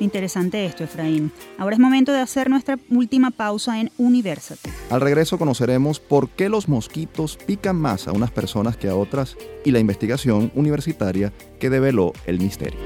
Interesante 0.00 0.66
esto, 0.66 0.82
Efraín. 0.82 1.30
Ahora 1.58 1.76
es 1.76 1.80
momento 1.80 2.10
de 2.10 2.18
hacer 2.18 2.50
nuestra 2.50 2.76
última 2.90 3.30
pausa 3.30 3.78
en 3.78 3.92
Universate. 3.96 4.68
Al 4.90 5.00
regreso 5.00 5.38
conoceremos 5.38 6.00
por 6.00 6.28
qué 6.28 6.48
los 6.48 6.68
mosquitos 6.68 7.36
pican 7.36 7.76
más 7.76 8.08
a 8.08 8.12
unas 8.12 8.32
personas 8.32 8.76
que 8.76 8.88
a 8.88 8.96
otras 8.96 9.36
y 9.64 9.70
la 9.70 9.78
investigación 9.78 10.50
universitaria 10.56 11.32
que 11.60 11.70
develó 11.70 12.12
el 12.26 12.40
misterio. 12.40 12.80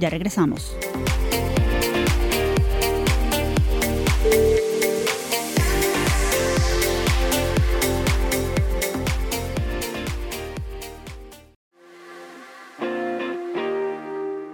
Ya 0.00 0.08
regresamos. 0.08 0.74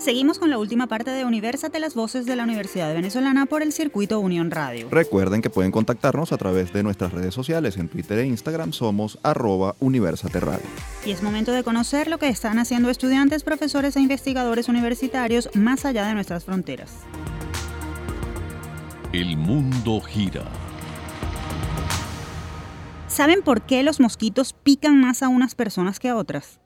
Seguimos 0.06 0.38
con 0.38 0.50
la 0.50 0.58
última 0.58 0.86
parte 0.86 1.10
de 1.10 1.24
Universate, 1.24 1.80
las 1.80 1.96
voces 1.96 2.26
de 2.26 2.36
la 2.36 2.44
Universidad 2.44 2.94
Venezolana 2.94 3.46
por 3.46 3.60
el 3.60 3.72
circuito 3.72 4.20
Unión 4.20 4.52
Radio. 4.52 4.86
Recuerden 4.88 5.42
que 5.42 5.50
pueden 5.50 5.72
contactarnos 5.72 6.30
a 6.30 6.36
través 6.36 6.72
de 6.72 6.84
nuestras 6.84 7.12
redes 7.12 7.34
sociales. 7.34 7.76
En 7.76 7.88
Twitter 7.88 8.20
e 8.20 8.26
Instagram 8.26 8.72
somos 8.72 9.18
arroba 9.24 9.74
Universate 9.80 10.38
Radio. 10.38 10.64
Y 11.04 11.10
es 11.10 11.24
momento 11.24 11.50
de 11.50 11.64
conocer 11.64 12.06
lo 12.06 12.18
que 12.18 12.28
están 12.28 12.60
haciendo 12.60 12.88
estudiantes, 12.88 13.42
profesores 13.42 13.96
e 13.96 14.00
investigadores 14.00 14.68
universitarios 14.68 15.50
más 15.54 15.84
allá 15.84 16.06
de 16.06 16.14
nuestras 16.14 16.44
fronteras. 16.44 16.98
El 19.12 19.36
mundo 19.36 20.00
gira. 20.02 20.44
¿Saben 23.08 23.42
por 23.42 23.62
qué 23.62 23.82
los 23.82 23.98
mosquitos 23.98 24.52
pican 24.52 25.00
más 25.00 25.24
a 25.24 25.28
unas 25.28 25.56
personas 25.56 25.98
que 25.98 26.10
a 26.10 26.14
otras? 26.14 26.60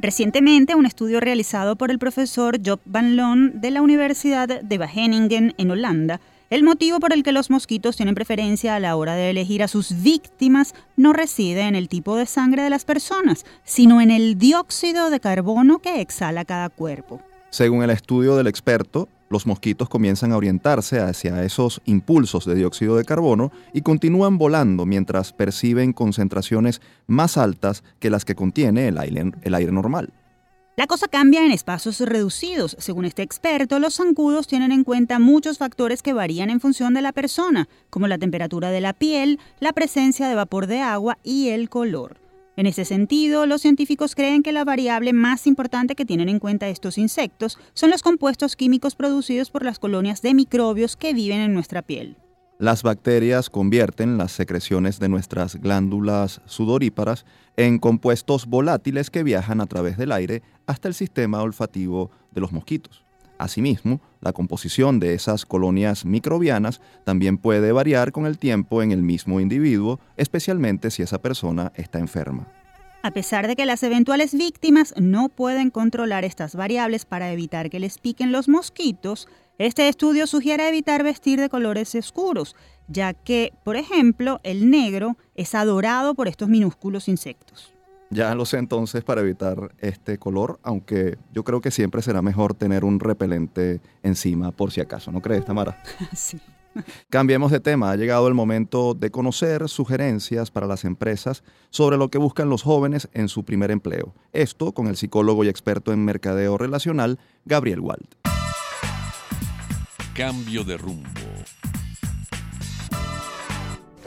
Recientemente, 0.00 0.76
un 0.76 0.86
estudio 0.86 1.18
realizado 1.18 1.74
por 1.74 1.90
el 1.90 1.98
profesor 1.98 2.60
Job 2.64 2.78
Van 2.84 3.16
Loon 3.16 3.60
de 3.60 3.72
la 3.72 3.82
Universidad 3.82 4.62
de 4.62 4.78
Wageningen 4.78 5.54
en 5.58 5.70
Holanda, 5.72 6.20
el 6.50 6.62
motivo 6.62 7.00
por 7.00 7.12
el 7.12 7.24
que 7.24 7.32
los 7.32 7.50
mosquitos 7.50 7.96
tienen 7.96 8.14
preferencia 8.14 8.76
a 8.76 8.80
la 8.80 8.94
hora 8.94 9.14
de 9.14 9.30
elegir 9.30 9.60
a 9.62 9.68
sus 9.68 10.02
víctimas 10.02 10.74
no 10.96 11.12
reside 11.12 11.62
en 11.62 11.74
el 11.74 11.88
tipo 11.88 12.16
de 12.16 12.26
sangre 12.26 12.62
de 12.62 12.70
las 12.70 12.84
personas, 12.84 13.44
sino 13.64 14.00
en 14.00 14.12
el 14.12 14.38
dióxido 14.38 15.10
de 15.10 15.18
carbono 15.18 15.80
que 15.80 16.00
exhala 16.00 16.44
cada 16.44 16.68
cuerpo. 16.68 17.20
Según 17.50 17.82
el 17.82 17.90
estudio 17.90 18.36
del 18.36 18.46
experto, 18.46 19.08
los 19.30 19.46
mosquitos 19.46 19.88
comienzan 19.88 20.32
a 20.32 20.36
orientarse 20.36 21.00
hacia 21.00 21.42
esos 21.44 21.80
impulsos 21.84 22.44
de 22.44 22.54
dióxido 22.54 22.96
de 22.96 23.04
carbono 23.04 23.52
y 23.72 23.82
continúan 23.82 24.38
volando 24.38 24.86
mientras 24.86 25.32
perciben 25.32 25.92
concentraciones 25.92 26.80
más 27.06 27.36
altas 27.36 27.84
que 27.98 28.10
las 28.10 28.24
que 28.24 28.34
contiene 28.34 28.88
el 28.88 28.98
aire, 28.98 29.72
normal. 29.72 30.12
La 30.76 30.86
cosa 30.86 31.08
cambia 31.08 31.44
en 31.44 31.50
espacios 31.50 31.98
reducidos. 32.00 32.76
Según 32.78 33.04
este 33.04 33.22
experto, 33.22 33.80
los 33.80 33.96
zancudos 33.96 34.46
tienen 34.46 34.70
en 34.70 34.84
cuenta 34.84 35.18
muchos 35.18 35.58
factores 35.58 36.02
que 36.02 36.12
varían 36.12 36.50
en 36.50 36.60
función 36.60 36.94
de 36.94 37.02
la 37.02 37.10
persona, 37.10 37.68
como 37.90 38.06
la 38.06 38.16
temperatura 38.16 38.70
de 38.70 38.80
la 38.80 38.92
piel, 38.92 39.40
la 39.58 39.72
presencia 39.72 40.28
de 40.28 40.36
vapor 40.36 40.68
de 40.68 40.80
agua 40.80 41.18
y 41.24 41.48
el 41.48 41.68
color. 41.68 42.27
En 42.58 42.66
ese 42.66 42.84
sentido, 42.84 43.46
los 43.46 43.60
científicos 43.60 44.16
creen 44.16 44.42
que 44.42 44.50
la 44.50 44.64
variable 44.64 45.12
más 45.12 45.46
importante 45.46 45.94
que 45.94 46.04
tienen 46.04 46.28
en 46.28 46.40
cuenta 46.40 46.66
estos 46.66 46.98
insectos 46.98 47.56
son 47.72 47.90
los 47.90 48.02
compuestos 48.02 48.56
químicos 48.56 48.96
producidos 48.96 49.52
por 49.52 49.64
las 49.64 49.78
colonias 49.78 50.22
de 50.22 50.34
microbios 50.34 50.96
que 50.96 51.14
viven 51.14 51.38
en 51.38 51.54
nuestra 51.54 51.82
piel. 51.82 52.16
Las 52.58 52.82
bacterias 52.82 53.48
convierten 53.48 54.18
las 54.18 54.32
secreciones 54.32 54.98
de 54.98 55.08
nuestras 55.08 55.54
glándulas 55.54 56.40
sudoríparas 56.46 57.26
en 57.56 57.78
compuestos 57.78 58.46
volátiles 58.46 59.10
que 59.10 59.22
viajan 59.22 59.60
a 59.60 59.66
través 59.66 59.96
del 59.96 60.10
aire 60.10 60.42
hasta 60.66 60.88
el 60.88 60.94
sistema 60.94 61.40
olfativo 61.42 62.10
de 62.32 62.40
los 62.40 62.50
mosquitos. 62.50 63.04
Asimismo, 63.38 64.00
la 64.20 64.32
composición 64.32 65.00
de 65.00 65.14
esas 65.14 65.46
colonias 65.46 66.04
microbianas 66.04 66.80
también 67.04 67.38
puede 67.38 67.72
variar 67.72 68.12
con 68.12 68.26
el 68.26 68.38
tiempo 68.38 68.82
en 68.82 68.92
el 68.92 69.02
mismo 69.02 69.40
individuo, 69.40 70.00
especialmente 70.16 70.90
si 70.90 71.02
esa 71.02 71.20
persona 71.20 71.72
está 71.76 71.98
enferma. 71.98 72.46
A 73.02 73.12
pesar 73.12 73.46
de 73.46 73.54
que 73.54 73.64
las 73.64 73.82
eventuales 73.84 74.34
víctimas 74.34 74.92
no 74.96 75.28
pueden 75.28 75.70
controlar 75.70 76.24
estas 76.24 76.56
variables 76.56 77.04
para 77.04 77.32
evitar 77.32 77.70
que 77.70 77.78
les 77.78 77.98
piquen 77.98 78.32
los 78.32 78.48
mosquitos, 78.48 79.28
este 79.58 79.88
estudio 79.88 80.26
sugiere 80.26 80.68
evitar 80.68 81.04
vestir 81.04 81.40
de 81.40 81.48
colores 81.48 81.94
oscuros, 81.94 82.56
ya 82.88 83.14
que, 83.14 83.52
por 83.64 83.76
ejemplo, 83.76 84.40
el 84.42 84.70
negro 84.70 85.16
es 85.36 85.54
adorado 85.54 86.14
por 86.14 86.28
estos 86.28 86.48
minúsculos 86.48 87.08
insectos. 87.08 87.72
Ya 88.10 88.34
lo 88.34 88.46
sé 88.46 88.56
entonces 88.56 89.04
para 89.04 89.20
evitar 89.20 89.74
este 89.78 90.18
color, 90.18 90.58
aunque 90.62 91.18
yo 91.32 91.44
creo 91.44 91.60
que 91.60 91.70
siempre 91.70 92.00
será 92.00 92.22
mejor 92.22 92.54
tener 92.54 92.84
un 92.84 93.00
repelente 93.00 93.80
encima 94.02 94.50
por 94.50 94.70
si 94.70 94.80
acaso, 94.80 95.12
¿no 95.12 95.20
crees, 95.20 95.44
Tamara? 95.44 95.82
sí. 96.14 96.40
Cambiemos 97.10 97.50
de 97.50 97.60
tema, 97.60 97.90
ha 97.90 97.96
llegado 97.96 98.28
el 98.28 98.34
momento 98.34 98.94
de 98.94 99.10
conocer 99.10 99.68
sugerencias 99.68 100.50
para 100.50 100.66
las 100.66 100.84
empresas 100.84 101.42
sobre 101.70 101.96
lo 101.96 102.08
que 102.08 102.18
buscan 102.18 102.48
los 102.48 102.62
jóvenes 102.62 103.08
en 103.12 103.28
su 103.28 103.44
primer 103.44 103.70
empleo. 103.70 104.14
Esto 104.32 104.72
con 104.72 104.86
el 104.86 104.96
psicólogo 104.96 105.44
y 105.44 105.48
experto 105.48 105.92
en 105.92 106.04
mercadeo 106.04 106.56
relacional, 106.56 107.18
Gabriel 107.44 107.80
Wald. 107.80 108.08
Cambio 110.14 110.64
de 110.64 110.76
rumbo. 110.76 111.08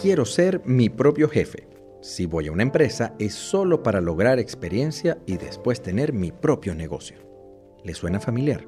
Quiero 0.01 0.25
ser 0.25 0.61
mi 0.65 0.89
propio 0.89 1.29
jefe 1.29 1.70
si 2.01 2.25
voy 2.25 2.47
a 2.47 2.51
una 2.51 2.63
empresa 2.63 3.13
es 3.19 3.33
solo 3.33 3.83
para 3.83 4.01
lograr 4.01 4.39
experiencia 4.39 5.19
y 5.27 5.37
después 5.37 5.81
tener 5.81 6.13
mi 6.13 6.31
propio 6.31 6.73
negocio. 6.73 7.17
¿Le 7.83 7.93
suena 7.93 8.19
familiar? 8.19 8.67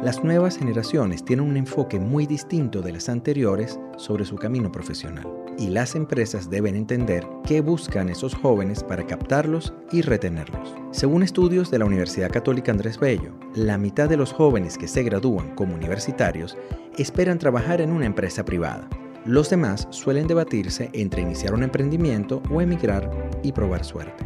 Las 0.00 0.24
nuevas 0.24 0.58
generaciones 0.58 1.24
tienen 1.24 1.46
un 1.46 1.56
enfoque 1.56 2.00
muy 2.00 2.26
distinto 2.26 2.82
de 2.82 2.92
las 2.92 3.08
anteriores 3.08 3.78
sobre 3.96 4.24
su 4.24 4.36
camino 4.36 4.72
profesional 4.72 5.28
y 5.58 5.68
las 5.68 5.94
empresas 5.94 6.50
deben 6.50 6.74
entender 6.74 7.24
qué 7.46 7.60
buscan 7.60 8.08
esos 8.08 8.34
jóvenes 8.34 8.82
para 8.82 9.06
captarlos 9.06 9.72
y 9.92 10.02
retenerlos. 10.02 10.74
Según 10.90 11.22
estudios 11.22 11.70
de 11.70 11.78
la 11.78 11.84
Universidad 11.84 12.30
Católica 12.30 12.72
Andrés 12.72 12.98
Bello, 12.98 13.34
la 13.54 13.78
mitad 13.78 14.08
de 14.08 14.16
los 14.16 14.32
jóvenes 14.32 14.76
que 14.76 14.88
se 14.88 15.02
gradúan 15.02 15.54
como 15.54 15.74
universitarios 15.74 16.56
esperan 16.98 17.38
trabajar 17.38 17.80
en 17.80 17.92
una 17.92 18.06
empresa 18.06 18.44
privada. 18.44 18.88
Los 19.24 19.50
demás 19.50 19.86
suelen 19.90 20.26
debatirse 20.26 20.90
entre 20.92 21.22
iniciar 21.22 21.54
un 21.54 21.62
emprendimiento 21.62 22.42
o 22.50 22.60
emigrar 22.60 23.08
y 23.44 23.52
probar 23.52 23.84
suerte. 23.84 24.24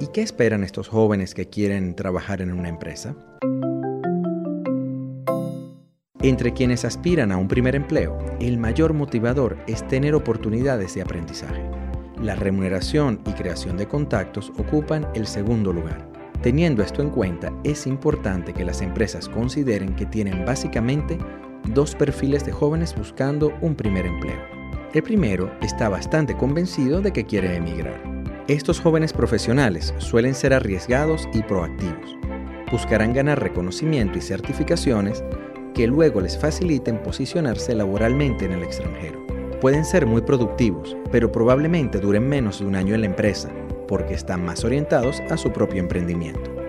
¿Y 0.00 0.08
qué 0.08 0.22
esperan 0.22 0.64
estos 0.64 0.88
jóvenes 0.88 1.32
que 1.32 1.48
quieren 1.48 1.94
trabajar 1.94 2.42
en 2.42 2.52
una 2.52 2.68
empresa? 2.68 3.14
Entre 6.20 6.52
quienes 6.52 6.84
aspiran 6.84 7.30
a 7.30 7.36
un 7.36 7.46
primer 7.46 7.76
empleo, 7.76 8.18
el 8.40 8.58
mayor 8.58 8.94
motivador 8.94 9.58
es 9.68 9.86
tener 9.86 10.12
oportunidades 10.12 10.94
de 10.94 11.02
aprendizaje. 11.02 11.62
La 12.20 12.34
remuneración 12.34 13.20
y 13.24 13.32
creación 13.34 13.76
de 13.76 13.86
contactos 13.86 14.52
ocupan 14.58 15.06
el 15.14 15.28
segundo 15.28 15.72
lugar. 15.72 16.10
Teniendo 16.42 16.82
esto 16.82 17.00
en 17.00 17.10
cuenta, 17.10 17.52
es 17.62 17.86
importante 17.86 18.52
que 18.52 18.64
las 18.64 18.82
empresas 18.82 19.28
consideren 19.28 19.94
que 19.94 20.06
tienen 20.06 20.44
básicamente 20.44 21.16
dos 21.68 21.94
perfiles 21.94 22.44
de 22.44 22.52
jóvenes 22.52 22.94
buscando 22.94 23.52
un 23.60 23.74
primer 23.74 24.06
empleo. 24.06 24.40
El 24.94 25.02
primero 25.02 25.50
está 25.62 25.88
bastante 25.88 26.36
convencido 26.36 27.00
de 27.00 27.12
que 27.12 27.24
quiere 27.24 27.56
emigrar. 27.56 28.02
Estos 28.48 28.80
jóvenes 28.80 29.12
profesionales 29.12 29.94
suelen 29.98 30.34
ser 30.34 30.52
arriesgados 30.52 31.28
y 31.32 31.42
proactivos. 31.42 32.16
Buscarán 32.70 33.12
ganar 33.12 33.40
reconocimiento 33.40 34.18
y 34.18 34.20
certificaciones 34.20 35.22
que 35.74 35.86
luego 35.86 36.20
les 36.20 36.36
faciliten 36.36 37.02
posicionarse 37.02 37.74
laboralmente 37.74 38.44
en 38.44 38.52
el 38.52 38.62
extranjero. 38.62 39.24
Pueden 39.60 39.84
ser 39.84 40.06
muy 40.06 40.22
productivos, 40.22 40.96
pero 41.10 41.30
probablemente 41.30 42.00
duren 42.00 42.28
menos 42.28 42.58
de 42.58 42.66
un 42.66 42.74
año 42.74 42.94
en 42.94 43.02
la 43.02 43.06
empresa, 43.06 43.50
porque 43.88 44.14
están 44.14 44.44
más 44.44 44.64
orientados 44.64 45.20
a 45.30 45.36
su 45.36 45.52
propio 45.52 45.80
emprendimiento. 45.80 46.61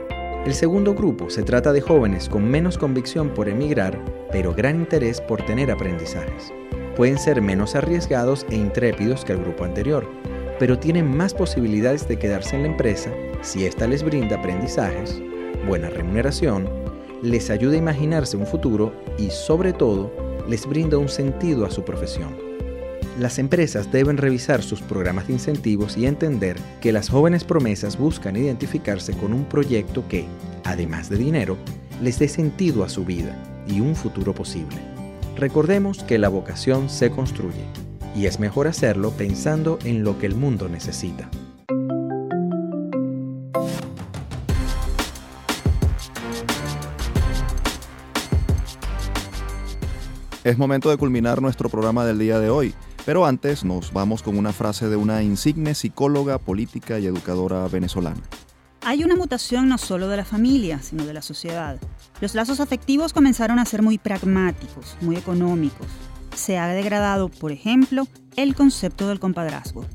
El 0.46 0.54
segundo 0.54 0.94
grupo 0.94 1.30
se 1.30 1.42
trata 1.44 1.72
de 1.72 1.80
jóvenes 1.80 2.28
con 2.28 2.44
menos 2.44 2.78
convicción 2.78 3.30
por 3.30 3.48
emigrar, 3.48 3.98
pero 4.30 4.54
gran 4.54 4.82
interés 4.82 5.22
por 5.22 5.42
tener 5.46 5.72
aprendizajes. 5.72 6.52
Pueden 6.98 7.18
ser 7.18 7.42
menos 7.42 7.76
arriesgados 7.76 8.46
e 8.50 8.56
intrépidos 8.58 9.24
que 9.24 9.32
el 9.32 9.40
grupo 9.40 9.64
anterior, 9.64 10.06
pero 10.60 10.78
tienen 10.78 11.16
más 11.16 11.34
posibilidades 11.34 12.10
de 12.10 12.20
quedarse 12.20 12.58
en 12.58 12.64
la 12.64 12.68
empresa 12.68 13.10
si 13.42 13.66
ésta 13.66 13.88
les 13.88 14.04
brinda 14.04 14.36
aprendizajes, 14.36 15.22
buena 15.66 15.90
remuneración, 15.90 16.68
les 17.22 17.50
ayuda 17.50 17.76
a 17.76 17.78
imaginarse 17.78 18.36
un 18.36 18.46
futuro 18.46 18.92
y 19.18 19.30
sobre 19.30 19.72
todo 19.72 20.12
les 20.50 20.68
brinda 20.68 20.98
un 20.98 21.08
sentido 21.08 21.66
a 21.66 21.72
su 21.72 21.86
profesión. 21.86 22.53
Las 23.20 23.38
empresas 23.38 23.92
deben 23.92 24.18
revisar 24.18 24.64
sus 24.64 24.82
programas 24.82 25.28
de 25.28 25.34
incentivos 25.34 25.98
y 25.98 26.08
entender 26.08 26.58
que 26.82 26.92
las 26.92 27.10
jóvenes 27.10 27.44
promesas 27.44 27.96
buscan 27.98 28.36
identificarse 28.36 29.14
con 29.14 29.34
un 29.34 29.46
proyecto 29.46 30.08
que, 30.08 30.26
además 30.64 31.10
de 31.10 31.18
dinero, 31.18 31.58
les 32.02 32.18
dé 32.18 32.28
sentido 32.28 32.84
a 32.84 32.90
su 32.90 33.06
vida 33.06 33.38
y 33.68 33.82
un 33.82 33.96
futuro 33.96 34.34
posible. 34.34 34.78
Recordemos 35.38 36.04
que 36.04 36.18
la 36.18 36.30
vocación 36.30 36.90
se 36.90 37.12
construye 37.12 37.64
y 38.16 38.26
es 38.26 38.40
mejor 38.40 38.68
hacerlo 38.68 39.12
pensando 39.12 39.78
en 39.84 40.04
lo 40.04 40.18
que 40.18 40.26
el 40.26 40.34
mundo 40.34 40.68
necesita. 40.68 41.30
Es 50.44 50.58
momento 50.58 50.90
de 50.90 50.98
culminar 50.98 51.42
nuestro 51.42 51.70
programa 51.70 52.06
del 52.06 52.20
día 52.20 52.38
de 52.38 52.50
hoy, 52.50 52.74
pero 53.06 53.26
antes 53.26 53.64
nos 53.64 53.92
vamos 53.92 54.24
con 54.24 54.38
una 54.38 54.54
frase 54.54 54.90
de 54.90 54.96
una 54.96 55.24
insigne 55.24 55.76
psicóloga, 55.76 56.38
política 56.38 57.00
y 57.00 57.06
educadora 57.06 57.68
venezolana. 57.68 58.22
Hay 58.86 59.04
una 59.04 59.16
mutación 59.16 59.70
no 59.70 59.78
solo 59.78 60.10
de 60.10 60.18
la 60.18 60.26
familia, 60.26 60.82
sino 60.82 61.06
de 61.06 61.14
la 61.14 61.22
sociedad. 61.22 61.80
Los 62.20 62.36
lazos 62.36 62.60
afectivos 62.60 63.14
comenzaron 63.14 63.60
a 63.60 63.66
ser 63.66 63.82
muy 63.82 63.98
pragmáticos, 63.98 64.98
muy 65.02 65.16
económicos. 65.16 65.88
Se 66.36 66.58
ha 66.58 66.68
degradado, 66.68 67.30
por 67.30 67.52
ejemplo, 67.52 68.08
el 68.36 68.56
concepto 68.56 69.08
del 69.08 69.20
compadrazgo. 69.20 69.86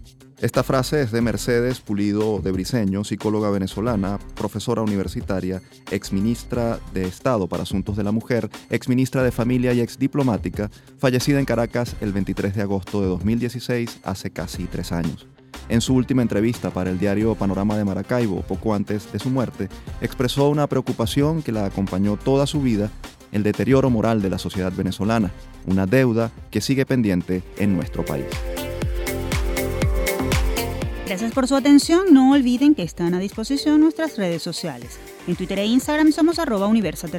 Esta 0.40 0.62
frase 0.62 1.02
es 1.02 1.10
de 1.10 1.20
Mercedes 1.20 1.80
Pulido 1.80 2.38
de 2.38 2.52
Briceño, 2.52 3.02
psicóloga 3.02 3.50
venezolana, 3.50 4.20
profesora 4.36 4.82
universitaria, 4.82 5.60
exministra 5.90 6.78
de 6.94 7.06
Estado 7.06 7.48
para 7.48 7.64
Asuntos 7.64 7.96
de 7.96 8.04
la 8.04 8.12
Mujer, 8.12 8.48
exministra 8.70 9.24
de 9.24 9.32
Familia 9.32 9.72
y 9.72 9.80
exdiplomática, 9.80 10.70
fallecida 10.98 11.40
en 11.40 11.44
Caracas 11.44 11.96
el 12.00 12.12
23 12.12 12.54
de 12.54 12.62
agosto 12.62 13.02
de 13.02 13.08
2016, 13.08 13.98
hace 14.04 14.30
casi 14.30 14.66
tres 14.66 14.92
años. 14.92 15.26
En 15.68 15.80
su 15.80 15.94
última 15.94 16.22
entrevista 16.22 16.70
para 16.70 16.90
el 16.90 17.00
diario 17.00 17.34
Panorama 17.34 17.76
de 17.76 17.84
Maracaibo, 17.84 18.42
poco 18.42 18.76
antes 18.76 19.10
de 19.12 19.18
su 19.18 19.30
muerte, 19.30 19.68
expresó 20.00 20.50
una 20.50 20.68
preocupación 20.68 21.42
que 21.42 21.50
la 21.50 21.64
acompañó 21.64 22.16
toda 22.16 22.46
su 22.46 22.62
vida, 22.62 22.92
el 23.32 23.42
deterioro 23.42 23.90
moral 23.90 24.22
de 24.22 24.30
la 24.30 24.38
sociedad 24.38 24.72
venezolana, 24.72 25.32
una 25.66 25.86
deuda 25.86 26.30
que 26.52 26.60
sigue 26.60 26.86
pendiente 26.86 27.42
en 27.58 27.74
nuestro 27.74 28.04
país. 28.04 28.26
Gracias 31.08 31.32
por 31.32 31.48
su 31.48 31.56
atención. 31.56 32.12
No 32.12 32.32
olviden 32.32 32.74
que 32.74 32.82
están 32.82 33.14
a 33.14 33.18
disposición 33.18 33.80
nuestras 33.80 34.18
redes 34.18 34.42
sociales. 34.42 34.98
En 35.26 35.36
Twitter 35.36 35.58
e 35.58 35.64
Instagram 35.64 36.12
somos 36.12 36.38
arroba 36.38 36.66
Universate. 36.66 37.18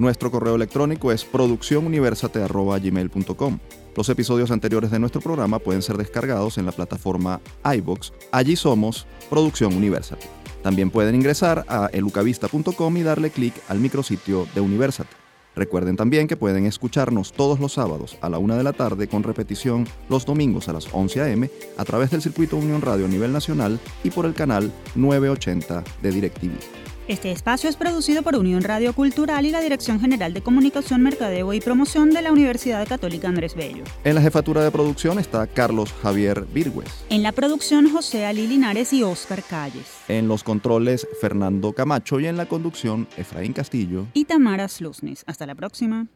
Nuestro 0.00 0.32
correo 0.32 0.56
electrónico 0.56 1.12
es 1.12 1.24
producciónuniversate.gmail.com. 1.24 3.58
Los 3.94 4.08
episodios 4.08 4.50
anteriores 4.50 4.90
de 4.90 4.98
nuestro 4.98 5.20
programa 5.20 5.60
pueden 5.60 5.82
ser 5.82 5.98
descargados 5.98 6.58
en 6.58 6.66
la 6.66 6.72
plataforma 6.72 7.40
iBox. 7.64 8.12
Allí 8.32 8.56
somos 8.56 9.06
Producción 9.30 9.72
Universate. 9.72 10.26
También 10.64 10.90
pueden 10.90 11.14
ingresar 11.14 11.64
a 11.68 11.90
elucavista.com 11.92 12.96
y 12.96 13.04
darle 13.04 13.30
clic 13.30 13.54
al 13.68 13.78
micrositio 13.78 14.48
de 14.52 14.62
Universate. 14.62 15.21
Recuerden 15.54 15.96
también 15.96 16.28
que 16.28 16.36
pueden 16.36 16.66
escucharnos 16.66 17.32
todos 17.32 17.60
los 17.60 17.74
sábados 17.74 18.16
a 18.20 18.28
la 18.28 18.38
una 18.38 18.56
de 18.56 18.64
la 18.64 18.72
tarde 18.72 19.08
con 19.08 19.22
repetición 19.22 19.86
los 20.08 20.24
domingos 20.24 20.68
a 20.68 20.72
las 20.72 20.88
11 20.92 21.20
a.m. 21.20 21.50
a 21.76 21.84
través 21.84 22.10
del 22.10 22.22
circuito 22.22 22.56
Unión 22.56 22.80
Radio 22.80 23.04
a 23.04 23.08
nivel 23.08 23.32
nacional 23.32 23.78
y 24.02 24.10
por 24.10 24.26
el 24.26 24.34
canal 24.34 24.72
980 24.94 25.84
de 26.02 26.10
DirecTV. 26.10 26.91
Este 27.08 27.32
espacio 27.32 27.68
es 27.68 27.74
producido 27.74 28.22
por 28.22 28.36
Unión 28.36 28.62
Radio 28.62 28.92
Cultural 28.92 29.44
y 29.44 29.50
la 29.50 29.60
Dirección 29.60 29.98
General 29.98 30.32
de 30.32 30.40
Comunicación, 30.40 31.02
Mercadeo 31.02 31.52
y 31.52 31.60
Promoción 31.60 32.10
de 32.10 32.22
la 32.22 32.30
Universidad 32.30 32.86
Católica 32.86 33.28
Andrés 33.28 33.56
Bello. 33.56 33.82
En 34.04 34.14
la 34.14 34.22
jefatura 34.22 34.62
de 34.62 34.70
producción 34.70 35.18
está 35.18 35.48
Carlos 35.48 35.92
Javier 36.00 36.46
Virgües. 36.54 37.04
En 37.10 37.24
la 37.24 37.32
producción 37.32 37.90
José 37.90 38.24
Ali 38.24 38.46
Linares 38.46 38.92
y 38.92 39.02
Óscar 39.02 39.42
Calles. 39.42 39.88
En 40.06 40.28
los 40.28 40.44
controles 40.44 41.08
Fernando 41.20 41.72
Camacho 41.72 42.20
y 42.20 42.28
en 42.28 42.36
la 42.36 42.46
conducción 42.46 43.08
Efraín 43.16 43.52
Castillo 43.52 44.06
y 44.14 44.24
Tamara 44.26 44.68
Slusnes. 44.68 45.24
Hasta 45.26 45.44
la 45.44 45.56
próxima. 45.56 46.06